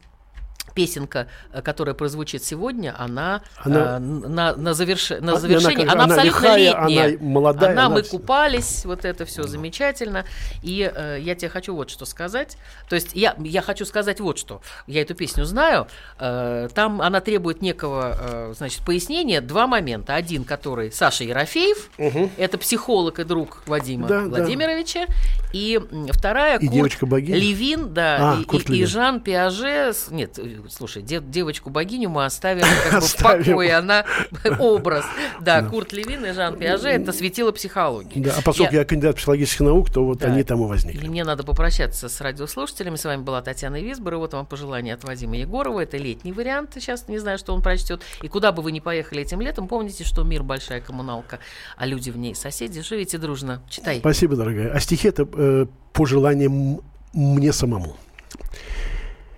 песенка, 0.73 1.27
э, 1.51 1.61
которая 1.61 1.95
прозвучит 1.95 2.43
сегодня, 2.43 2.95
она, 2.97 3.41
Она- 3.57 3.97
э, 3.97 3.99
на, 3.99 4.55
на, 4.55 4.69
заверш- 4.69 5.19
на 5.21 5.37
завершение, 5.37 5.83
она 5.87 5.93
она, 5.93 6.03
она 6.05 6.13
абсолютно 6.15 6.37
лихая, 6.39 6.57
летняя. 6.57 7.05
она 7.07 7.17
молодая, 7.21 7.71
Она, 7.71 7.85
она 7.85 7.95
мы 7.95 8.01
вся- 8.01 8.11
купались, 8.11 8.85
вот 8.85 9.05
это 9.05 9.25
все 9.25 9.43
замечательно. 9.43 10.25
И 10.61 10.91
э, 10.93 11.17
я 11.21 11.35
тебе 11.35 11.49
хочу 11.49 11.75
вот 11.75 11.89
что 11.89 12.05
сказать. 12.05 12.57
То 12.89 12.95
есть 12.95 13.11
я, 13.13 13.35
я 13.39 13.61
хочу 13.61 13.85
сказать 13.85 14.19
вот 14.19 14.37
что. 14.37 14.61
Я 14.87 15.01
эту 15.01 15.15
песню 15.15 15.45
знаю. 15.45 15.87
Э, 16.19 16.67
там 16.73 17.01
она 17.01 17.19
требует 17.21 17.61
некого, 17.61 18.17
э, 18.19 18.53
значит, 18.57 18.81
пояснения. 18.85 19.41
Два 19.41 19.67
момента. 19.67 20.15
Один, 20.15 20.43
который 20.43 20.91
Саша 20.91 21.23
Ерофеев, 21.23 21.89
это 22.37 22.57
психолог 22.57 23.19
и 23.19 23.23
друг 23.23 23.63
Вадима 23.67 24.07
Да, 24.07 24.21
да. 24.21 24.27
Владимировича. 24.27 25.05
И 25.53 25.79
м, 25.91 26.07
вторая 26.11 26.57
И 26.59 26.67
Курт? 26.67 26.97
Левин, 27.01 27.93
да, 27.93 28.33
А, 28.37 28.41
и, 28.41 28.43
Курт 28.43 28.69
и- 28.69 28.73
и 28.73 28.75
Левин. 28.77 28.87
Жан 28.87 29.21
Пиаже. 29.21 29.93
Нет, 30.09 30.39
слушай, 30.69 31.01
де- 31.01 31.21
девочку-богиню 31.21 32.09
мы 32.09 32.25
оставим 32.25 32.65
как 32.89 33.01
бы 33.01 33.07
в 33.07 33.15
покое. 33.17 33.75
Она 33.75 34.05
образ. 34.59 35.05
Да, 35.41 35.63
Курт 35.63 35.93
Левин 35.93 36.25
и 36.25 36.31
Жан 36.31 36.57
Пиаже 36.57 36.89
это 36.89 37.11
светило 37.13 37.51
психологии. 37.51 38.19
Да, 38.19 38.35
а 38.37 38.41
поскольку 38.41 38.73
я, 38.73 38.85
кандидат 38.85 39.15
психологических 39.17 39.61
наук, 39.61 39.91
то 39.91 40.05
вот 40.05 40.23
они 40.23 40.43
там 40.43 40.63
и 40.63 40.67
возникли. 40.67 41.05
И 41.05 41.09
мне 41.09 41.23
надо 41.23 41.43
попрощаться 41.43 42.09
с 42.09 42.21
радиослушателями. 42.21 42.95
С 42.95 43.05
вами 43.05 43.21
была 43.21 43.41
Татьяна 43.41 43.81
Висбор. 43.81 44.13
И 44.13 44.17
вот 44.17 44.33
вам 44.33 44.45
пожелание 44.45 44.93
от 44.93 45.03
Вадима 45.03 45.37
Егорова. 45.37 45.81
Это 45.81 45.97
летний 45.97 46.31
вариант. 46.31 46.71
Сейчас 46.75 47.07
не 47.07 47.19
знаю, 47.19 47.37
что 47.37 47.53
он 47.53 47.61
прочтет. 47.61 48.01
И 48.21 48.27
куда 48.27 48.51
бы 48.51 48.61
вы 48.61 48.71
ни 48.71 48.79
поехали 48.79 49.21
этим 49.21 49.41
летом, 49.41 49.67
помните, 49.67 50.03
что 50.03 50.23
мир 50.23 50.43
большая 50.43 50.81
коммуналка, 50.81 51.39
а 51.77 51.85
люди 51.85 52.09
в 52.09 52.17
ней 52.17 52.35
соседи. 52.35 52.81
Живите 52.81 53.17
дружно. 53.17 53.61
Читай. 53.69 53.99
Спасибо, 53.99 54.35
дорогая. 54.35 54.71
А 54.73 54.79
стихи 54.79 55.07
это 55.07 55.27
э, 55.33 55.65
по 55.91 56.05
желаниям 56.05 56.81
мне 57.13 57.53
самому. 57.53 57.95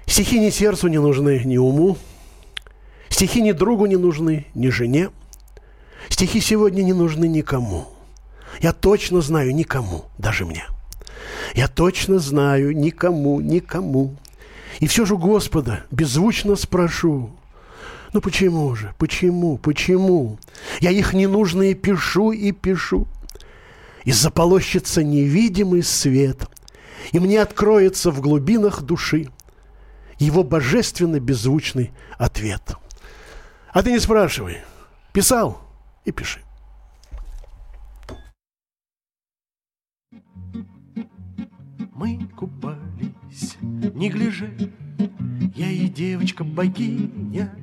Стихи 0.08 0.40
ни 0.40 0.50
сердцу 0.50 0.88
не 0.88 1.00
нужны, 1.00 1.42
ни 1.44 1.58
уму. 1.58 1.98
Стихи 3.10 3.42
ни 3.42 3.52
другу 3.52 3.86
не 3.86 3.98
нужны, 3.98 4.46
ни 4.54 4.70
жене. 4.70 5.10
Стихи 6.10 6.40
сегодня 6.40 6.84
не 6.84 6.94
нужны 6.94 7.28
никому. 7.28 7.88
Я 8.62 8.74
точно 8.74 9.22
знаю 9.22 9.54
никому, 9.56 10.06
даже 10.18 10.46
мне. 10.46 10.66
Я 11.56 11.68
точно 11.68 12.20
знаю 12.20 12.76
никому, 12.76 13.42
никому. 13.42 14.16
И 14.80 14.88
все 14.88 15.06
же 15.06 15.18
Господа 15.18 15.86
беззвучно 15.92 16.56
спрошу, 16.56 17.32
ну 18.14 18.22
почему 18.22 18.76
же, 18.76 18.94
почему, 18.98 19.58
почему? 19.58 20.38
Я 20.80 20.92
их 20.92 21.14
ненужные 21.14 21.74
пишу 21.74 22.32
и 22.32 22.52
пишу. 22.52 23.08
И 24.04 24.12
заполощется 24.12 25.04
невидимый 25.04 25.82
свет, 25.82 26.48
и 27.12 27.20
мне 27.20 27.42
откроется 27.42 28.12
в 28.12 28.22
глубинах 28.22 28.84
души 28.84 29.30
его 30.20 30.44
божественно 30.44 31.20
беззвучный 31.20 31.92
ответ. 32.18 32.76
А 33.72 33.84
ты 33.84 33.92
не 33.92 34.00
спрашивай. 34.00 34.62
Писал 35.14 35.62
и 36.06 36.12
пиши. 36.12 36.42
Мы 41.94 42.28
купались, 42.36 43.56
не 43.62 44.10
гляже, 44.10 44.54
я 45.56 45.72
и 45.72 45.88
девочка-богиня, 45.88 47.56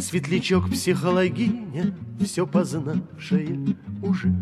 Светлячок 0.00 0.70
психологиня, 0.70 1.96
все 2.20 2.46
познавшая 2.46 3.58
уже. 4.02 4.32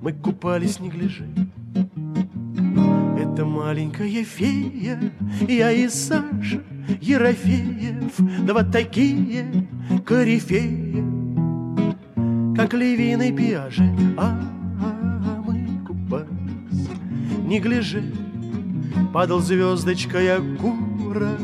Мы 0.00 0.12
купались, 0.12 0.80
не 0.80 0.88
гляже, 0.88 1.28
это 3.32 3.44
маленькая 3.44 4.24
фея, 4.24 5.12
я 5.48 5.70
и 5.70 5.88
Саша 5.88 6.62
Ерофеев, 7.00 8.16
два 8.44 8.64
такие 8.64 9.68
корифеи, 10.04 11.04
как 12.56 12.74
Левин 12.74 13.22
и 13.22 13.32
Пиаже, 13.32 13.94
а, 14.16 14.40
мы 15.46 15.68
купались, 15.86 16.88
не 17.46 17.60
гляже, 17.60 18.02
Падал 19.12 19.40
звездочкой 19.40 20.36
окурок. 20.36 21.40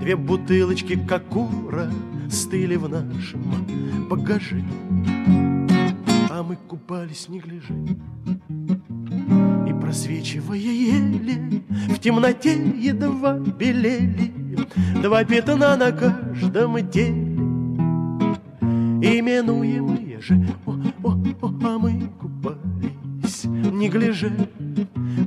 Две 0.00 0.14
бутылочки 0.14 0.96
кокура 0.96 1.90
Стыли 2.30 2.76
в 2.76 2.88
нашем 2.88 3.42
багаже. 4.08 4.62
А 6.30 6.42
мы 6.44 6.54
купались 6.54 7.28
не 7.28 7.40
гляжи 7.40 7.74
И 8.67 8.67
просвечивая 9.80 10.58
еле 10.58 11.62
В 11.88 11.98
темноте 11.98 12.54
едва 12.76 13.38
белели. 13.38 14.32
Два 15.02 15.24
пятна 15.24 15.76
на 15.76 15.92
каждом 15.92 16.88
теле 16.90 17.38
Именуемые 19.00 20.20
же 20.20 20.46
о, 20.66 20.72
о, 21.04 21.12
о, 21.42 21.54
А 21.64 21.78
мы 21.78 22.08
купались. 22.20 23.44
Не 23.44 23.88
гляже 23.88 24.32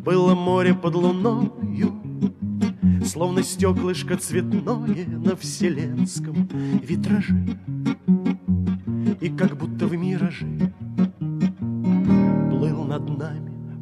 Было 0.03 0.35
море 0.35 0.73
под 0.73 0.95
луною 0.95 2.01
Словно 3.05 3.43
стеклышко 3.43 4.15
цветное 4.15 5.07
на 5.07 5.35
вселенском 5.35 6.47
витраже. 6.83 7.57
И 9.19 9.29
как 9.29 9.57
будто 9.57 9.87
в 9.87 9.95
мираже 9.95 10.70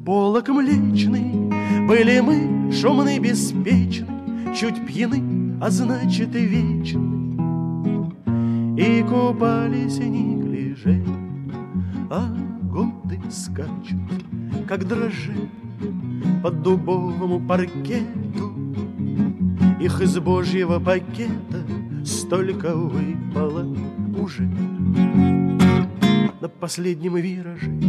полок 0.09 0.49
млечный 0.49 1.51
Были 1.87 2.19
мы 2.19 2.71
шумны, 2.71 3.19
беспечны 3.19 4.55
Чуть 4.55 4.83
пьяны, 4.87 5.55
а 5.61 5.69
значит 5.69 6.35
и 6.35 6.45
вечны. 6.47 7.37
И 8.75 9.03
купались 9.03 9.99
не 9.99 10.35
гляже 10.41 11.03
А 12.09 12.35
годы 12.63 13.21
скачут, 13.29 14.25
как 14.67 14.87
дрожжи 14.87 15.47
По 16.41 16.49
дубовому 16.49 17.39
паркету. 17.39 18.51
Их 19.79 20.01
из 20.01 20.17
божьего 20.17 20.79
пакета 20.79 21.61
Столько 22.03 22.75
выпало 22.75 23.77
уже. 24.17 24.49
На 26.41 26.47
последнем 26.47 27.15
вираже 27.17 27.88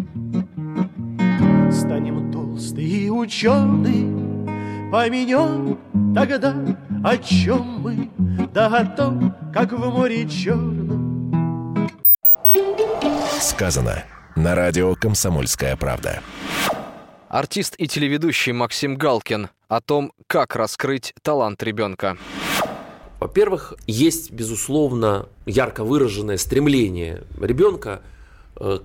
Толстые 2.60 3.06
и 3.06 3.08
ученые 3.08 4.92
Поменем 4.92 5.78
тогда, 6.14 6.54
о 7.02 7.16
чем 7.16 7.80
мы 7.80 8.10
Да 8.52 8.66
о 8.66 8.84
том, 8.84 9.34
как 9.50 9.72
в 9.72 9.78
море 9.78 10.28
черном 10.28 11.88
Сказано 13.40 14.04
на 14.36 14.54
радио 14.54 14.94
«Комсомольская 14.94 15.74
правда». 15.78 16.20
Артист 17.30 17.76
и 17.78 17.88
телеведущий 17.88 18.52
Максим 18.52 18.96
Галкин 18.96 19.48
о 19.68 19.80
том, 19.80 20.12
как 20.26 20.54
раскрыть 20.54 21.14
талант 21.22 21.62
ребенка. 21.62 22.18
Во-первых, 23.20 23.72
есть, 23.86 24.32
безусловно, 24.32 25.30
ярко 25.46 25.82
выраженное 25.82 26.36
стремление 26.36 27.22
ребенка 27.40 28.02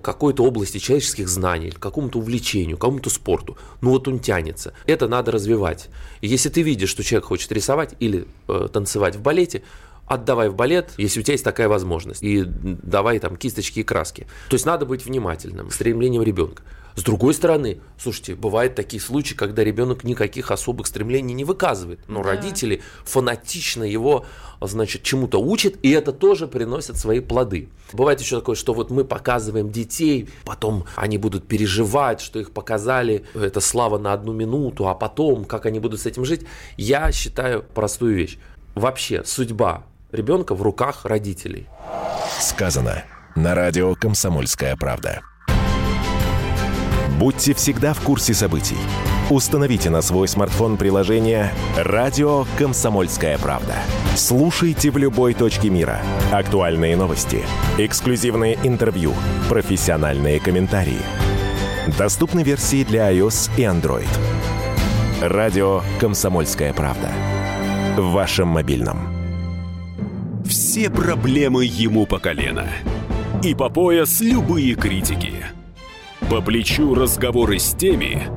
какой-то 0.02 0.44
области 0.44 0.78
человеческих 0.78 1.28
знаний, 1.28 1.70
какому-то 1.70 2.18
увлечению, 2.18 2.78
какому-то 2.78 3.10
спорту. 3.10 3.56
Ну 3.80 3.90
вот 3.90 4.08
он 4.08 4.18
тянется. 4.18 4.72
Это 4.86 5.06
надо 5.06 5.32
развивать. 5.32 5.88
И 6.22 6.28
если 6.28 6.48
ты 6.48 6.62
видишь, 6.62 6.88
что 6.88 7.02
человек 7.02 7.26
хочет 7.26 7.52
рисовать 7.52 7.94
или 8.00 8.26
э, 8.48 8.68
танцевать 8.72 9.16
в 9.16 9.22
балете, 9.22 9.62
отдавай 10.06 10.48
в 10.48 10.54
балет, 10.54 10.92
если 10.96 11.20
у 11.20 11.22
тебя 11.22 11.34
есть 11.34 11.44
такая 11.44 11.68
возможность, 11.68 12.22
и 12.22 12.44
давай 12.44 13.18
там 13.18 13.36
кисточки 13.36 13.80
и 13.80 13.82
краски. 13.82 14.26
То 14.48 14.54
есть 14.54 14.66
надо 14.66 14.86
быть 14.86 15.04
внимательным, 15.04 15.70
стремлением 15.70 16.22
ребенка. 16.22 16.62
С 16.94 17.02
другой 17.02 17.34
стороны, 17.34 17.80
слушайте, 17.98 18.34
бывают 18.34 18.74
такие 18.74 19.02
случаи, 19.02 19.34
когда 19.34 19.62
ребенок 19.62 20.02
никаких 20.02 20.50
особых 20.50 20.86
стремлений 20.86 21.34
не 21.34 21.44
выказывает, 21.44 22.00
но 22.08 22.22
Да. 22.22 22.30
родители 22.30 22.80
фанатично 23.04 23.84
его, 23.84 24.24
значит, 24.62 25.02
чему-то 25.02 25.38
учат, 25.38 25.74
и 25.82 25.90
это 25.90 26.12
тоже 26.12 26.46
приносит 26.46 26.96
свои 26.96 27.20
плоды. 27.20 27.68
Бывает 27.92 28.20
еще 28.22 28.36
такое, 28.36 28.56
что 28.56 28.72
вот 28.72 28.90
мы 28.90 29.04
показываем 29.04 29.70
детей, 29.70 30.30
потом 30.46 30.84
они 30.96 31.18
будут 31.18 31.46
переживать, 31.46 32.22
что 32.22 32.38
их 32.38 32.52
показали, 32.52 33.26
это 33.34 33.60
слава 33.60 33.98
на 33.98 34.14
одну 34.14 34.32
минуту, 34.32 34.88
а 34.88 34.94
потом, 34.94 35.44
как 35.44 35.66
они 35.66 35.80
будут 35.80 36.00
с 36.00 36.06
этим 36.06 36.24
жить. 36.24 36.46
Я 36.78 37.12
считаю 37.12 37.62
простую 37.74 38.14
вещь. 38.14 38.38
Вообще, 38.74 39.22
судьба 39.24 39.84
ребенка 40.12 40.54
в 40.54 40.62
руках 40.62 41.04
родителей. 41.04 41.68
Сказано 42.40 43.04
на 43.34 43.54
радио 43.54 43.94
«Комсомольская 43.94 44.76
правда». 44.76 45.22
Будьте 47.18 47.54
всегда 47.54 47.94
в 47.94 48.00
курсе 48.00 48.34
событий. 48.34 48.76
Установите 49.30 49.90
на 49.90 50.02
свой 50.02 50.28
смартфон 50.28 50.76
приложение 50.76 51.50
«Радио 51.76 52.44
Комсомольская 52.58 53.38
правда». 53.38 53.74
Слушайте 54.14 54.90
в 54.90 54.98
любой 54.98 55.34
точке 55.34 55.70
мира. 55.70 56.00
Актуальные 56.30 56.96
новости, 56.96 57.44
эксклюзивные 57.78 58.58
интервью, 58.62 59.14
профессиональные 59.48 60.40
комментарии. 60.40 61.00
Доступны 61.98 62.42
версии 62.42 62.84
для 62.84 63.10
iOS 63.12 63.50
и 63.56 63.62
Android. 63.62 64.08
«Радио 65.22 65.82
Комсомольская 65.98 66.72
правда». 66.74 67.10
В 67.96 68.12
вашем 68.12 68.48
мобильном. 68.48 69.15
Все 70.48 70.90
проблемы 70.90 71.64
ему 71.64 72.06
по 72.06 72.18
колено. 72.18 72.68
И 73.42 73.54
по 73.54 73.68
пояс 73.68 74.20
любые 74.20 74.74
критики. 74.74 75.44
По 76.30 76.40
плечу 76.40 76.94
разговоры 76.94 77.58
с 77.58 77.74
теми, 77.74 78.28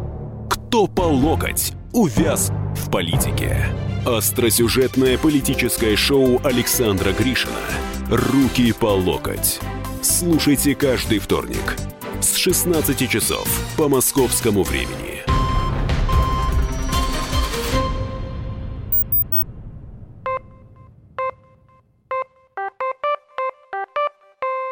кто 0.49 0.87
по 0.87 1.01
локоть 1.01 1.73
увяз 1.93 2.51
в 2.75 2.91
политике. 2.91 3.65
Остросюжетное 4.05 5.17
политическое 5.17 5.95
шоу 5.95 6.39
Александра 6.43 7.11
Гришина 7.11 7.53
«Руки 8.09 8.71
по 8.73 8.87
локоть». 8.87 9.59
Слушайте 10.01 10.75
каждый 10.75 11.19
вторник 11.19 11.75
с 12.21 12.35
16 12.35 13.09
часов 13.09 13.47
по 13.77 13.87
московскому 13.87 14.63
времени. 14.63 15.18